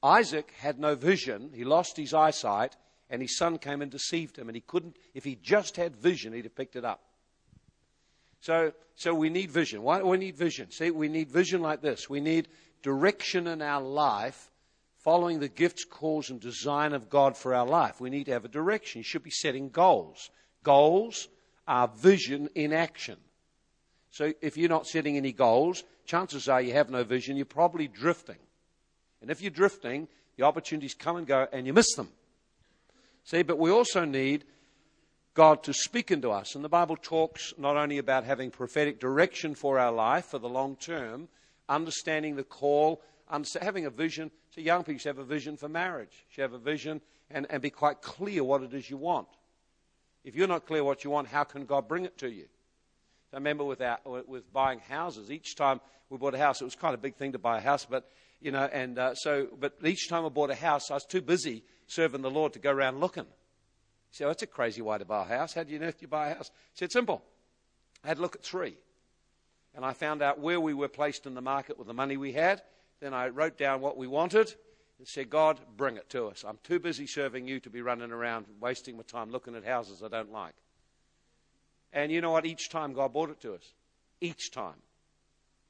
Isaac 0.02 0.52
had 0.58 0.80
no 0.80 0.96
vision. 0.96 1.52
He 1.54 1.64
lost 1.64 1.96
his 1.96 2.12
eyesight, 2.12 2.76
and 3.08 3.22
his 3.22 3.38
son 3.38 3.60
came 3.60 3.84
and 3.84 3.92
deceived 3.92 4.36
him. 4.36 4.50
And 4.50 4.56
he 4.56 4.62
couldn't, 4.62 4.98
if 5.14 5.24
he 5.24 5.36
just 5.36 5.76
had 5.78 5.96
vision, 5.96 6.34
he'd 6.34 6.46
have 6.46 6.56
picked 6.56 6.76
it 6.76 6.86
up. 6.86 7.02
So, 8.42 8.74
so 8.96 9.14
we 9.14 9.30
need 9.30 9.52
vision. 9.52 9.84
Why 9.84 10.00
do 10.00 10.08
we 10.08 10.18
need 10.18 10.36
vision? 10.36 10.72
See, 10.72 10.90
we 10.90 11.08
need 11.08 11.30
vision 11.30 11.62
like 11.62 11.84
this. 11.84 12.10
We 12.10 12.20
need 12.20 12.48
direction 12.82 13.46
in 13.46 13.62
our 13.62 13.84
life 13.84 14.50
following 14.98 15.40
the 15.40 15.50
gifts, 15.50 15.86
cause, 15.86 16.32
and 16.32 16.40
design 16.40 16.94
of 16.94 17.12
God 17.12 17.38
for 17.38 17.54
our 17.54 17.68
life. 17.68 18.02
We 18.02 18.10
need 18.10 18.24
to 18.24 18.32
have 18.32 18.44
a 18.44 18.48
direction. 18.48 19.02
You 19.02 19.04
should 19.04 19.22
be 19.22 19.30
setting 19.30 19.70
goals. 19.70 20.32
Goals 20.64 21.28
are 21.68 21.88
vision 21.88 22.50
in 22.56 22.74
action. 22.74 23.18
So 24.10 24.34
if 24.42 24.58
you're 24.58 24.70
not 24.70 24.88
setting 24.88 25.18
any 25.18 25.32
goals, 25.32 25.84
chances 26.06 26.48
are 26.48 26.62
you 26.62 26.74
have 26.74 26.90
no 26.90 27.04
vision. 27.04 27.36
You're 27.36 27.46
probably 27.46 27.88
drifting. 27.88 28.38
And 29.22 29.32
if 29.32 29.42
you're 29.42 29.52
drifting, 29.52 30.08
the 30.38 30.44
opportunities 30.44 30.94
come 30.94 31.18
and 31.18 31.28
go 31.28 31.48
and 31.52 31.66
you 31.66 31.74
miss 31.74 31.94
them. 31.96 32.10
See, 33.24 33.42
but 33.42 33.58
we 33.58 33.72
also 33.72 34.06
need 34.06 34.44
God 35.34 35.64
to 35.64 35.74
speak 35.74 36.12
into 36.12 36.30
us. 36.30 36.56
And 36.56 36.64
the 36.64 36.70
Bible 36.70 36.98
talks 36.98 37.54
not 37.58 37.78
only 37.78 37.98
about 37.98 38.24
having 38.24 38.52
prophetic 38.52 39.00
direction 39.00 39.56
for 39.56 39.80
our 39.80 39.92
life 39.92 40.26
for 40.26 40.40
the 40.40 40.50
long 40.50 40.76
term, 40.76 41.28
understanding 41.70 42.36
the 42.36 42.44
call, 42.44 43.02
having 43.62 43.86
a 43.86 43.90
vision. 43.90 44.30
So 44.52 44.62
young 44.62 44.84
people 44.84 45.00
should 45.00 45.10
have 45.10 45.18
a 45.18 45.24
vision 45.24 45.58
for 45.58 45.70
marriage. 45.70 46.26
should 46.30 46.42
have 46.42 46.54
a 46.54 46.60
vision 46.60 47.02
and, 47.32 47.48
and 47.50 47.62
be 47.62 47.70
quite 47.70 48.02
clear 48.02 48.44
what 48.44 48.62
it 48.62 48.74
is 48.74 48.90
you 48.90 48.98
want. 48.98 49.28
If 50.24 50.36
you're 50.36 50.48
not 50.48 50.66
clear 50.66 50.84
what 50.84 51.04
you 51.04 51.10
want, 51.10 51.28
how 51.28 51.44
can 51.44 51.66
God 51.66 51.88
bring 51.88 52.06
it 52.06 52.18
to 52.20 52.30
you? 52.30 52.46
I 53.34 53.38
remember 53.38 53.64
with, 53.64 53.82
our, 53.82 53.98
with 54.28 54.52
buying 54.54 54.80
houses, 54.80 55.32
each 55.32 55.56
time 55.56 55.82
we 56.10 56.18
bought 56.18 56.36
a 56.36 56.38
house, 56.38 56.62
it 56.62 56.66
was 56.66 56.76
quite 56.76 56.94
a 56.94 57.00
big 57.00 57.16
thing 57.16 57.32
to 57.32 57.40
buy 57.40 57.58
a 57.58 57.62
house, 57.62 57.86
but, 57.90 58.10
you 58.40 58.52
know, 58.52 58.70
and 58.72 59.00
uh, 59.00 59.16
so, 59.16 59.48
but 59.60 59.74
each 59.84 60.08
time 60.08 60.24
I 60.24 60.30
bought 60.30 60.52
a 60.52 60.56
house, 60.56 60.92
I 60.92 60.94
was 60.94 61.06
too 61.06 61.22
busy 61.22 61.64
serving 61.88 62.22
the 62.22 62.30
Lord 62.30 62.54
to 62.54 62.60
go 62.60 62.72
around 62.72 63.00
looking. 63.00 63.26
Say, 64.12 64.26
oh, 64.26 64.28
that's 64.28 64.44
a 64.44 64.48
crazy 64.48 64.84
way 64.84 65.00
to 65.00 65.06
buy 65.06 65.24
a 65.24 65.38
house. 65.38 65.56
How 65.56 65.64
do 65.64 65.74
you 65.74 65.80
know 65.80 65.88
if 65.88 66.02
you 66.02 66.08
buy 66.08 66.30
a 66.30 66.36
house? 66.36 66.52
I 66.54 66.76
said, 66.76 66.92
simple. 66.92 67.24
I 68.04 68.10
had 68.10 68.18
to 68.18 68.22
look 68.22 68.36
at 68.36 68.44
three. 68.44 68.78
And 69.76 69.84
I 69.84 69.94
found 69.94 70.22
out 70.22 70.40
where 70.40 70.62
we 70.62 70.76
were 70.76 70.88
placed 70.88 71.26
in 71.26 71.34
the 71.34 71.42
market 71.42 71.80
with 71.80 71.88
the 71.88 71.96
money 71.96 72.16
we 72.16 72.34
had. 72.34 72.62
Then 73.00 73.16
I 73.16 73.30
wrote 73.30 73.58
down 73.58 73.82
what 73.82 73.98
we 73.98 74.06
wanted 74.06 74.54
said, 75.08 75.30
God, 75.30 75.60
bring 75.76 75.98
it 75.98 76.10
to 76.10 76.28
us. 76.28 76.44
I'm 76.48 76.60
too 76.64 76.80
busy 76.80 77.08
serving 77.08 77.48
you 77.48 77.60
to 77.62 77.70
be 77.70 77.82
running 77.82 78.12
around 78.12 78.46
wasting 78.60 78.98
my 78.98 79.04
time 79.04 79.32
looking 79.32 79.56
at 79.56 79.66
houses 79.66 80.04
I 80.04 80.08
don't 80.08 80.32
like. 80.32 80.56
And 81.92 82.12
you 82.12 82.22
know 82.22 82.32
what? 82.32 82.46
Each 82.46 82.70
time 82.70 82.94
God 82.94 83.14
brought 83.14 83.30
it 83.30 83.42
to 83.42 83.54
us. 83.54 83.74
Each 84.20 84.52
time. 84.52 84.82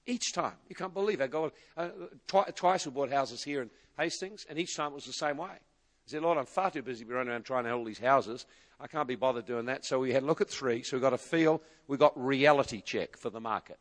Each 0.05 0.33
time. 0.33 0.55
You 0.69 0.75
can't 0.75 0.93
believe 0.93 1.21
it. 1.21 1.31
God, 1.31 1.51
uh, 1.77 1.89
twi- 2.27 2.51
twice 2.55 2.85
we 2.85 2.91
bought 2.91 3.11
houses 3.11 3.43
here 3.43 3.61
in 3.61 3.69
Hastings, 3.97 4.45
and 4.49 4.57
each 4.57 4.75
time 4.75 4.91
it 4.91 4.95
was 4.95 5.05
the 5.05 5.13
same 5.13 5.37
way. 5.37 5.49
I 5.49 5.59
said, 6.05 6.21
Lord, 6.21 6.37
I'm 6.37 6.45
far 6.45 6.71
too 6.71 6.81
busy 6.81 7.05
running 7.05 7.29
around 7.29 7.45
trying 7.45 7.63
to 7.63 7.69
hold 7.69 7.87
these 7.87 7.99
houses. 7.99 8.45
I 8.79 8.87
can't 8.87 9.07
be 9.07 9.15
bothered 9.15 9.45
doing 9.45 9.65
that. 9.67 9.85
So 9.85 9.99
we 9.99 10.11
had 10.11 10.23
a 10.23 10.25
look 10.25 10.41
at 10.41 10.49
three. 10.49 10.83
So 10.83 10.97
we 10.97 11.01
got 11.01 11.13
a 11.13 11.17
feel. 11.17 11.61
We 11.87 11.97
got 11.97 12.11
reality 12.21 12.81
check 12.81 13.15
for 13.15 13.29
the 13.29 13.39
market. 13.39 13.77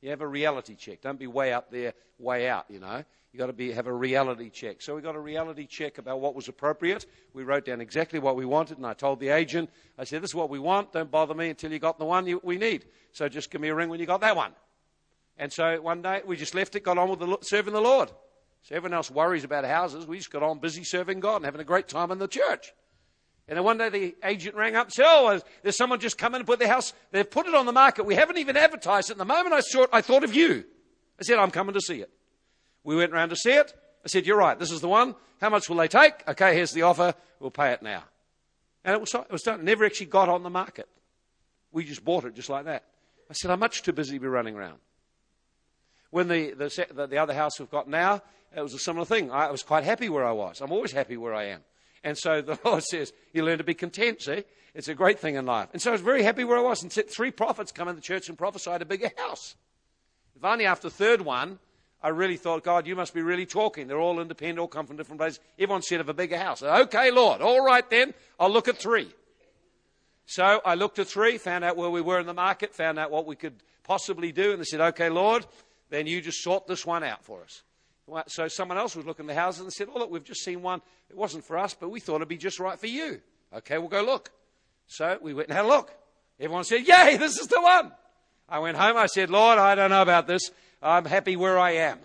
You 0.00 0.10
have 0.10 0.22
a 0.22 0.26
reality 0.26 0.74
check. 0.74 1.02
Don't 1.02 1.18
be 1.18 1.26
way 1.26 1.52
up 1.52 1.70
there, 1.70 1.92
way 2.18 2.48
out, 2.48 2.66
you 2.68 2.80
know. 2.80 3.04
You've 3.32 3.38
got 3.38 3.46
to 3.46 3.52
be, 3.52 3.70
have 3.72 3.86
a 3.86 3.92
reality 3.92 4.50
check. 4.50 4.82
So 4.82 4.96
we 4.96 5.02
got 5.02 5.14
a 5.14 5.20
reality 5.20 5.66
check 5.66 5.98
about 5.98 6.20
what 6.20 6.34
was 6.34 6.48
appropriate. 6.48 7.06
We 7.32 7.44
wrote 7.44 7.64
down 7.64 7.80
exactly 7.80 8.18
what 8.18 8.34
we 8.34 8.44
wanted, 8.44 8.78
and 8.78 8.86
I 8.86 8.94
told 8.94 9.20
the 9.20 9.28
agent, 9.28 9.70
I 9.98 10.04
said, 10.04 10.22
This 10.22 10.30
is 10.30 10.34
what 10.34 10.50
we 10.50 10.58
want. 10.58 10.92
Don't 10.92 11.10
bother 11.10 11.34
me 11.34 11.50
until 11.50 11.70
you 11.70 11.78
got 11.78 11.98
the 11.98 12.04
one 12.04 12.26
you, 12.26 12.40
we 12.42 12.56
need. 12.56 12.86
So 13.12 13.28
just 13.28 13.50
give 13.50 13.60
me 13.60 13.68
a 13.68 13.74
ring 13.74 13.88
when 13.88 14.00
you 14.00 14.06
got 14.06 14.22
that 14.22 14.34
one. 14.34 14.52
And 15.36 15.52
so 15.52 15.80
one 15.80 16.02
day 16.02 16.22
we 16.26 16.36
just 16.36 16.54
left 16.54 16.74
it, 16.74 16.82
got 16.82 16.98
on 16.98 17.08
with 17.08 17.20
the, 17.20 17.38
serving 17.42 17.72
the 17.72 17.80
Lord. 17.80 18.10
So 18.62 18.74
everyone 18.74 18.94
else 18.94 19.10
worries 19.10 19.44
about 19.44 19.64
houses. 19.64 20.06
We 20.06 20.18
just 20.18 20.30
got 20.30 20.42
on 20.42 20.58
busy 20.58 20.84
serving 20.84 21.20
God 21.20 21.36
and 21.36 21.44
having 21.44 21.60
a 21.60 21.64
great 21.64 21.88
time 21.88 22.10
in 22.10 22.18
the 22.18 22.28
church. 22.28 22.72
And 23.50 23.56
then 23.56 23.64
one 23.64 23.78
day 23.78 23.88
the 23.88 24.14
agent 24.22 24.54
rang 24.54 24.76
up 24.76 24.86
and 24.86 24.92
said, 24.92 25.06
Oh, 25.08 25.40
there's 25.64 25.76
someone 25.76 25.98
just 25.98 26.16
come 26.16 26.36
in 26.36 26.38
and 26.38 26.46
put 26.46 26.60
their 26.60 26.68
house. 26.68 26.92
They've 27.10 27.28
put 27.28 27.46
it 27.46 27.54
on 27.54 27.66
the 27.66 27.72
market. 27.72 28.06
We 28.06 28.14
haven't 28.14 28.38
even 28.38 28.56
advertised 28.56 29.10
it. 29.10 29.14
And 29.14 29.20
the 29.20 29.24
moment 29.24 29.52
I 29.52 29.58
saw 29.58 29.82
it, 29.82 29.90
I 29.92 30.02
thought 30.02 30.22
of 30.22 30.32
you. 30.32 30.64
I 31.18 31.24
said, 31.24 31.40
I'm 31.40 31.50
coming 31.50 31.74
to 31.74 31.80
see 31.80 32.00
it. 32.00 32.10
We 32.84 32.94
went 32.94 33.10
round 33.12 33.30
to 33.30 33.36
see 33.36 33.50
it. 33.50 33.74
I 34.04 34.08
said, 34.08 34.24
You're 34.24 34.38
right. 34.38 34.56
This 34.56 34.70
is 34.70 34.80
the 34.80 34.88
one. 34.88 35.16
How 35.40 35.50
much 35.50 35.68
will 35.68 35.78
they 35.78 35.88
take? 35.88 36.28
Okay, 36.28 36.54
here's 36.54 36.70
the 36.70 36.82
offer. 36.82 37.12
We'll 37.40 37.50
pay 37.50 37.72
it 37.72 37.82
now. 37.82 38.04
And 38.84 38.94
it 38.94 39.00
was, 39.00 39.12
it 39.12 39.32
was 39.32 39.42
done. 39.42 39.64
Never 39.64 39.84
actually 39.84 40.06
got 40.06 40.28
on 40.28 40.44
the 40.44 40.50
market. 40.50 40.88
We 41.72 41.84
just 41.84 42.04
bought 42.04 42.24
it 42.24 42.36
just 42.36 42.50
like 42.50 42.66
that. 42.66 42.84
I 43.28 43.32
said, 43.32 43.50
I'm 43.50 43.58
much 43.58 43.82
too 43.82 43.92
busy 43.92 44.14
to 44.14 44.20
be 44.20 44.28
running 44.28 44.54
around. 44.54 44.78
When 46.10 46.28
the, 46.28 46.52
the, 46.52 47.06
the 47.08 47.18
other 47.18 47.34
house 47.34 47.58
we've 47.58 47.70
got 47.70 47.88
now, 47.88 48.22
it 48.56 48.60
was 48.60 48.74
a 48.74 48.78
similar 48.78 49.04
thing. 49.04 49.32
I 49.32 49.50
was 49.50 49.64
quite 49.64 49.82
happy 49.82 50.08
where 50.08 50.24
I 50.24 50.32
was. 50.32 50.60
I'm 50.60 50.70
always 50.70 50.92
happy 50.92 51.16
where 51.16 51.34
I 51.34 51.46
am. 51.46 51.60
And 52.02 52.16
so 52.16 52.40
the 52.40 52.58
Lord 52.64 52.82
says, 52.84 53.12
you 53.32 53.44
learn 53.44 53.58
to 53.58 53.64
be 53.64 53.74
content, 53.74 54.22
see? 54.22 54.44
It's 54.74 54.88
a 54.88 54.94
great 54.94 55.18
thing 55.18 55.34
in 55.34 55.46
life. 55.46 55.68
And 55.72 55.82
so 55.82 55.90
I 55.90 55.92
was 55.92 56.00
very 56.00 56.22
happy 56.22 56.44
where 56.44 56.58
I 56.58 56.62
was. 56.62 56.82
And 56.82 56.92
three 56.92 57.30
prophets 57.30 57.72
come 57.72 57.88
in 57.88 57.96
the 57.96 58.00
church 58.00 58.28
and 58.28 58.38
prophesied 58.38 58.82
a 58.82 58.84
bigger 58.84 59.10
house. 59.16 59.56
If 60.36 60.44
only 60.44 60.64
after 60.64 60.88
the 60.88 60.94
third 60.94 61.20
one, 61.22 61.58
I 62.02 62.08
really 62.08 62.36
thought, 62.36 62.64
God, 62.64 62.86
you 62.86 62.96
must 62.96 63.12
be 63.12 63.20
really 63.20 63.46
talking. 63.46 63.88
They're 63.88 63.98
all 63.98 64.20
independent, 64.20 64.58
all 64.58 64.68
come 64.68 64.86
from 64.86 64.96
different 64.96 65.20
places. 65.20 65.40
Everyone 65.58 65.82
said 65.82 66.00
of 66.00 66.08
a 66.08 66.14
bigger 66.14 66.38
house. 66.38 66.60
Said, 66.60 66.80
okay, 66.82 67.10
Lord, 67.10 67.42
all 67.42 67.64
right 67.64 67.88
then, 67.90 68.14
I'll 68.38 68.50
look 68.50 68.68
at 68.68 68.78
three. 68.78 69.12
So 70.24 70.60
I 70.64 70.76
looked 70.76 70.98
at 71.00 71.08
three, 71.08 71.36
found 71.38 71.64
out 71.64 71.76
where 71.76 71.90
we 71.90 72.00
were 72.00 72.20
in 72.20 72.26
the 72.26 72.32
market, 72.32 72.74
found 72.74 72.98
out 72.98 73.10
what 73.10 73.26
we 73.26 73.34
could 73.34 73.62
possibly 73.82 74.30
do, 74.30 74.52
and 74.52 74.60
they 74.60 74.64
said, 74.64 74.80
okay, 74.80 75.10
Lord, 75.10 75.44
then 75.90 76.06
you 76.06 76.20
just 76.20 76.42
sort 76.42 76.68
this 76.68 76.86
one 76.86 77.02
out 77.02 77.24
for 77.24 77.42
us. 77.42 77.62
So 78.26 78.48
someone 78.48 78.78
else 78.78 78.96
was 78.96 79.06
looking 79.06 79.24
at 79.24 79.34
the 79.34 79.40
houses 79.40 79.62
and 79.62 79.72
said, 79.72 79.88
Oh, 79.92 79.98
look, 79.98 80.10
we've 80.10 80.24
just 80.24 80.44
seen 80.44 80.62
one. 80.62 80.80
It 81.08 81.16
wasn't 81.16 81.44
for 81.44 81.58
us, 81.58 81.74
but 81.74 81.90
we 81.90 82.00
thought 82.00 82.16
it'd 82.16 82.28
be 82.28 82.36
just 82.36 82.60
right 82.60 82.78
for 82.78 82.86
you. 82.86 83.20
Okay, 83.54 83.78
we'll 83.78 83.88
go 83.88 84.02
look. 84.02 84.30
So 84.86 85.18
we 85.20 85.34
went 85.34 85.48
and 85.48 85.56
had 85.56 85.64
a 85.64 85.68
look. 85.68 85.92
Everyone 86.38 86.64
said, 86.64 86.86
Yay, 86.86 87.16
this 87.16 87.38
is 87.38 87.46
the 87.48 87.60
one. 87.60 87.92
I 88.48 88.58
went 88.58 88.76
home. 88.76 88.96
I 88.96 89.06
said, 89.06 89.30
Lord, 89.30 89.58
I 89.58 89.74
don't 89.74 89.90
know 89.90 90.02
about 90.02 90.26
this. 90.26 90.50
I'm 90.82 91.04
happy 91.04 91.36
where 91.36 91.58
I 91.58 91.72
am. 91.72 91.98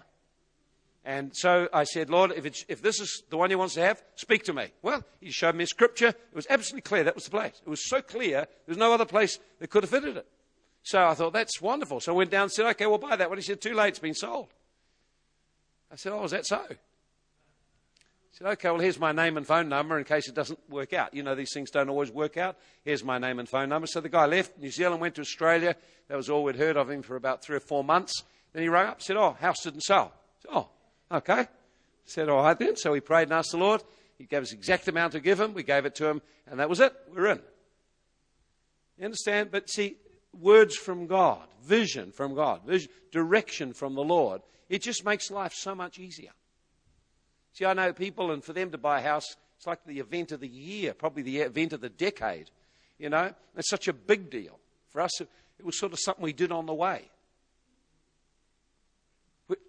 And 1.06 1.36
so 1.36 1.70
I 1.72 1.84
said, 1.84 2.10
Lord, 2.10 2.32
if, 2.36 2.66
if, 2.68 2.82
this 2.82 3.00
is 3.00 3.24
the 3.30 3.38
one 3.38 3.52
he 3.52 3.56
wants 3.56 3.76
to 3.76 3.82
have, 3.82 4.02
speak 4.16 4.44
to 4.46 4.54
me. 4.54 4.72
Well, 4.82 5.04
he 5.22 5.30
showed 5.30 5.56
me 5.56 5.66
scripture. 5.66 6.08
It 6.08 6.34
was 6.34 6.48
absolutely 6.50 6.82
clear 6.82 7.04
that 7.04 7.14
was 7.14 7.26
the 7.26 7.32
place. 7.32 7.62
It 7.64 7.70
was 7.70 7.88
so 7.88 8.02
clear, 8.02 8.48
there's 8.66 8.78
no 8.78 8.92
other 8.92 9.06
place 9.06 9.38
that 9.60 9.70
could 9.70 9.84
have 9.84 9.92
fitted 9.92 10.18
it. 10.18 10.28
So 10.82 11.06
I 11.06 11.14
thought, 11.14 11.34
that's 11.34 11.62
wonderful. 11.62 12.00
So 12.00 12.12
I 12.12 12.16
went 12.16 12.32
down 12.32 12.44
and 12.44 12.52
said, 12.52 12.66
okay, 12.72 12.88
we'll 12.88 12.98
buy 12.98 13.16
that 13.16 13.30
one. 13.30 13.38
He 13.38 13.44
said, 13.44 13.62
too 13.62 13.76
late, 13.76 13.90
it's 13.90 14.00
been 14.00 14.16
sold. 14.16 14.50
I 15.92 15.96
said, 15.96 16.12
Oh, 16.14 16.24
is 16.24 16.32
that 16.32 16.46
so? 16.46 16.62
He 16.70 16.76
said, 18.32 18.48
Okay, 18.48 18.70
well, 18.70 18.80
here's 18.80 19.00
my 19.00 19.12
name 19.12 19.38
and 19.38 19.46
phone 19.46 19.70
number 19.70 19.98
in 19.98 20.04
case 20.04 20.28
it 20.28 20.36
doesn't 20.36 20.60
work 20.70 20.94
out. 20.94 21.14
You 21.14 21.24
know, 21.24 21.36
these 21.36 21.54
things 21.54 21.72
don't 21.72 21.90
always 21.90 22.12
work 22.12 22.38
out. 22.38 22.58
Here's 22.84 23.04
my 23.04 23.18
name 23.18 23.40
and 23.40 23.48
phone 23.48 23.70
number. 23.70 23.88
So 23.88 24.02
the 24.02 24.10
guy 24.10 24.26
left 24.26 24.58
New 24.60 24.72
Zealand, 24.72 25.02
went 25.02 25.16
to 25.16 25.22
Australia. 25.22 25.76
That 26.08 26.18
was 26.18 26.30
all 26.30 26.44
we'd 26.44 26.56
heard 26.56 26.78
of 26.78 26.90
him 26.90 27.02
for 27.02 27.16
about 27.16 27.44
three 27.44 27.58
or 27.58 27.62
four 27.62 27.84
months. 27.84 28.24
Then 28.54 28.64
he 28.64 28.70
rang 28.70 28.88
up, 28.88 29.02
said, 29.02 29.18
Oh, 29.18 29.38
house 29.40 29.64
didn't 29.64 29.82
sell. 29.82 30.14
Said, 30.40 30.52
oh, 30.54 30.70
okay. 31.12 31.48
Said, 32.06 32.30
All 32.30 32.44
right 32.44 32.58
then. 32.58 32.76
So 32.76 32.92
we 32.92 33.00
prayed 33.00 33.24
and 33.24 33.34
asked 33.34 33.52
the 33.52 33.58
Lord. 33.58 33.84
He 34.18 34.26
gave 34.26 34.44
us 34.44 34.52
the 34.52 34.58
exact 34.58 34.88
amount 34.88 35.14
to 35.14 35.20
give 35.20 35.40
him. 35.40 35.54
We 35.54 35.64
gave 35.64 35.86
it 35.86 35.96
to 35.96 36.08
him, 36.08 36.22
and 36.48 36.60
that 36.60 36.70
was 36.70 36.80
it. 36.80 36.94
We're 37.14 37.28
in. 37.28 37.42
You 38.98 39.06
understand? 39.06 39.52
But 39.52 39.70
see, 39.70 39.98
words 40.34 40.76
from 40.76 41.08
God, 41.08 41.46
vision 41.64 42.12
from 42.12 42.36
God, 42.36 42.66
vision, 42.66 42.90
direction 43.12 43.74
from 43.74 43.96
the 43.96 44.04
Lord 44.04 44.42
it 44.70 44.82
just 44.82 45.06
makes 45.06 45.30
life 45.32 45.54
so 45.54 45.76
much 45.76 46.00
easier. 46.00 46.32
See, 47.54 47.66
I 47.66 47.74
know 47.74 47.94
people, 47.94 48.32
and 48.32 48.44
for 48.44 48.54
them 48.54 48.72
to 48.72 48.78
buy 48.78 49.00
a 49.00 49.04
house, 49.04 49.36
it's 49.58 49.68
like 49.68 49.86
the 49.86 50.00
event 50.00 50.32
of 50.32 50.42
the 50.42 50.48
year, 50.48 50.94
probably 50.94 51.24
the 51.24 51.40
event 51.40 51.74
of 51.74 51.82
the 51.82 51.90
decade. 51.90 52.50
You 52.98 53.10
know, 53.10 53.34
it's 53.56 53.70
such 53.70 53.88
a 53.88 53.94
big 53.94 54.30
deal. 54.30 54.60
For 54.90 55.02
us, 55.02 55.22
it, 55.22 55.30
was 55.64 55.78
sort 55.78 55.94
of 55.94 56.00
something 56.00 56.24
we 56.24 56.34
did 56.34 56.52
on 56.52 56.66
the 56.66 56.74
way. 56.74 57.10
Look, 59.48 59.60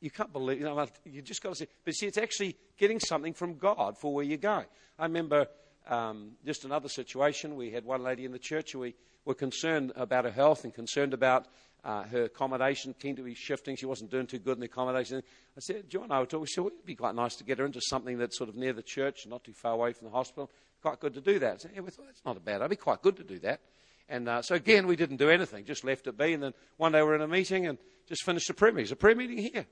you 0.00 0.10
can't 0.10 0.32
believe, 0.32 0.58
you 0.58 0.64
know, 0.64 0.86
you 1.04 1.22
just 1.22 1.42
got 1.42 1.50
to 1.50 1.54
see. 1.56 1.68
But 1.84 1.94
see, 1.94 2.06
it's 2.06 2.18
actually 2.18 2.56
getting 2.78 3.00
something 3.00 3.32
from 3.32 3.58
God 3.58 3.98
for 3.98 4.12
where 4.12 4.24
you're 4.24 4.38
going. 4.38 4.66
I 4.98 5.04
remember 5.04 5.46
um, 5.88 6.32
just 6.44 6.64
another 6.64 6.88
situation. 6.88 7.56
We 7.56 7.70
had 7.70 7.84
one 7.84 8.02
lady 8.02 8.24
in 8.24 8.32
the 8.32 8.38
church 8.38 8.72
who 8.72 8.80
we 8.80 8.94
were 9.24 9.34
concerned 9.34 9.92
about 9.96 10.24
her 10.24 10.30
health 10.30 10.64
and 10.64 10.72
concerned 10.72 11.14
about 11.14 11.46
uh, 11.86 12.02
her 12.02 12.24
accommodation, 12.24 12.94
keen 12.98 13.14
to 13.14 13.22
be 13.22 13.32
shifting. 13.32 13.76
She 13.76 13.86
wasn't 13.86 14.10
doing 14.10 14.26
too 14.26 14.40
good 14.40 14.54
in 14.54 14.60
the 14.60 14.66
accommodation. 14.66 15.22
I 15.56 15.60
said, 15.60 15.88
John, 15.88 16.10
I 16.10 16.18
were 16.18 16.26
talking. 16.26 16.40
We 16.40 16.46
said, 16.48 16.62
well, 16.62 16.72
it'd 16.74 16.84
be 16.84 16.96
quite 16.96 17.14
nice 17.14 17.36
to 17.36 17.44
get 17.44 17.58
her 17.58 17.64
into 17.64 17.80
something 17.80 18.18
that's 18.18 18.36
sort 18.36 18.50
of 18.50 18.56
near 18.56 18.72
the 18.72 18.82
church, 18.82 19.24
not 19.28 19.44
too 19.44 19.52
far 19.52 19.72
away 19.72 19.92
from 19.92 20.08
the 20.08 20.12
hospital. 20.12 20.50
Quite 20.82 20.98
good 20.98 21.14
to 21.14 21.20
do 21.20 21.38
that. 21.38 21.54
I 21.54 21.56
said, 21.58 21.70
yeah, 21.74 21.82
we 21.82 21.90
thought, 21.90 22.06
that's 22.06 22.24
not 22.24 22.36
a 22.36 22.40
bad 22.40 22.56
It'd 22.56 22.70
be 22.70 22.76
quite 22.76 23.02
good 23.02 23.16
to 23.18 23.22
do 23.22 23.38
that. 23.40 23.60
And 24.08 24.28
uh, 24.28 24.42
so 24.42 24.56
again, 24.56 24.88
we 24.88 24.96
didn't 24.96 25.18
do 25.18 25.30
anything, 25.30 25.64
just 25.64 25.84
left 25.84 26.08
it 26.08 26.18
be. 26.18 26.32
And 26.32 26.42
then 26.42 26.54
one 26.76 26.90
day 26.90 27.02
we 27.02 27.06
we're 27.06 27.14
in 27.14 27.22
a 27.22 27.28
meeting 27.28 27.66
and 27.66 27.78
just 28.08 28.24
finished 28.24 28.50
a 28.50 28.54
prayer 28.54 28.72
meeting. 28.72 28.84
It's 28.84 28.92
a 28.92 28.96
prayer 28.96 29.14
meeting 29.14 29.38
here. 29.38 29.66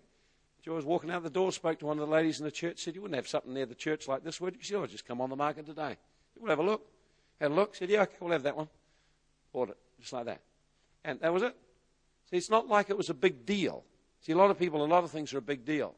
Joe 0.65 0.75
was 0.75 0.85
walking 0.85 1.11
out 1.11 1.25
the 1.25 1.31
door, 1.31 1.51
spoke 1.51 1.81
to 1.81 1.87
one 1.87 1.99
of 1.99 2.09
the 2.09 2.15
ladies 2.15 2.39
in 2.39 2.45
the 2.45 2.51
church, 2.51 2.79
said, 2.79 2.95
You 2.95 3.03
wouldn't 3.03 3.17
have 3.17 3.29
something 3.29 3.53
near 3.53 3.67
the 3.67 3.75
church 3.75 4.09
like 4.09 4.23
this, 4.23 4.41
would 4.41 4.55
you? 4.55 4.61
She 4.63 4.69
said, 4.69 4.79
Oh, 4.79 4.87
just 4.87 5.07
come 5.07 5.21
on 5.21 5.31
the 5.31 5.37
market 5.37 5.67
today. 5.67 5.97
We'll 6.39 6.51
have 6.51 6.61
a 6.61 6.63
look. 6.63 6.87
Had 7.41 7.51
a 7.51 7.55
look, 7.55 7.75
said, 7.75 7.91
Yeah, 7.91 8.03
okay, 8.03 8.15
we'll 8.21 8.33
have 8.33 8.45
that 8.45 8.57
one. 8.57 8.69
Bought 9.53 9.71
it, 9.71 9.77
just 10.01 10.13
like 10.13 10.27
that. 10.27 10.41
And 11.05 11.21
that 11.21 11.33
was 11.33 11.43
it. 11.43 11.57
It's 12.35 12.51
not 12.51 12.69
like 12.69 12.91
it 12.91 12.97
was 12.97 13.11
a 13.11 13.15
big 13.15 13.47
deal. 13.47 13.85
See, 14.21 14.33
a 14.33 14.37
lot 14.37 14.51
of 14.51 14.59
people, 14.59 14.85
a 14.85 14.87
lot 14.87 15.05
of 15.05 15.11
things 15.11 15.33
are 15.33 15.39
a 15.39 15.43
big 15.43 15.65
deal. 15.65 15.95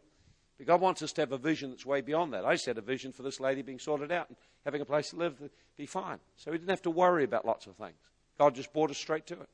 But 0.59 0.66
God 0.66 0.81
wants 0.81 1.03
us 1.03 1.12
to 1.12 1.22
have 1.22 1.33
a 1.33 1.38
vision 1.38 1.70
that's 1.70 1.87
way 1.87 2.03
beyond 2.03 2.35
that. 2.35 2.44
I 2.44 2.57
had 2.57 2.77
a 2.77 2.83
vision 2.83 3.12
for 3.12 3.22
this 3.22 3.40
lady 3.40 3.62
being 3.62 3.79
sorted 3.79 4.12
out 4.12 4.29
and 4.29 4.37
having 4.64 4.83
a 4.83 4.85
place 4.85 5.11
to 5.11 5.16
live, 5.16 5.40
be 5.77 5.87
fine. 5.87 6.18
So 6.37 6.51
we 6.51 6.59
didn't 6.59 6.70
have 6.70 6.83
to 6.83 6.90
worry 6.90 7.25
about 7.25 7.46
lots 7.46 7.66
of 7.66 7.77
things. 7.77 7.96
God 8.38 8.55
just 8.55 8.72
brought 8.72 8.90
us 8.90 8.99
straight 8.99 9.27
to 9.29 9.35
it. 9.35 9.49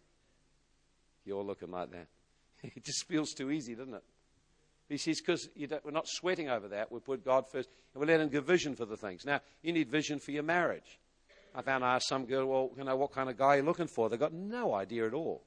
You're 1.24 1.44
looking 1.44 1.70
like 1.70 1.92
that. 1.92 2.08
it 2.62 2.84
just 2.84 3.06
feels 3.06 3.30
too 3.30 3.52
easy, 3.52 3.74
doesn't 3.74 3.94
it? 3.94 4.04
He 4.88 4.98
says, 4.98 5.20
because 5.20 5.48
we're 5.56 5.92
not 5.92 6.08
sweating 6.08 6.50
over 6.50 6.68
that. 6.68 6.90
We 6.90 6.98
put 6.98 7.24
God 7.24 7.48
first, 7.50 7.68
and 7.94 8.00
we 8.00 8.06
let 8.06 8.20
Him 8.20 8.28
give 8.28 8.44
vision 8.44 8.74
for 8.74 8.84
the 8.84 8.96
things. 8.96 9.24
Now, 9.24 9.40
you 9.62 9.72
need 9.72 9.88
vision 9.88 10.18
for 10.18 10.32
your 10.32 10.42
marriage. 10.42 10.98
I 11.54 11.62
found 11.62 11.84
I 11.84 11.94
asked 11.94 12.08
some 12.08 12.26
girl, 12.26 12.46
well, 12.46 12.70
you 12.76 12.84
know, 12.84 12.96
what 12.96 13.12
kind 13.12 13.30
of 13.30 13.38
guy 13.38 13.46
are 13.46 13.56
you 13.58 13.62
looking 13.62 13.86
for? 13.86 14.08
They've 14.08 14.18
got 14.18 14.32
no 14.32 14.74
idea 14.74 15.06
at 15.06 15.14
all. 15.14 15.44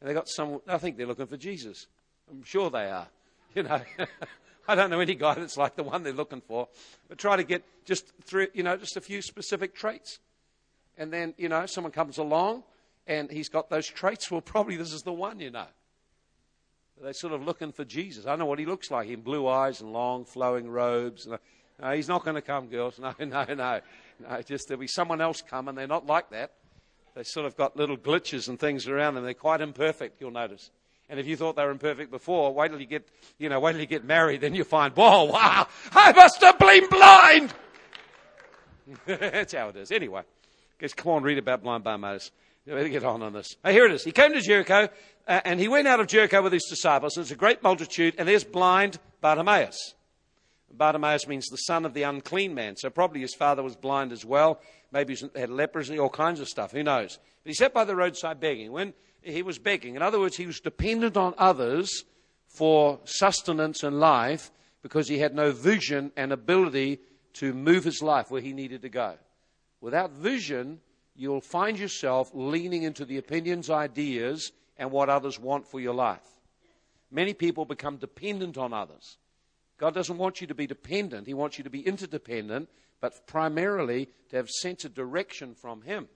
And 0.00 0.08
they 0.08 0.14
got 0.14 0.28
some, 0.28 0.60
I 0.66 0.78
think 0.78 0.96
they're 0.96 1.06
looking 1.06 1.26
for 1.26 1.36
Jesus. 1.36 1.86
I'm 2.30 2.42
sure 2.44 2.70
they 2.70 2.90
are. 2.90 3.08
You 3.54 3.62
know, 3.62 3.80
I 4.68 4.74
don't 4.74 4.90
know 4.90 5.00
any 5.00 5.14
guy 5.14 5.32
that's 5.32 5.56
like 5.56 5.76
the 5.76 5.82
one 5.82 6.02
they're 6.02 6.12
looking 6.12 6.42
for. 6.42 6.68
But 7.08 7.16
try 7.16 7.36
to 7.36 7.42
get 7.42 7.64
just 7.86 8.12
through, 8.22 8.48
you 8.52 8.62
know, 8.62 8.76
just 8.76 8.98
a 8.98 9.00
few 9.00 9.22
specific 9.22 9.74
traits. 9.74 10.18
And 10.98 11.10
then, 11.10 11.32
you 11.38 11.48
know, 11.48 11.64
someone 11.64 11.90
comes 11.90 12.18
along 12.18 12.64
and 13.06 13.30
he's 13.30 13.48
got 13.48 13.70
those 13.70 13.86
traits. 13.86 14.30
Well, 14.30 14.42
probably 14.42 14.76
this 14.76 14.92
is 14.92 15.00
the 15.04 15.12
one, 15.14 15.40
you 15.40 15.50
know. 15.50 15.68
They're 17.02 17.12
sort 17.12 17.32
of 17.32 17.42
looking 17.42 17.72
for 17.72 17.84
Jesus. 17.84 18.26
I 18.26 18.36
know 18.36 18.46
what 18.46 18.58
he 18.58 18.66
looks 18.66 18.90
like. 18.90 19.08
Him 19.08 19.20
blue 19.20 19.46
eyes 19.46 19.80
and 19.80 19.92
long 19.92 20.24
flowing 20.24 20.68
robes. 20.68 21.26
Uh, 21.26 21.36
no, 21.80 21.92
he's 21.92 22.08
not 22.08 22.24
going 22.24 22.36
to 22.36 22.42
come, 22.42 22.68
girls. 22.68 22.98
No, 23.00 23.14
no, 23.18 23.44
no. 23.54 23.80
No, 24.18 24.42
just 24.42 24.68
there'll 24.68 24.80
be 24.80 24.86
someone 24.86 25.20
else 25.20 25.42
come, 25.42 25.68
and 25.68 25.76
they're 25.76 25.86
not 25.86 26.06
like 26.06 26.30
that. 26.30 26.52
They 27.16 27.22
sort 27.22 27.46
of 27.46 27.56
got 27.56 27.78
little 27.78 27.96
glitches 27.96 28.46
and 28.50 28.60
things 28.60 28.86
around 28.86 29.14
them. 29.14 29.24
They're 29.24 29.32
quite 29.32 29.62
imperfect, 29.62 30.20
you'll 30.20 30.32
notice. 30.32 30.70
And 31.08 31.18
if 31.18 31.26
you 31.26 31.34
thought 31.34 31.56
they 31.56 31.64
were 31.64 31.70
imperfect 31.70 32.10
before, 32.10 32.52
wait 32.52 32.68
till 32.68 32.78
you 32.78 32.86
get, 32.86 33.08
you 33.38 33.48
know, 33.48 33.58
wait 33.58 33.72
till 33.72 33.80
you 33.80 33.86
get 33.86 34.04
married, 34.04 34.42
then 34.42 34.54
you 34.54 34.64
find, 34.64 34.94
whoa, 34.94 35.24
wow, 35.24 35.66
I 35.92 36.12
must 36.12 36.42
have 36.42 36.58
been 36.58 36.86
blind. 36.90 37.54
That's 39.06 39.54
how 39.54 39.70
it 39.70 39.76
is. 39.76 39.90
Anyway, 39.90 40.22
just 40.78 40.98
come 40.98 41.12
on, 41.12 41.22
read 41.22 41.38
about 41.38 41.62
blind 41.62 41.84
Bartimaeus. 41.84 42.32
Better 42.66 42.88
get 42.90 43.04
on 43.04 43.22
on 43.22 43.32
this. 43.32 43.56
Here 43.64 43.86
it 43.86 43.92
is. 43.92 44.04
He 44.04 44.12
came 44.12 44.34
to 44.34 44.40
Jericho, 44.42 44.90
uh, 45.26 45.40
and 45.44 45.58
he 45.58 45.68
went 45.68 45.88
out 45.88 46.00
of 46.00 46.08
Jericho 46.08 46.42
with 46.42 46.52
his 46.52 46.66
disciples. 46.68 47.16
And 47.16 47.24
there's 47.24 47.32
a 47.32 47.36
great 47.36 47.62
multitude, 47.62 48.16
and 48.18 48.28
there's 48.28 48.44
blind 48.44 48.98
Bartimaeus. 49.22 49.94
Bartimaeus 50.72 51.26
means 51.26 51.46
the 51.46 51.56
son 51.56 51.84
of 51.84 51.94
the 51.94 52.02
unclean 52.02 52.54
man. 52.54 52.76
So 52.76 52.90
probably 52.90 53.20
his 53.20 53.34
father 53.34 53.62
was 53.62 53.76
blind 53.76 54.12
as 54.12 54.24
well. 54.24 54.60
Maybe 54.92 55.14
he 55.14 55.28
had 55.34 55.50
leprosy, 55.50 55.98
all 55.98 56.10
kinds 56.10 56.40
of 56.40 56.48
stuff. 56.48 56.72
Who 56.72 56.82
knows? 56.82 57.18
But 57.42 57.50
he 57.50 57.54
sat 57.54 57.72
by 57.72 57.84
the 57.84 57.96
roadside 57.96 58.40
begging. 58.40 58.72
When 58.72 58.92
he 59.22 59.42
was 59.42 59.58
begging, 59.58 59.96
in 59.96 60.02
other 60.02 60.18
words, 60.18 60.36
he 60.36 60.46
was 60.46 60.60
dependent 60.60 61.16
on 61.16 61.34
others 61.38 62.04
for 62.48 63.00
sustenance 63.04 63.82
and 63.82 64.00
life 64.00 64.50
because 64.82 65.08
he 65.08 65.18
had 65.18 65.34
no 65.34 65.52
vision 65.52 66.12
and 66.16 66.32
ability 66.32 67.00
to 67.34 67.52
move 67.52 67.84
his 67.84 68.02
life 68.02 68.30
where 68.30 68.40
he 68.40 68.52
needed 68.52 68.82
to 68.82 68.88
go. 68.88 69.14
Without 69.80 70.12
vision, 70.12 70.80
you'll 71.14 71.40
find 71.40 71.78
yourself 71.78 72.30
leaning 72.32 72.82
into 72.82 73.04
the 73.04 73.18
opinions, 73.18 73.68
ideas, 73.68 74.52
and 74.78 74.90
what 74.90 75.08
others 75.08 75.38
want 75.38 75.66
for 75.66 75.80
your 75.80 75.94
life. 75.94 76.26
Many 77.10 77.34
people 77.34 77.64
become 77.64 77.96
dependent 77.96 78.58
on 78.58 78.72
others. 78.72 79.18
God 79.78 79.94
doesn't 79.94 80.18
want 80.18 80.40
you 80.40 80.46
to 80.46 80.54
be 80.54 80.66
dependent, 80.66 81.26
He 81.26 81.34
wants 81.34 81.58
you 81.58 81.64
to 81.64 81.70
be 81.70 81.80
interdependent, 81.80 82.68
but 83.00 83.26
primarily 83.26 84.08
to 84.30 84.36
have 84.36 84.48
sense 84.48 84.84
of 84.84 84.94
direction 84.94 85.54
from 85.54 85.82
Him. 85.82 86.08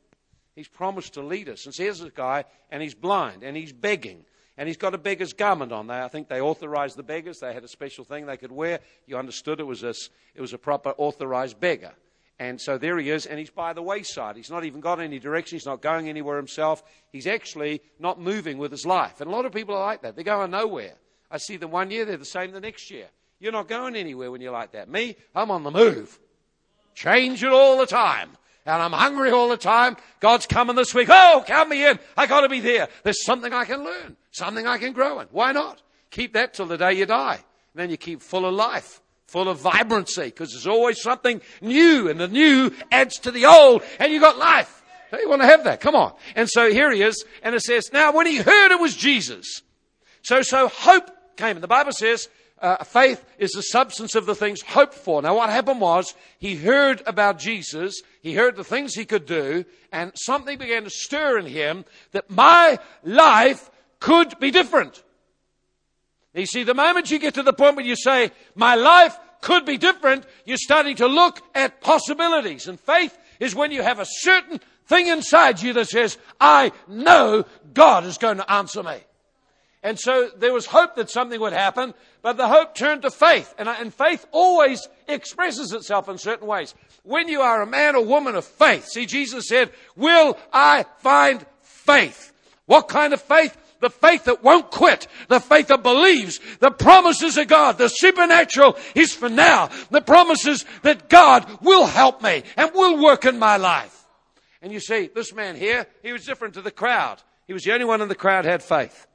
He's 0.55 0.69
promised 0.69 1.15
to 1.15 1.23
lead 1.23 1.49
us. 1.49 1.65
And 1.65 1.75
so 1.75 1.83
here's 1.83 2.01
a 2.01 2.11
guy, 2.11 2.45
and 2.71 2.83
he's 2.83 2.95
blind, 2.95 3.43
and 3.43 3.57
he's 3.57 3.73
begging. 3.73 4.25
And 4.57 4.69
he's 4.69 4.77
got 4.77 4.95
a 4.95 4.99
beggar's 4.99 5.33
garment 5.33 5.73
on. 5.73 5.87
They, 5.87 5.99
I 5.99 6.09
think 6.09 6.29
they 6.29 6.41
authorized 6.41 6.97
the 6.97 7.03
beggars. 7.03 7.39
They 7.39 7.55
had 7.55 7.65
a 7.65 7.69
special 7.69 8.05
thing 8.05 8.27
they 8.27 8.37
could 8.37 8.53
wear. 8.53 8.81
You 9.07 9.17
understood 9.17 9.61
it 9.61 9.67
was 9.67 9.83
a, 9.85 9.95
it 10.35 10.41
was 10.41 10.53
a 10.53 10.59
proper 10.59 10.91
authorized 10.99 11.61
beggar. 11.61 11.93
And 12.39 12.61
so 12.61 12.79
there 12.79 12.99
he 12.99 13.11
is, 13.11 13.27
and 13.27 13.39
he's 13.39 13.51
by 13.51 13.73
the 13.75 13.83
wayside. 13.83 14.37
He's 14.37 14.51
not 14.51 14.65
even 14.65 14.81
got 14.81 15.01
any 15.01 15.19
direction. 15.19 15.57
He's 15.57 15.67
not 15.67 15.83
going 15.83 16.09
anywhere 16.09 16.37
himself. 16.37 16.83
He's 17.13 17.27
actually 17.27 17.83
not 17.99 18.21
moving 18.21 18.59
with 18.59 18.71
his 18.71 18.87
life. 18.87 19.21
And 19.21 19.31
a 19.31 19.33
lot 19.33 19.45
of 19.45 19.53
people 19.53 19.75
are 19.75 19.87
like 19.87 20.03
that. 20.03 20.15
They're 20.15 20.25
going 20.25 20.51
nowhere. 20.51 20.95
I 21.31 21.39
see 21.39 21.57
them 21.57 21.71
one 21.71 21.91
year, 21.91 22.05
they're 22.05 22.17
the 22.17 22.25
same 22.25 22.51
the 22.53 22.61
next 22.61 22.91
year. 22.91 23.07
You're 23.41 23.53
not 23.53 23.69
going 23.69 23.97
anywhere 23.97 24.31
when 24.31 24.41
you're 24.41 24.53
like 24.53 24.73
that. 24.73 24.89
Me, 24.89 25.17
I'm 25.35 25.51
on 25.51 25.63
the 25.63 25.71
move. 25.71 26.19
Change 26.95 27.43
it 27.43 27.51
all 27.51 27.79
the 27.79 27.87
time. 27.87 28.31
And 28.67 28.83
I'm 28.83 28.93
hungry 28.93 29.31
all 29.31 29.49
the 29.49 29.57
time. 29.57 29.97
God's 30.21 30.47
coming 30.47 30.77
this 30.77 30.95
week. 30.95 31.09
Oh, 31.11 31.43
count 31.47 31.69
me 31.71 31.87
in. 31.87 31.99
I 32.17 32.27
gotta 32.27 32.49
be 32.49 32.61
there. 32.61 32.89
There's 33.03 33.25
something 33.25 33.53
I 33.53 33.65
can 33.65 33.83
learn. 33.83 34.17
Something 34.31 34.67
I 34.67 34.79
can 34.79 34.93
grow 34.93 35.21
in. 35.21 35.29
Why 35.31 35.53
not? 35.53 35.81
Keep 36.11 36.35
that 36.35 36.55
till 36.55 36.67
the 36.67 36.77
day 36.77 36.93
you 36.93 37.07
die. 37.07 37.37
And 37.73 37.83
then 37.83 37.91
you 37.91 37.97
keep 37.97 38.21
full 38.21 38.45
of 38.45 38.55
life 38.55 39.01
full 39.31 39.49
of 39.49 39.61
vibrancy 39.61 40.25
because 40.25 40.51
there's 40.51 40.67
always 40.67 41.01
something 41.01 41.41
new 41.61 42.09
and 42.09 42.19
the 42.19 42.27
new 42.27 42.73
adds 42.91 43.17
to 43.21 43.31
the 43.31 43.47
old 43.47 43.81
and 44.01 44.13
you 44.13 44.19
got 44.19 44.37
life. 44.37 44.83
So 45.13 45.21
you 45.21 45.29
want 45.29 45.43
to 45.43 45.47
have 45.47 45.65
that. 45.65 45.81
Come 45.81 45.95
on. 45.95 46.15
And 46.35 46.49
so 46.51 46.69
here 46.69 46.91
he 46.91 47.03
is. 47.03 47.25
And 47.45 47.55
it 47.55 47.61
says, 47.61 47.93
now 47.93 48.13
when 48.13 48.27
he 48.27 48.39
heard 48.39 48.73
it 48.73 48.81
was 48.81 48.97
Jesus. 48.97 49.63
So, 50.23 50.43
so 50.43 50.67
hope 50.67 51.11
came. 51.37 51.57
And 51.57 51.63
the 51.63 51.69
Bible 51.69 51.93
says, 51.93 52.29
uh, 52.61 52.85
faith 52.85 53.25
is 53.39 53.53
the 53.53 53.63
substance 53.63 54.15
of 54.15 54.27
the 54.27 54.35
things 54.35 54.61
hoped 54.63 54.95
for. 54.95 55.23
Now 55.23 55.37
what 55.37 55.51
happened 55.51 55.81
was 55.81 56.15
he 56.39 56.57
heard 56.57 57.03
about 57.07 57.39
Jesus. 57.39 58.03
He 58.23 58.35
heard 58.35 58.57
the 58.57 58.65
things 58.65 58.95
he 58.95 59.05
could 59.05 59.27
do 59.27 59.65
and 59.93 60.13
something 60.15 60.59
began 60.59 60.85
to 60.85 60.91
stir 60.91 61.39
in 61.39 61.47
him 61.47 61.85
that 62.13 62.31
my 62.31 62.79
life 63.03 63.71
could 63.99 64.39
be 64.39 64.51
different. 64.51 65.03
You 66.35 66.47
see, 66.47 66.63
the 66.63 66.75
moment 66.75 67.11
you 67.11 67.19
get 67.19 67.35
to 67.35 67.43
the 67.43 67.53
point 67.53 67.77
where 67.77 67.85
you 67.85 67.97
say, 67.97 68.31
my 68.55 68.77
life 68.77 69.19
could 69.41 69.65
be 69.65 69.79
different, 69.79 70.25
you're 70.45 70.57
starting 70.57 70.97
to 70.97 71.07
look 71.07 71.41
at 71.55 71.81
possibilities. 71.81 72.69
And 72.69 72.79
faith 72.79 73.17
is 73.41 73.55
when 73.55 73.73
you 73.73 73.83
have 73.83 73.99
a 73.99 74.07
certain 74.07 74.61
thing 74.87 75.09
inside 75.09 75.61
you 75.63 75.73
that 75.73 75.89
says, 75.89 76.19
I 76.41 76.73
know 76.87 77.45
God 77.73 78.05
is 78.05 78.19
going 78.19 78.37
to 78.37 78.53
answer 78.53 78.83
me. 78.83 78.99
And 79.83 79.99
so 79.99 80.29
there 80.37 80.53
was 80.53 80.67
hope 80.67 80.97
that 80.97 81.09
something 81.09 81.41
would 81.41 81.55
happen, 81.55 81.95
but 82.21 82.37
the 82.37 82.49
hope 82.49 82.75
turned 82.75 83.03
to 83.03 83.11
faith. 83.11 83.55
And, 83.59 83.69
and 83.69 83.95
faith 83.95 84.27
always 84.31 84.87
expresses 85.09 85.73
itself 85.73 86.09
in 86.09 86.19
certain 86.19 86.47
ways. 86.47 86.75
When 87.03 87.29
you 87.29 87.41
are 87.41 87.63
a 87.63 87.67
man 87.67 87.97
or 87.97 88.05
woman 88.05 88.35
of 88.35 88.45
faith, 88.45 88.87
see, 88.87 89.07
Jesus 89.07 89.49
said, 89.49 89.71
Will 89.97 90.37
I 90.53 90.85
find 90.99 91.47
faith? 91.63 92.33
What 92.67 92.89
kind 92.89 93.13
of 93.13 93.23
faith? 93.23 93.57
the 93.81 93.91
faith 93.91 94.25
that 94.25 94.45
won't 94.45 94.71
quit, 94.71 95.07
the 95.29 95.41
faith 95.41 95.69
that 95.69 95.83
believes 95.83 96.39
the 96.59 96.71
promises 96.71 97.39
of 97.39 97.49
God. 97.49 97.79
The 97.79 97.89
supernatural 97.89 98.77
is 98.95 99.15
for 99.15 99.31
now. 99.31 99.71
The 99.91 100.03
promises 100.03 100.65
that 100.83 101.09
God 101.09 101.47
will 101.63 101.87
help 101.87 102.23
me 102.23 102.43
and 102.57 102.73
will 102.75 103.03
work 103.03 103.25
in 103.25 103.39
my 103.39 103.57
life. 103.57 104.05
And 104.63 104.71
you 104.71 104.81
see, 104.81 105.09
this 105.15 105.33
man 105.33 105.57
here, 105.57 105.87
he 106.03 106.13
was 106.13 106.27
different 106.27 106.55
to 106.55 106.63
the 106.63 106.71
crowd. 106.71 107.23
He 107.47 107.55
was 107.55 107.65
the 107.65 107.73
only 107.73 107.87
one 107.87 108.03
in 108.03 108.09
the 108.09 108.15
crowd 108.15 108.45
had 108.45 108.63
faith. 108.63 109.07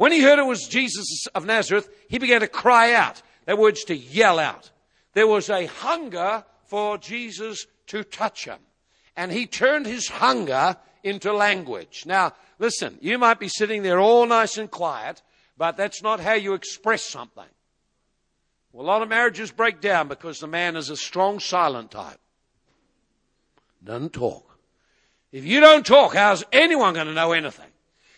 When 0.00 0.12
he 0.12 0.22
heard 0.22 0.38
it 0.38 0.46
was 0.46 0.66
Jesus 0.66 1.26
of 1.34 1.44
Nazareth, 1.44 1.90
he 2.08 2.18
began 2.18 2.40
to 2.40 2.48
cry 2.48 2.94
out. 2.94 3.20
That 3.44 3.58
word's 3.58 3.84
to 3.84 3.94
yell 3.94 4.38
out. 4.38 4.70
There 5.12 5.26
was 5.26 5.50
a 5.50 5.66
hunger 5.66 6.42
for 6.64 6.96
Jesus 6.96 7.66
to 7.88 8.02
touch 8.02 8.46
him. 8.46 8.60
And 9.14 9.30
he 9.30 9.46
turned 9.46 9.84
his 9.84 10.08
hunger 10.08 10.78
into 11.04 11.34
language. 11.34 12.04
Now, 12.06 12.32
listen, 12.58 12.96
you 13.02 13.18
might 13.18 13.38
be 13.38 13.48
sitting 13.48 13.82
there 13.82 14.00
all 14.00 14.24
nice 14.24 14.56
and 14.56 14.70
quiet, 14.70 15.20
but 15.58 15.76
that's 15.76 16.02
not 16.02 16.18
how 16.18 16.32
you 16.32 16.54
express 16.54 17.02
something. 17.02 17.44
Well, 18.72 18.86
a 18.86 18.88
lot 18.88 19.02
of 19.02 19.10
marriages 19.10 19.50
break 19.50 19.82
down 19.82 20.08
because 20.08 20.38
the 20.38 20.46
man 20.46 20.76
is 20.76 20.88
a 20.88 20.96
strong 20.96 21.40
silent 21.40 21.90
type. 21.90 22.20
Doesn't 23.84 24.14
talk. 24.14 24.58
If 25.30 25.44
you 25.44 25.60
don't 25.60 25.84
talk, 25.84 26.14
how's 26.14 26.42
anyone 26.52 26.94
going 26.94 27.06
to 27.06 27.12
know 27.12 27.32
anything? 27.32 27.68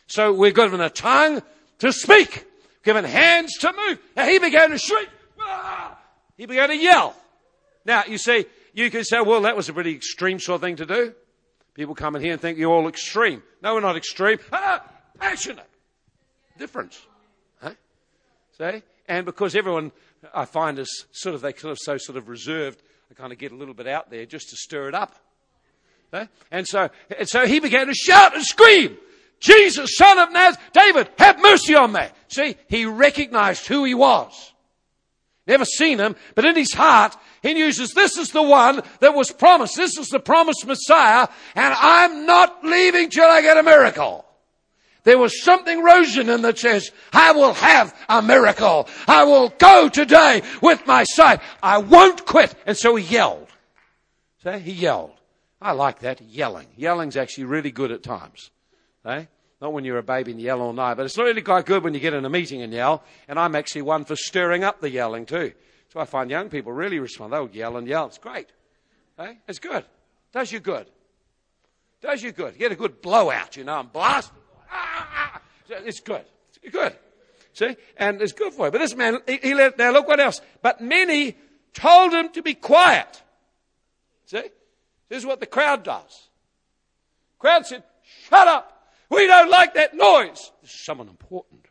So 0.07 0.33
we're 0.33 0.53
given 0.53 0.81
a 0.81 0.88
tongue 0.88 1.42
to 1.83 1.92
speak, 1.92 2.47
given 2.83 3.05
hands 3.05 3.59
to 3.59 3.73
move. 3.73 3.99
Now 4.16 4.27
he 4.27 4.38
began 4.38 4.70
to 4.70 4.78
shriek. 4.78 5.09
Ah! 5.39 5.99
He 6.37 6.47
began 6.47 6.70
to 6.70 6.76
yell. 6.76 7.14
Now 7.85 8.05
you 8.07 8.18
see, 8.18 8.47
you 8.72 8.91
can 8.91 9.05
say, 9.05 9.20
well, 9.20 9.43
that 9.43 9.57
was 9.57 9.68
a 9.68 9.72
pretty 9.72 9.95
extreme 9.95 10.39
sort 10.39 10.57
of 10.57 10.61
thing 10.62 10.76
to 10.76 10.87
do. 10.87 11.14
People 11.74 11.95
come 11.95 12.16
in 12.16 12.22
here 12.22 12.33
and 12.33 12.41
think 12.41 12.59
you're 12.59 12.70
all 12.70 12.89
extreme. 12.89 13.43
No, 13.62 13.74
we're 13.74 13.80
not 13.80 13.97
extreme. 13.97 14.39
Ah, 14.53 14.83
passionate. 15.18 15.68
Difference. 16.59 17.01
Huh? 17.61 17.72
See? 18.59 18.83
And 19.09 19.26
because 19.26 19.57
everyone, 19.57 19.91
I 20.35 20.45
find, 20.45 20.78
is 20.78 21.07
sort 21.12 21.35
of, 21.35 21.41
they 21.41 21.53
kind 21.53 21.72
of 21.72 21.78
so 21.80 21.97
sort 21.99 22.16
of 22.16 22.28
reserved, 22.28 22.83
I 23.11 23.14
kind 23.14 23.33
of 23.33 23.39
get 23.39 23.53
a 23.53 23.57
little 23.57 23.74
bit 23.74 23.87
out 23.87 24.11
there 24.11 24.24
just 24.26 24.51
to 24.51 24.57
stir 24.57 24.89
it 24.89 24.95
up. 24.95 25.16
And 26.51 26.68
so, 26.68 26.91
and 27.18 27.28
so 27.28 27.47
he 27.47 27.59
began 27.59 27.87
to 27.87 27.95
shout 27.95 28.35
and 28.35 28.45
scream, 28.45 28.99
Jesus, 29.43 29.97
son 29.97 30.18
of 30.18 30.32
Nazareth, 30.32 30.70
David, 30.72 31.09
have 31.18 31.43
mercy 31.43 31.74
on 31.74 31.93
me. 31.93 32.07
See, 32.28 32.57
he 32.68 32.86
recognized 32.86 33.66
who 33.66 33.84
he 33.84 33.93
was. 33.93 34.53
Never 35.49 35.64
seen 35.64 35.99
him, 35.99 36.14
but 36.36 36.45
in 36.45 36.55
his 36.55 36.72
heart, 36.72 37.16
he 37.43 37.53
knew 37.53 37.72
this 37.72 38.16
is 38.16 38.30
the 38.30 38.43
one 38.43 38.80
that 39.01 39.14
was 39.14 39.32
promised. 39.32 39.76
This 39.76 39.99
is 39.99 40.09
the 40.09 40.20
promised 40.20 40.64
Messiah, 40.64 41.26
and 41.57 41.74
I'm 41.76 42.24
not 42.24 42.64
leaving 42.64 43.11
till 43.11 43.24
I 43.24 43.43
get 43.43 43.57
a 43.57 43.64
miracle. 43.64 44.24
There 45.03 45.18
was 45.18 45.43
something 45.43 45.82
risen 45.82 46.28
in 46.28 46.43
that 46.43 46.61
says, 46.61 46.93
I 47.12 47.32
will 47.32 47.55
have 47.55 47.93
a 48.09 48.22
miracle. 48.22 48.88
I 49.09 49.24
will 49.24 49.49
go 49.49 49.88
today 49.88 50.43
with 50.62 50.86
my 50.86 51.03
sight. 51.03 51.40
I 51.61 51.78
won't 51.78 52.24
quit. 52.24 52.55
And 52.64 52.76
so 52.76 52.95
he 52.95 53.12
yelled. 53.12 53.49
See, 54.45 54.61
he 54.61 54.72
yelled. 54.72 55.11
I 55.61 55.72
like 55.72 55.99
that, 56.01 56.20
yelling. 56.20 56.68
Yelling's 56.76 57.16
actually 57.16 57.45
really 57.45 57.72
good 57.72 57.90
at 57.90 58.05
times. 58.05 58.53
Eh? 59.05 59.24
Not 59.61 59.72
when 59.72 59.84
you're 59.84 59.98
a 59.98 60.03
baby 60.03 60.32
and 60.32 60.40
yell 60.40 60.61
all 60.61 60.72
night, 60.72 60.94
but 60.94 61.07
it's 61.07 61.16
really 61.16 61.42
quite 61.42 61.66
good 61.66 61.84
when 61.84 61.94
you 61.94 62.00
get 62.00 62.14
in 62.14 62.24
a 62.24 62.30
meeting 62.30 62.62
and 62.62 62.72
yell. 62.72 63.05
And 63.28 63.38
I'm 63.38 63.55
actually 63.55 63.82
one 63.82 64.05
for 64.05 64.16
stirring 64.16 64.64
up 64.64 64.80
the 64.80 64.90
yelling 64.90 65.26
too. 65.26 65.53
So 65.92 66.00
I 66.00 66.05
find 66.05 66.30
young 66.30 66.48
people 66.48 66.72
really 66.72 66.98
respond. 66.98 67.32
They'll 67.32 67.48
yell 67.48 67.76
and 67.76 67.86
yell. 67.86 68.07
It's 68.07 68.18
great. 68.18 68.48
Eh? 69.18 69.34
It's 69.46 69.59
good. 69.59 69.84
Does 70.32 70.50
you 70.50 70.61
good. 70.61 70.86
Does 72.00 72.22
you 72.22 72.32
good. 72.32 72.55
You 72.55 72.61
Get 72.61 72.72
a 72.72 72.76
good 72.76 73.00
blowout, 73.00 73.57
you 73.57 73.64
know, 73.64 73.80
and 73.80 73.92
blast. 73.92 74.32
Ah! 74.70 75.40
It's 75.68 76.00
good. 76.00 76.24
It's 76.62 76.74
good. 76.74 76.96
See? 77.53 77.76
And 77.96 78.20
it's 78.20 78.32
good 78.32 78.53
for 78.53 78.66
you. 78.66 78.72
But 78.72 78.78
this 78.78 78.96
man, 78.96 79.18
he, 79.26 79.38
he 79.42 79.55
let, 79.55 79.78
now 79.78 79.92
look 79.92 80.09
what 80.09 80.18
else. 80.18 80.40
But 80.62 80.80
many 80.80 81.36
told 81.74 82.12
him 82.12 82.30
to 82.30 82.42
be 82.42 82.55
quiet. 82.55 83.22
See? 84.26 84.42
This 85.09 85.18
is 85.18 85.26
what 85.26 85.40
the 85.40 85.46
crowd 85.46 85.84
does. 85.84 86.28
Crowd 87.38 87.66
said, 87.66 87.82
shut 88.28 88.48
up. 88.48 88.72
We 89.12 89.26
don't 89.26 89.50
like 89.50 89.74
that 89.74 89.94
noise. 89.94 90.50
This 90.62 90.72
is 90.72 90.80
someone 90.80 91.08
important. 91.08 91.66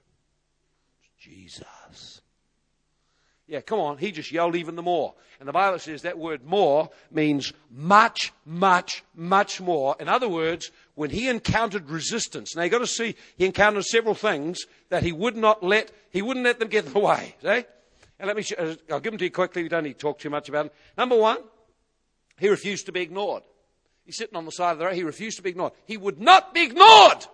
It's 1.01 1.25
Jesus. 1.25 2.21
Yeah, 3.47 3.61
come 3.61 3.79
on. 3.79 3.97
He 3.97 4.11
just 4.11 4.31
yelled 4.31 4.55
even 4.55 4.75
the 4.75 4.83
more. 4.83 5.15
And 5.39 5.47
the 5.47 5.51
Bible 5.51 5.79
says 5.79 6.03
that 6.03 6.19
word 6.19 6.45
more 6.45 6.91
means 7.09 7.51
much, 7.71 8.31
much, 8.45 9.03
much 9.15 9.59
more. 9.59 9.95
In 9.99 10.07
other 10.07 10.29
words, 10.29 10.69
when 10.93 11.09
he 11.09 11.29
encountered 11.29 11.89
resistance, 11.89 12.55
now 12.55 12.61
you've 12.61 12.71
got 12.71 12.77
to 12.77 12.87
see, 12.87 13.15
he 13.37 13.47
encountered 13.47 13.85
several 13.85 14.13
things 14.13 14.67
that 14.89 15.01
he 15.01 15.11
would 15.11 15.35
not 15.35 15.63
let, 15.63 15.91
he 16.11 16.21
wouldn't 16.21 16.45
let 16.45 16.59
them 16.59 16.67
get 16.67 16.85
in 16.85 16.93
the 16.93 16.99
way. 16.99 17.35
See? 17.41 17.65
And 18.19 18.27
let 18.27 18.37
me, 18.37 18.43
uh, 18.55 18.75
I'll 18.91 18.99
give 18.99 19.13
them 19.13 19.17
to 19.17 19.25
you 19.25 19.31
quickly. 19.31 19.63
We 19.63 19.69
don't 19.69 19.83
need 19.83 19.93
to 19.93 19.99
talk 19.99 20.19
too 20.19 20.29
much 20.29 20.47
about 20.47 20.65
them. 20.65 20.71
Number 20.95 21.17
one, 21.17 21.39
he 22.37 22.49
refused 22.49 22.85
to 22.85 22.91
be 22.91 23.01
ignored. 23.01 23.41
He's 24.05 24.17
sitting 24.17 24.35
on 24.35 24.45
the 24.45 24.51
side 24.51 24.73
of 24.73 24.79
the 24.79 24.85
road. 24.85 24.95
He 24.95 25.03
refused 25.03 25.37
to 25.37 25.43
be 25.43 25.51
ignored. 25.51 25.73
He 25.85 25.97
would 25.97 26.19
not 26.19 26.53
be 26.53 26.63
ignored. 26.63 27.25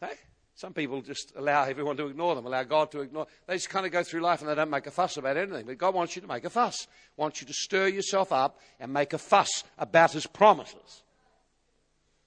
Hey? 0.00 0.14
Some 0.54 0.74
people 0.74 1.00
just 1.00 1.32
allow 1.36 1.64
everyone 1.64 1.96
to 1.96 2.06
ignore 2.06 2.34
them, 2.34 2.44
allow 2.44 2.62
God 2.64 2.90
to 2.92 3.00
ignore. 3.00 3.26
They 3.46 3.54
just 3.54 3.70
kind 3.70 3.86
of 3.86 3.92
go 3.92 4.02
through 4.02 4.20
life 4.20 4.40
and 4.40 4.50
they 4.50 4.54
don't 4.54 4.70
make 4.70 4.86
a 4.86 4.90
fuss 4.90 5.16
about 5.16 5.36
anything. 5.36 5.66
But 5.66 5.78
God 5.78 5.94
wants 5.94 6.16
you 6.16 6.22
to 6.22 6.28
make 6.28 6.44
a 6.44 6.50
fuss. 6.50 6.86
Wants 7.16 7.40
you 7.40 7.46
to 7.46 7.54
stir 7.54 7.88
yourself 7.88 8.32
up 8.32 8.58
and 8.78 8.92
make 8.92 9.12
a 9.12 9.18
fuss 9.18 9.64
about 9.78 10.12
His 10.12 10.26
promises. 10.26 11.02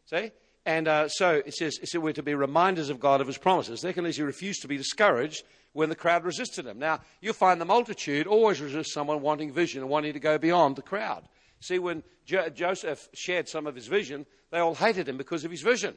See? 0.06 0.32
And 0.66 0.88
uh, 0.88 1.10
so 1.10 1.42
it 1.46 1.54
says, 1.54 1.78
it 1.82 1.90
says 1.90 2.00
we're 2.00 2.14
to 2.14 2.24
be 2.24 2.36
reminders 2.36 2.90
of 2.90 3.00
God 3.00 3.22
of 3.22 3.28
His 3.28 3.38
promises. 3.38 3.82
Secondly, 3.82 4.14
he 4.14 4.22
refused 4.22 4.62
to 4.62 4.68
be 4.68 4.78
discouraged 4.78 5.44
when 5.74 5.90
the 5.90 5.96
crowd 5.96 6.24
resisted 6.24 6.66
him. 6.66 6.80
Now, 6.80 7.02
you'll 7.20 7.34
find 7.34 7.60
the 7.60 7.66
multitude 7.66 8.28
always 8.28 8.62
resist 8.62 8.94
someone 8.94 9.22
wanting 9.22 9.52
vision 9.52 9.82
and 9.82 9.90
wanting 9.90 10.14
to 10.14 10.20
go 10.20 10.38
beyond 10.38 10.76
the 10.76 10.82
crowd. 10.82 11.24
See, 11.64 11.80
when 11.80 12.04
jo- 12.26 12.50
Joseph 12.50 13.08
shared 13.14 13.48
some 13.48 13.68
of 13.68 13.76
his 13.76 13.88
vision, 13.88 14.26
they 14.52 14.60
all 14.60 14.76
hated 14.76 15.08
him 15.08 15.16
because 15.16 15.46
of 15.46 15.52
his 15.52 15.62
vision. 15.62 15.96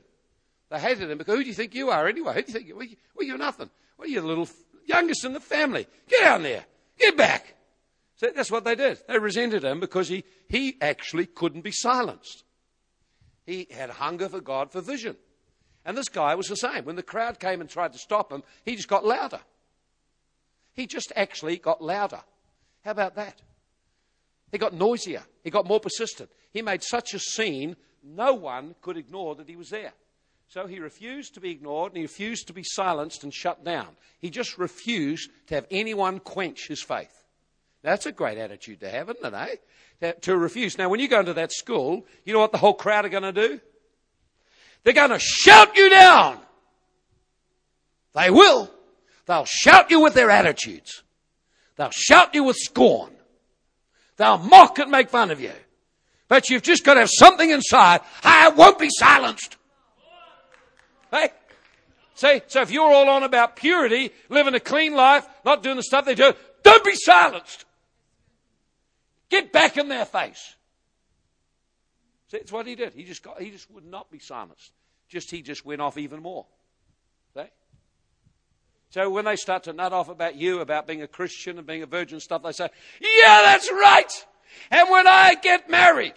They 0.71 0.79
hated 0.79 1.11
him 1.11 1.19
because 1.19 1.35
who 1.35 1.43
do 1.43 1.49
you 1.49 1.55
think 1.55 1.75
you 1.75 1.91
are 1.91 2.07
anyway? 2.07 2.35
Who 2.35 2.43
do 2.43 2.47
you 2.47 2.53
think 2.53 2.69
you 2.69 2.81
are? 2.81 2.87
Well, 3.17 3.27
you're 3.27 3.37
nothing. 3.37 3.69
Well, 3.99 4.09
you're 4.09 4.23
the 4.23 4.29
little 4.29 4.49
youngest 4.85 5.25
in 5.25 5.33
the 5.33 5.41
family. 5.41 5.89
Get 6.09 6.21
down 6.21 6.45
there. 6.45 6.65
Get 7.01 7.17
back. 7.17 7.57
So 8.15 8.31
that's 8.33 8.51
what 8.51 8.63
they 8.63 8.77
did. 8.77 9.03
They 9.09 9.19
resented 9.19 9.65
him 9.65 9.81
because 9.81 10.07
he, 10.09 10.23
he 10.49 10.77
actually 10.81 11.27
couldn't 11.27 11.63
be 11.63 11.73
silenced. 11.73 12.45
He 13.45 13.67
had 13.69 13.91
hunger 13.91 14.29
for 14.29 14.41
God 14.41 14.71
for 14.71 14.81
vision. 14.81 15.17
And 15.85 15.99
this 15.99 16.09
guy 16.09 16.37
was 16.37 16.47
the 16.47 16.57
same. 16.57 16.85
When 16.85 16.97
the 16.97 17.03
crowd 17.03 17.41
came 17.41 17.61
and 17.61 17.69
tried 17.69 17.93
to 17.93 17.99
stop 17.99 18.31
him, 18.31 18.45
he 18.65 18.77
just 18.77 18.89
got 18.89 19.05
louder. 19.05 19.41
He 20.75 20.87
just 20.87 21.13
actually 21.17 21.57
got 21.57 21.83
louder. 21.83 22.21
How 22.85 22.93
about 22.93 23.17
that? 23.17 23.43
He 24.53 24.59
got 24.59 24.73
noisier. 24.75 25.25
He 25.47 25.51
got 25.53 25.69
more 25.69 25.79
persistent. 25.79 26.29
He 26.51 26.61
made 26.61 26.83
such 26.83 27.15
a 27.15 27.21
scene, 27.21 27.77
no 28.03 28.35
one 28.35 28.75
could 28.83 28.97
ignore 28.97 29.37
that 29.37 29.49
he 29.49 29.55
was 29.55 29.71
there. 29.71 29.93
So 30.49 30.67
he 30.67 30.81
refused 30.81 31.35
to 31.35 31.41
be 31.41 31.53
ignored 31.53 31.93
and 31.93 31.99
he 31.99 32.03
refused 32.03 32.49
to 32.49 32.53
be 32.53 32.65
silenced 32.65 33.23
and 33.23 33.33
shut 33.33 33.63
down. 33.63 33.87
He 34.19 34.29
just 34.29 34.59
refused 34.59 35.31
to 35.47 35.55
have 35.55 35.69
anyone 35.71 36.19
quench 36.19 36.67
his 36.67 36.83
faith. 36.83 37.23
That's 37.83 38.07
a 38.07 38.13
great 38.13 38.39
attitude 38.39 38.81
to 38.81 38.91
have, 38.91 39.09
isn't 39.09 39.25
it, 39.25 39.35
eh? 39.35 39.55
To, 40.01 40.21
to 40.23 40.37
refuse. 40.37 40.79
Now, 40.79 40.89
when 40.89 40.99
you 40.99 41.07
go 41.07 41.21
into 41.21 41.35
that 41.35 41.53
school, 41.53 42.07
you 42.25 42.33
know 42.33 42.41
what 42.41 42.51
the 42.51 42.59
whole 42.59 42.75
crowd 42.75 43.05
are 43.05 43.09
going 43.09 43.23
to 43.23 43.33
do? 43.33 43.61
They're 44.83 44.95
going 44.95 45.11
to 45.11 45.21
shout 45.21 45.77
you 45.77 45.89
down. 45.91 46.41
They 48.17 48.31
will. 48.31 48.69
They'll 49.27 49.45
shout 49.45 49.93
you 49.93 50.01
with 50.01 50.15
their 50.15 50.33
attitudes. 50.33 51.05
They'll 51.77 51.91
shout 51.93 52.35
you 52.35 52.43
with 52.43 52.57
scorn. 52.57 53.13
They'll 54.17 54.39
mock 54.39 54.79
and 54.79 54.91
make 54.91 55.11
fun 55.11 55.31
of 55.31 55.41
you. 55.41 55.53
But 56.29 56.51
you've 56.51 56.63
just 56.63 56.85
got 56.85 56.95
to 56.95 57.01
have 57.01 57.11
something 57.11 57.51
inside. 57.51 58.01
I 58.23 58.49
won't 58.51 58.79
be 58.79 58.89
silenced. 58.91 59.57
Hey? 61.11 61.29
See, 62.15 62.41
so 62.47 62.63
if 62.63 62.71
you're 62.71 62.91
all 62.91 63.09
on 63.11 63.23
about 63.23 63.57
purity, 63.57 64.11
living 64.29 64.55
a 64.55 64.61
clean 64.61 64.95
life, 64.95 65.27
not 65.45 65.63
doing 65.63 65.77
the 65.77 65.83
stuff 65.83 66.07
they 66.07 66.15
do, 66.15 66.33
don't 66.63 66.85
be 66.85 66.95
silenced. 66.95 67.65
Get 69.29 69.53
back 69.53 69.77
in 69.77 69.89
their 69.89 70.05
face. 70.05 70.55
See, 72.29 72.39
it's 72.39 72.51
what 72.51 72.67
he 72.67 72.75
did. 72.75 72.95
He 72.95 73.05
just 73.05 73.23
got, 73.23 73.41
he 73.41 73.51
just 73.51 73.71
would 73.71 73.85
not 73.85 74.11
be 74.11 74.19
silenced. 74.19 74.73
Just, 75.09 75.31
he 75.31 75.43
just 75.43 75.65
went 75.65 75.81
off 75.81 75.99
even 75.99 76.23
more. 76.23 76.47
So 78.97 79.11
when 79.11 79.27
they 79.27 79.37
start 79.37 79.65
to 79.65 79.75
nut 79.75 79.93
off 79.93 80.09
about 80.09 80.37
you, 80.37 80.61
about 80.61 80.87
being 80.87 81.03
a 81.03 81.07
Christian 81.07 81.59
and 81.59 81.67
being 81.67 81.83
a 81.83 81.87
virgin 81.87 82.19
stuff, 82.19 82.43
they 82.43 82.53
say, 82.53 82.71
yeah, 82.99 83.43
that's 83.43 83.71
right. 83.71 84.11
And 84.71 84.89
when 84.89 85.07
I 85.07 85.35
get 85.35 85.69
married, 85.69 86.15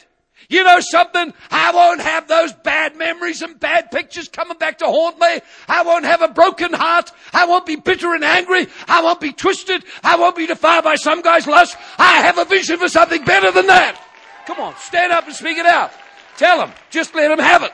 you 0.47 0.63
know 0.63 0.79
something? 0.79 1.33
I 1.51 1.73
won't 1.73 1.99
have 1.99 2.29
those 2.29 2.53
bad 2.53 2.95
memories 2.95 3.41
and 3.41 3.59
bad 3.59 3.91
pictures 3.91 4.29
coming 4.29 4.57
back 4.57 4.77
to 4.77 4.85
haunt 4.85 5.19
me. 5.19 5.41
I 5.67 5.83
won't 5.83 6.05
have 6.05 6.21
a 6.21 6.29
broken 6.29 6.71
heart. 6.71 7.11
I 7.33 7.47
won't 7.47 7.65
be 7.65 7.75
bitter 7.75 8.13
and 8.13 8.23
angry. 8.23 8.67
I 8.87 9.03
won't 9.03 9.19
be 9.19 9.33
twisted. 9.33 9.83
I 10.01 10.15
won't 10.15 10.37
be 10.37 10.47
defiled 10.47 10.85
by 10.85 10.95
some 10.95 11.21
guy's 11.21 11.47
lust. 11.47 11.75
I 11.97 12.21
have 12.21 12.37
a 12.37 12.45
vision 12.45 12.79
for 12.79 12.87
something 12.87 13.25
better 13.25 13.51
than 13.51 13.67
that. 13.67 14.01
Come 14.47 14.61
on, 14.61 14.73
stand 14.77 15.11
up 15.11 15.25
and 15.25 15.35
speak 15.35 15.57
it 15.57 15.65
out. 15.65 15.91
Tell 16.37 16.59
them. 16.59 16.71
Just 16.91 17.13
let 17.13 17.27
them 17.27 17.39
have 17.39 17.63
it. 17.63 17.73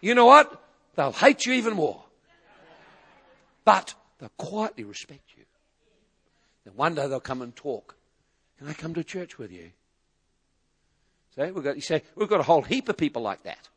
You 0.00 0.16
know 0.16 0.26
what? 0.26 0.60
They'll 0.96 1.12
hate 1.12 1.46
you 1.46 1.52
even 1.52 1.74
more. 1.74 2.02
But 3.64 3.94
they'll 4.18 4.30
quietly 4.36 4.84
respect 4.84 5.30
you. 5.36 5.44
Then 6.64 6.74
one 6.76 6.94
day 6.94 7.06
they'll 7.08 7.20
come 7.20 7.42
and 7.42 7.54
talk. 7.54 7.96
Can 8.58 8.68
I 8.68 8.72
come 8.72 8.94
to 8.94 9.04
church 9.04 9.38
with 9.38 9.52
you? 9.52 9.70
See, 11.36 11.50
we've 11.50 11.64
got, 11.64 11.76
you 11.76 11.82
say, 11.82 12.02
we've 12.16 12.28
got 12.28 12.40
a 12.40 12.44
whole 12.44 12.62
heap 12.62 12.88
of 12.88 12.96
people 12.96 13.22
like 13.22 13.42
that. 13.44 13.68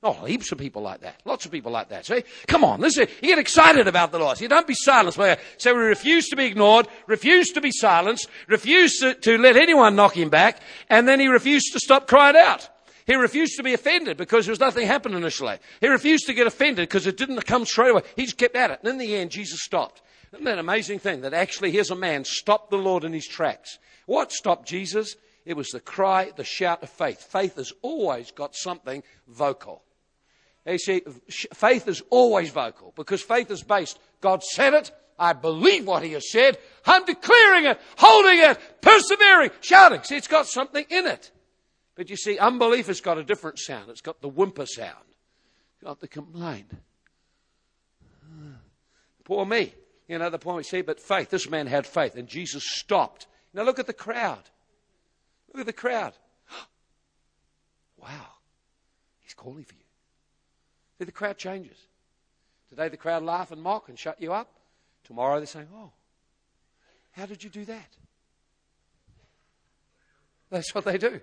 Oh, 0.00 0.12
heaps 0.24 0.52
of 0.52 0.58
people 0.58 0.80
like 0.82 1.00
that. 1.00 1.20
Lots 1.24 1.44
of 1.44 1.50
people 1.50 1.72
like 1.72 1.88
that. 1.88 2.06
See? 2.06 2.22
Come 2.46 2.62
on, 2.62 2.80
listen. 2.80 3.08
You 3.20 3.30
get 3.30 3.40
excited 3.40 3.88
about 3.88 4.12
the 4.12 4.20
Lord. 4.20 4.40
You 4.40 4.46
don't 4.46 4.66
be 4.66 4.74
silenced. 4.74 5.18
So 5.58 5.74
we 5.74 5.82
refuse 5.82 6.28
to 6.28 6.36
be 6.36 6.44
ignored, 6.44 6.86
refuse 7.08 7.50
to 7.50 7.60
be 7.60 7.72
silenced, 7.72 8.28
refuse 8.46 9.00
to, 9.00 9.14
to 9.14 9.38
let 9.38 9.56
anyone 9.56 9.96
knock 9.96 10.16
him 10.16 10.30
back, 10.30 10.60
and 10.88 11.08
then 11.08 11.18
he 11.18 11.26
refused 11.26 11.72
to 11.72 11.80
stop 11.80 12.06
crying 12.06 12.36
out. 12.36 12.68
He 13.08 13.14
refused 13.14 13.56
to 13.56 13.62
be 13.62 13.72
offended 13.72 14.18
because 14.18 14.44
there 14.44 14.52
was 14.52 14.60
nothing 14.60 14.86
happened 14.86 15.14
initially. 15.14 15.56
He 15.80 15.88
refused 15.88 16.26
to 16.26 16.34
get 16.34 16.46
offended 16.46 16.90
because 16.90 17.06
it 17.06 17.16
didn't 17.16 17.40
come 17.46 17.64
straight 17.64 17.90
away. 17.90 18.02
He 18.16 18.24
just 18.24 18.36
kept 18.36 18.54
at 18.54 18.70
it. 18.70 18.80
And 18.82 18.90
in 18.90 18.98
the 18.98 19.16
end, 19.16 19.30
Jesus 19.30 19.62
stopped. 19.62 20.02
Isn't 20.30 20.44
that 20.44 20.52
an 20.52 20.58
amazing 20.58 20.98
thing 20.98 21.22
that 21.22 21.32
actually 21.32 21.70
here's 21.70 21.90
a 21.90 21.96
man 21.96 22.24
stopped 22.24 22.70
the 22.70 22.76
Lord 22.76 23.04
in 23.04 23.14
his 23.14 23.26
tracks? 23.26 23.78
What 24.04 24.30
stopped 24.30 24.68
Jesus? 24.68 25.16
It 25.46 25.56
was 25.56 25.68
the 25.68 25.80
cry, 25.80 26.32
the 26.36 26.44
shout 26.44 26.82
of 26.82 26.90
faith. 26.90 27.22
Faith 27.22 27.56
has 27.56 27.72
always 27.80 28.30
got 28.30 28.54
something 28.54 29.02
vocal. 29.26 29.82
You 30.66 30.76
see, 30.76 31.00
faith 31.54 31.88
is 31.88 32.02
always 32.10 32.50
vocal 32.50 32.92
because 32.94 33.22
faith 33.22 33.50
is 33.50 33.62
based. 33.62 33.98
God 34.20 34.42
said 34.42 34.74
it. 34.74 34.90
I 35.18 35.32
believe 35.32 35.86
what 35.86 36.02
He 36.02 36.12
has 36.12 36.30
said. 36.30 36.58
I'm 36.84 37.06
declaring 37.06 37.64
it, 37.64 37.80
holding 37.96 38.38
it, 38.38 38.82
persevering, 38.82 39.50
shouting. 39.62 40.02
See, 40.02 40.16
it's 40.18 40.28
got 40.28 40.46
something 40.46 40.84
in 40.90 41.06
it. 41.06 41.32
But 41.98 42.10
you 42.10 42.16
see, 42.16 42.38
unbelief 42.38 42.86
has 42.86 43.00
got 43.00 43.18
a 43.18 43.24
different 43.24 43.58
sound. 43.58 43.90
It's 43.90 44.00
got 44.00 44.20
the 44.20 44.28
whimper 44.28 44.66
sound. 44.66 45.04
It's 45.72 45.82
got 45.82 45.98
the 45.98 46.06
complaint. 46.06 46.70
Poor 49.24 49.44
me. 49.44 49.74
You 50.06 50.18
know, 50.18 50.30
the 50.30 50.38
point 50.38 50.58
we 50.58 50.62
see, 50.62 50.80
but 50.82 51.00
faith. 51.00 51.28
This 51.28 51.50
man 51.50 51.66
had 51.66 51.88
faith, 51.88 52.14
and 52.14 52.28
Jesus 52.28 52.62
stopped. 52.64 53.26
Now 53.52 53.64
look 53.64 53.80
at 53.80 53.88
the 53.88 53.92
crowd. 53.92 54.44
Look 55.52 55.62
at 55.62 55.66
the 55.66 55.72
crowd. 55.72 56.12
wow. 57.96 58.28
He's 59.18 59.34
calling 59.34 59.64
for 59.64 59.74
you. 59.74 59.80
See, 60.98 61.04
the 61.04 61.10
crowd 61.10 61.36
changes. 61.36 61.78
Today 62.68 62.88
the 62.88 62.96
crowd 62.96 63.24
laugh 63.24 63.50
and 63.50 63.60
mock 63.60 63.88
and 63.88 63.98
shut 63.98 64.22
you 64.22 64.32
up. 64.32 64.52
Tomorrow 65.02 65.38
they're 65.38 65.46
saying, 65.46 65.66
Oh, 65.74 65.90
how 67.10 67.26
did 67.26 67.42
you 67.42 67.50
do 67.50 67.64
that? 67.64 67.96
That's 70.48 70.72
what 70.72 70.84
they 70.84 70.96
do. 70.96 71.20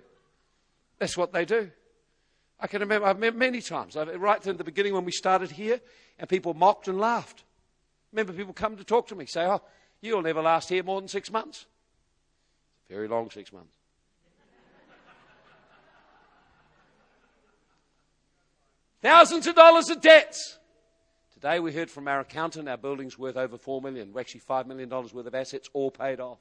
That's 0.98 1.16
what 1.16 1.32
they 1.32 1.44
do. 1.44 1.70
I 2.58 2.66
can 2.66 2.80
remember, 2.80 3.06
I've 3.06 3.16
remember 3.16 3.38
many 3.38 3.60
times, 3.60 3.96
right 3.96 4.46
in 4.46 4.56
the 4.56 4.64
beginning 4.64 4.94
when 4.94 5.04
we 5.04 5.12
started 5.12 5.50
here, 5.50 5.80
and 6.18 6.28
people 6.28 6.54
mocked 6.54 6.88
and 6.88 6.98
laughed. 6.98 7.44
Remember 8.12 8.32
people 8.32 8.54
come 8.54 8.76
to 8.76 8.84
talk 8.84 9.08
to 9.08 9.14
me, 9.14 9.26
say, 9.26 9.44
Oh, 9.44 9.60
you'll 10.00 10.22
never 10.22 10.40
last 10.40 10.70
here 10.70 10.82
more 10.82 11.00
than 11.00 11.08
six 11.08 11.30
months. 11.30 11.66
Very 12.88 13.08
long 13.08 13.30
six 13.30 13.52
months. 13.52 13.76
Thousands 19.02 19.46
of 19.46 19.54
dollars 19.54 19.90
of 19.90 20.00
debts. 20.00 20.58
Today 21.34 21.60
we 21.60 21.74
heard 21.74 21.90
from 21.90 22.08
our 22.08 22.20
accountant, 22.20 22.70
our 22.70 22.78
building's 22.78 23.18
worth 23.18 23.36
over 23.36 23.58
four 23.58 23.82
million. 23.82 24.14
We're 24.14 24.22
actually 24.22 24.40
five 24.40 24.66
million 24.66 24.88
dollars 24.88 25.12
worth 25.12 25.26
of 25.26 25.34
assets, 25.34 25.68
all 25.74 25.90
paid 25.90 26.20
off. 26.20 26.38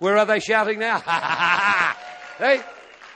Where 0.00 0.18
are 0.18 0.26
they 0.26 0.40
shouting 0.40 0.80
now? 0.80 1.02
hey, 2.42 2.60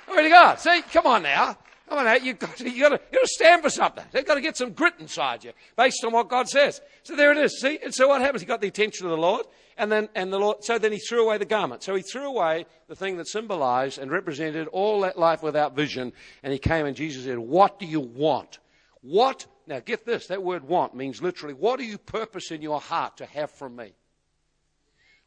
where 0.06 0.22
to 0.22 0.28
go? 0.28 0.54
See, 0.56 0.82
come 0.92 1.06
on 1.06 1.22
now. 1.22 1.56
Come 1.88 1.98
on 1.98 2.04
now. 2.04 2.14
You've 2.14 2.38
got 2.38 2.56
to, 2.56 2.70
you've 2.70 2.80
got 2.80 2.88
to, 2.96 3.00
you've 3.10 3.20
got 3.20 3.20
to 3.20 3.28
stand 3.28 3.62
for 3.62 3.70
something. 3.70 4.04
They've 4.12 4.26
got 4.26 4.34
to 4.34 4.40
get 4.40 4.56
some 4.56 4.72
grit 4.72 4.94
inside 4.98 5.44
you 5.44 5.52
based 5.76 6.04
on 6.04 6.12
what 6.12 6.28
God 6.28 6.48
says. 6.48 6.80
So 7.02 7.16
there 7.16 7.32
it 7.32 7.38
is. 7.38 7.60
See? 7.60 7.78
And 7.82 7.94
so 7.94 8.08
what 8.08 8.20
happens? 8.20 8.42
He 8.42 8.46
got 8.46 8.60
the 8.60 8.68
attention 8.68 9.06
of 9.06 9.10
the 9.10 9.18
Lord. 9.18 9.46
And 9.78 9.92
then, 9.92 10.08
and 10.14 10.32
the 10.32 10.38
Lord, 10.38 10.64
so 10.64 10.78
then 10.78 10.92
he 10.92 10.98
threw 10.98 11.24
away 11.24 11.38
the 11.38 11.44
garment. 11.44 11.82
So 11.82 11.94
he 11.94 12.02
threw 12.02 12.26
away 12.26 12.66
the 12.88 12.96
thing 12.96 13.18
that 13.18 13.28
symbolized 13.28 13.98
and 13.98 14.10
represented 14.10 14.68
all 14.68 15.02
that 15.02 15.18
life 15.18 15.42
without 15.42 15.76
vision. 15.76 16.12
And 16.42 16.52
he 16.52 16.58
came 16.58 16.86
and 16.86 16.96
Jesus 16.96 17.24
said, 17.24 17.38
What 17.38 17.78
do 17.78 17.86
you 17.86 18.00
want? 18.00 18.58
What, 19.02 19.46
now 19.66 19.80
get 19.80 20.06
this, 20.06 20.28
that 20.28 20.42
word 20.42 20.64
want 20.64 20.94
means 20.94 21.20
literally, 21.20 21.54
what 21.54 21.78
do 21.78 21.84
you 21.84 21.98
purpose 21.98 22.50
in 22.50 22.62
your 22.62 22.80
heart 22.80 23.18
to 23.18 23.26
have 23.26 23.50
from 23.50 23.76
me? 23.76 23.92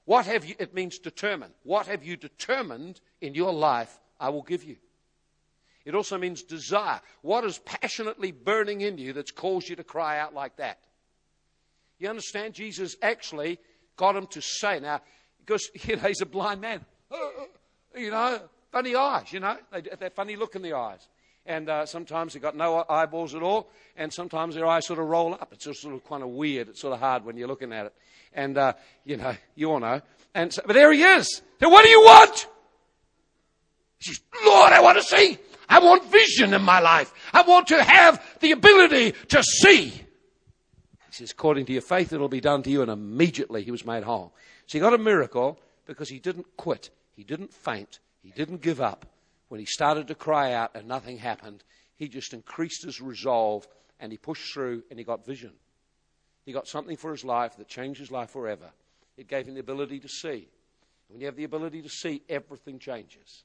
What 0.09 0.25
have 0.25 0.43
you, 0.43 0.55
it 0.57 0.73
means 0.73 0.97
determine. 0.97 1.51
What 1.61 1.85
have 1.85 2.03
you 2.03 2.17
determined 2.17 2.99
in 3.21 3.35
your 3.35 3.53
life 3.53 3.99
I 4.19 4.29
will 4.29 4.41
give 4.41 4.63
you? 4.63 4.77
It 5.85 5.93
also 5.93 6.17
means 6.17 6.41
desire. 6.41 6.99
What 7.21 7.45
is 7.45 7.59
passionately 7.59 8.31
burning 8.31 8.81
in 8.81 8.97
you 8.97 9.13
that's 9.13 9.29
caused 9.29 9.69
you 9.69 9.75
to 9.75 9.83
cry 9.83 10.17
out 10.17 10.33
like 10.33 10.55
that? 10.55 10.79
You 11.99 12.09
understand? 12.09 12.55
Jesus 12.55 12.95
actually 13.03 13.59
got 13.97 14.15
him 14.15 14.25
to 14.31 14.41
say. 14.41 14.79
Now, 14.79 15.01
because 15.37 15.69
you 15.87 15.95
know, 15.95 16.07
he's 16.07 16.21
a 16.21 16.25
blind 16.25 16.59
man. 16.59 16.83
Uh, 17.11 17.15
uh, 17.15 17.99
you 17.99 18.09
know, 18.09 18.41
funny 18.71 18.95
eyes, 18.95 19.31
you 19.31 19.41
know, 19.41 19.57
they, 19.71 19.81
that 19.81 20.15
funny 20.15 20.35
look 20.35 20.55
in 20.55 20.63
the 20.63 20.73
eyes. 20.73 21.07
And 21.49 21.67
uh, 21.67 21.87
sometimes 21.87 22.33
they've 22.33 22.41
got 22.41 22.55
no 22.55 22.85
eyeballs 22.87 23.33
at 23.33 23.41
all, 23.41 23.71
and 23.97 24.13
sometimes 24.13 24.53
their 24.53 24.67
eyes 24.67 24.85
sort 24.85 24.99
of 24.99 25.07
roll 25.07 25.33
up. 25.33 25.49
It's 25.51 25.65
just 25.65 25.81
sort 25.81 25.95
of 25.95 26.07
kind 26.07 26.21
of 26.21 26.29
weird. 26.29 26.69
It's 26.69 26.79
sort 26.79 26.93
of 26.93 26.99
hard 26.99 27.25
when 27.25 27.37
you're 27.37 27.47
looking 27.47 27.73
at 27.73 27.87
it. 27.87 27.93
And, 28.35 28.55
uh, 28.55 28.73
you 29.03 29.17
know, 29.17 29.35
you 29.55 29.71
all 29.71 29.79
know. 29.79 29.99
And 30.35 30.53
so, 30.53 30.61
but 30.63 30.73
there 30.73 30.93
he 30.93 31.01
is. 31.01 31.41
So 31.59 31.67
what 31.67 31.83
do 31.83 31.89
you 31.89 32.01
want? 32.01 32.45
He 33.97 34.13
says, 34.13 34.21
Lord, 34.45 34.73
I 34.73 34.79
want 34.79 34.99
to 34.99 35.03
see. 35.03 35.39
I 35.67 35.79
want 35.79 36.05
vision 36.11 36.53
in 36.53 36.61
my 36.61 36.79
life. 36.81 37.11
I 37.33 37.41
want 37.41 37.65
to 37.69 37.83
have 37.83 38.23
the 38.41 38.51
ability 38.51 39.13
to 39.29 39.41
see. 39.41 39.85
He 39.87 40.03
says, 41.09 41.31
according 41.31 41.65
to 41.65 41.73
your 41.73 41.81
faith, 41.81 42.13
it'll 42.13 42.29
be 42.29 42.41
done 42.41 42.61
to 42.61 42.69
you. 42.69 42.83
And 42.83 42.91
immediately 42.91 43.63
he 43.63 43.71
was 43.71 43.83
made 43.87 44.03
whole. 44.03 44.35
So 44.67 44.77
he 44.77 44.79
got 44.79 44.93
a 44.93 44.99
miracle 44.99 45.59
because 45.87 46.09
he 46.09 46.19
didn't 46.19 46.45
quit. 46.57 46.91
He 47.15 47.23
didn't 47.23 47.51
faint. 47.51 47.97
He 48.21 48.29
didn't 48.29 48.61
give 48.61 48.79
up. 48.79 49.07
When 49.49 49.59
he 49.59 49.65
started 49.65 50.07
to 50.07 50.15
cry 50.15 50.53
out 50.53 50.71
and 50.75 50.87
nothing 50.87 51.17
happened, 51.17 51.63
he 51.95 52.07
just 52.07 52.33
increased 52.33 52.83
his 52.83 53.01
resolve 53.01 53.67
and 53.99 54.11
he 54.11 54.17
pushed 54.17 54.53
through 54.53 54.83
and 54.89 54.97
he 54.97 55.03
got 55.03 55.25
vision. 55.25 55.51
He 56.45 56.53
got 56.53 56.67
something 56.67 56.97
for 56.97 57.11
his 57.11 57.25
life 57.25 57.57
that 57.57 57.67
changed 57.67 57.99
his 57.99 58.11
life 58.11 58.31
forever. 58.31 58.71
It 59.17 59.27
gave 59.27 59.47
him 59.47 59.55
the 59.55 59.59
ability 59.59 59.99
to 59.99 60.07
see. 60.07 60.47
When 61.09 61.19
you 61.19 61.25
have 61.25 61.35
the 61.35 61.43
ability 61.43 61.81
to 61.81 61.89
see, 61.89 62.21
everything 62.29 62.79
changes. 62.79 63.43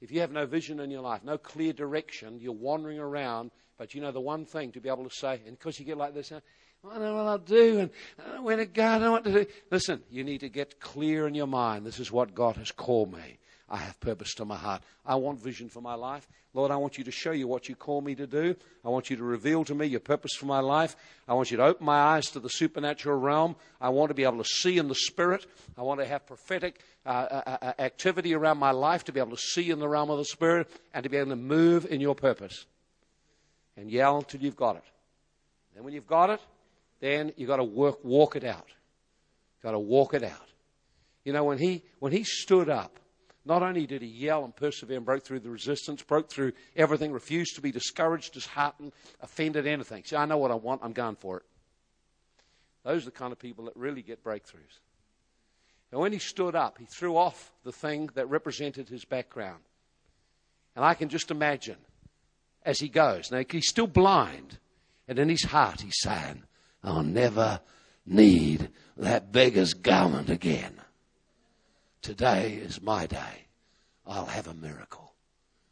If 0.00 0.10
you 0.10 0.20
have 0.20 0.32
no 0.32 0.46
vision 0.46 0.80
in 0.80 0.90
your 0.90 1.02
life, 1.02 1.22
no 1.22 1.38
clear 1.38 1.72
direction, 1.72 2.40
you're 2.40 2.52
wandering 2.52 2.98
around, 2.98 3.50
but 3.78 3.94
you 3.94 4.00
know 4.00 4.10
the 4.10 4.20
one 4.20 4.44
thing 4.44 4.72
to 4.72 4.80
be 4.80 4.88
able 4.88 5.04
to 5.04 5.14
say, 5.14 5.40
and 5.46 5.58
because 5.58 5.78
you 5.78 5.84
get 5.84 5.96
like 5.96 6.14
this, 6.14 6.32
I 6.32 6.40
don't 6.82 7.02
know 7.02 7.14
what 7.14 7.26
I'll 7.26 7.38
do, 7.38 7.78
and 7.78 7.90
uh, 8.18 8.22
I 8.22 8.26
don't 8.26 8.34
know 8.36 8.42
where 8.42 8.56
to 8.56 8.66
go, 8.66 8.84
I 8.84 8.92
don't 8.98 9.02
know 9.02 9.12
what 9.12 9.24
to 9.24 9.32
do. 9.32 9.46
Listen, 9.70 10.02
you 10.10 10.24
need 10.24 10.40
to 10.40 10.48
get 10.48 10.80
clear 10.80 11.28
in 11.28 11.34
your 11.34 11.46
mind. 11.46 11.86
This 11.86 12.00
is 12.00 12.10
what 12.10 12.34
God 12.34 12.56
has 12.56 12.72
called 12.72 13.12
me. 13.12 13.38
I 13.72 13.78
have 13.78 13.98
purpose 14.00 14.34
to 14.34 14.44
my 14.44 14.58
heart. 14.58 14.82
I 15.06 15.14
want 15.14 15.40
vision 15.40 15.70
for 15.70 15.80
my 15.80 15.94
life. 15.94 16.28
Lord, 16.52 16.70
I 16.70 16.76
want 16.76 16.98
you 16.98 17.04
to 17.04 17.10
show 17.10 17.30
you 17.30 17.48
what 17.48 17.70
you 17.70 17.74
call 17.74 18.02
me 18.02 18.14
to 18.16 18.26
do. 18.26 18.54
I 18.84 18.90
want 18.90 19.08
you 19.08 19.16
to 19.16 19.24
reveal 19.24 19.64
to 19.64 19.74
me 19.74 19.86
your 19.86 20.00
purpose 20.00 20.32
for 20.38 20.44
my 20.44 20.60
life. 20.60 20.94
I 21.26 21.32
want 21.32 21.50
you 21.50 21.56
to 21.56 21.64
open 21.64 21.86
my 21.86 21.98
eyes 21.98 22.26
to 22.32 22.40
the 22.40 22.50
supernatural 22.50 23.18
realm. 23.18 23.56
I 23.80 23.88
want 23.88 24.10
to 24.10 24.14
be 24.14 24.24
able 24.24 24.44
to 24.44 24.44
see 24.44 24.76
in 24.76 24.88
the 24.88 24.94
spirit. 24.94 25.46
I 25.78 25.82
want 25.82 26.00
to 26.00 26.06
have 26.06 26.26
prophetic 26.26 26.80
uh, 27.06 27.08
uh, 27.08 27.56
uh, 27.62 27.72
activity 27.78 28.34
around 28.34 28.58
my 28.58 28.72
life 28.72 29.04
to 29.04 29.12
be 29.12 29.20
able 29.20 29.34
to 29.34 29.42
see 29.42 29.70
in 29.70 29.78
the 29.78 29.88
realm 29.88 30.10
of 30.10 30.18
the 30.18 30.26
spirit 30.26 30.68
and 30.92 31.02
to 31.04 31.08
be 31.08 31.16
able 31.16 31.30
to 31.30 31.36
move 31.36 31.86
in 31.90 32.02
your 32.02 32.14
purpose. 32.14 32.66
And 33.78 33.90
yell 33.90 34.18
until 34.18 34.42
you've 34.42 34.54
got 34.54 34.76
it. 34.76 34.84
Then 35.74 35.82
when 35.82 35.94
you've 35.94 36.06
got 36.06 36.28
it, 36.28 36.40
then 37.00 37.32
you've 37.38 37.48
got 37.48 37.56
to 37.56 37.64
work, 37.64 38.04
walk 38.04 38.36
it 38.36 38.44
out. 38.44 38.68
You've 38.68 39.62
got 39.62 39.70
to 39.70 39.78
walk 39.78 40.12
it 40.12 40.22
out. 40.22 40.46
You 41.24 41.32
know, 41.32 41.44
when 41.44 41.56
he, 41.56 41.82
when 42.00 42.12
he 42.12 42.24
stood 42.24 42.68
up, 42.68 42.98
not 43.44 43.62
only 43.62 43.86
did 43.86 44.02
he 44.02 44.08
yell 44.08 44.44
and 44.44 44.54
persevere 44.54 44.96
and 44.96 45.06
broke 45.06 45.24
through 45.24 45.40
the 45.40 45.50
resistance, 45.50 46.02
broke 46.02 46.30
through 46.30 46.52
everything, 46.76 47.12
refused 47.12 47.56
to 47.56 47.60
be 47.60 47.72
discouraged, 47.72 48.34
disheartened, 48.34 48.92
offended, 49.20 49.66
anything. 49.66 50.04
See, 50.04 50.16
I 50.16 50.26
know 50.26 50.38
what 50.38 50.50
I 50.50 50.54
want, 50.54 50.82
I'm 50.84 50.92
going 50.92 51.16
for 51.16 51.38
it. 51.38 51.42
Those 52.84 53.02
are 53.02 53.06
the 53.06 53.10
kind 53.12 53.32
of 53.32 53.38
people 53.38 53.64
that 53.66 53.76
really 53.76 54.02
get 54.02 54.24
breakthroughs. 54.24 54.78
And 55.90 56.00
when 56.00 56.12
he 56.12 56.18
stood 56.18 56.54
up, 56.54 56.78
he 56.78 56.86
threw 56.86 57.16
off 57.16 57.52
the 57.64 57.72
thing 57.72 58.08
that 58.14 58.28
represented 58.28 58.88
his 58.88 59.04
background. 59.04 59.62
And 60.74 60.84
I 60.84 60.94
can 60.94 61.08
just 61.08 61.30
imagine 61.30 61.76
as 62.64 62.78
he 62.78 62.88
goes. 62.88 63.30
Now, 63.30 63.42
he's 63.48 63.68
still 63.68 63.86
blind. 63.86 64.58
And 65.06 65.18
in 65.18 65.28
his 65.28 65.44
heart, 65.44 65.80
he's 65.80 65.98
saying, 66.00 66.44
I'll 66.82 67.02
never 67.02 67.60
need 68.06 68.70
that 68.96 69.32
beggar's 69.32 69.74
garment 69.74 70.30
again. 70.30 70.80
Today 72.02 72.54
is 72.54 72.82
my 72.82 73.06
day. 73.06 73.46
I'll 74.04 74.26
have 74.26 74.48
a 74.48 74.54
miracle. 74.54 75.12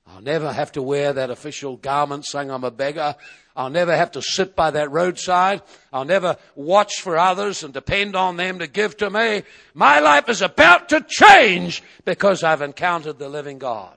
I'll 0.06 0.22
never 0.22 0.52
have 0.52 0.72
to 0.72 0.82
wear 0.82 1.12
that 1.12 1.30
official 1.30 1.76
garment 1.76 2.24
saying 2.24 2.50
I'm 2.50 2.64
a 2.64 2.70
beggar. 2.70 3.16
I'll 3.56 3.70
never 3.70 3.96
have 3.96 4.12
to 4.12 4.22
sit 4.22 4.56
by 4.56 4.70
that 4.70 4.90
roadside. 4.90 5.62
I'll 5.92 6.04
never 6.04 6.36
watch 6.54 7.00
for 7.00 7.18
others 7.18 7.62
and 7.64 7.74
depend 7.74 8.14
on 8.14 8.36
them 8.36 8.60
to 8.60 8.68
give 8.68 8.96
to 8.98 9.10
me. 9.10 9.42
My 9.74 9.98
life 9.98 10.28
is 10.28 10.40
about 10.40 10.88
to 10.90 11.00
change 11.00 11.82
because 12.04 12.42
I've 12.44 12.62
encountered 12.62 13.18
the 13.18 13.28
living 13.28 13.58
God. 13.58 13.96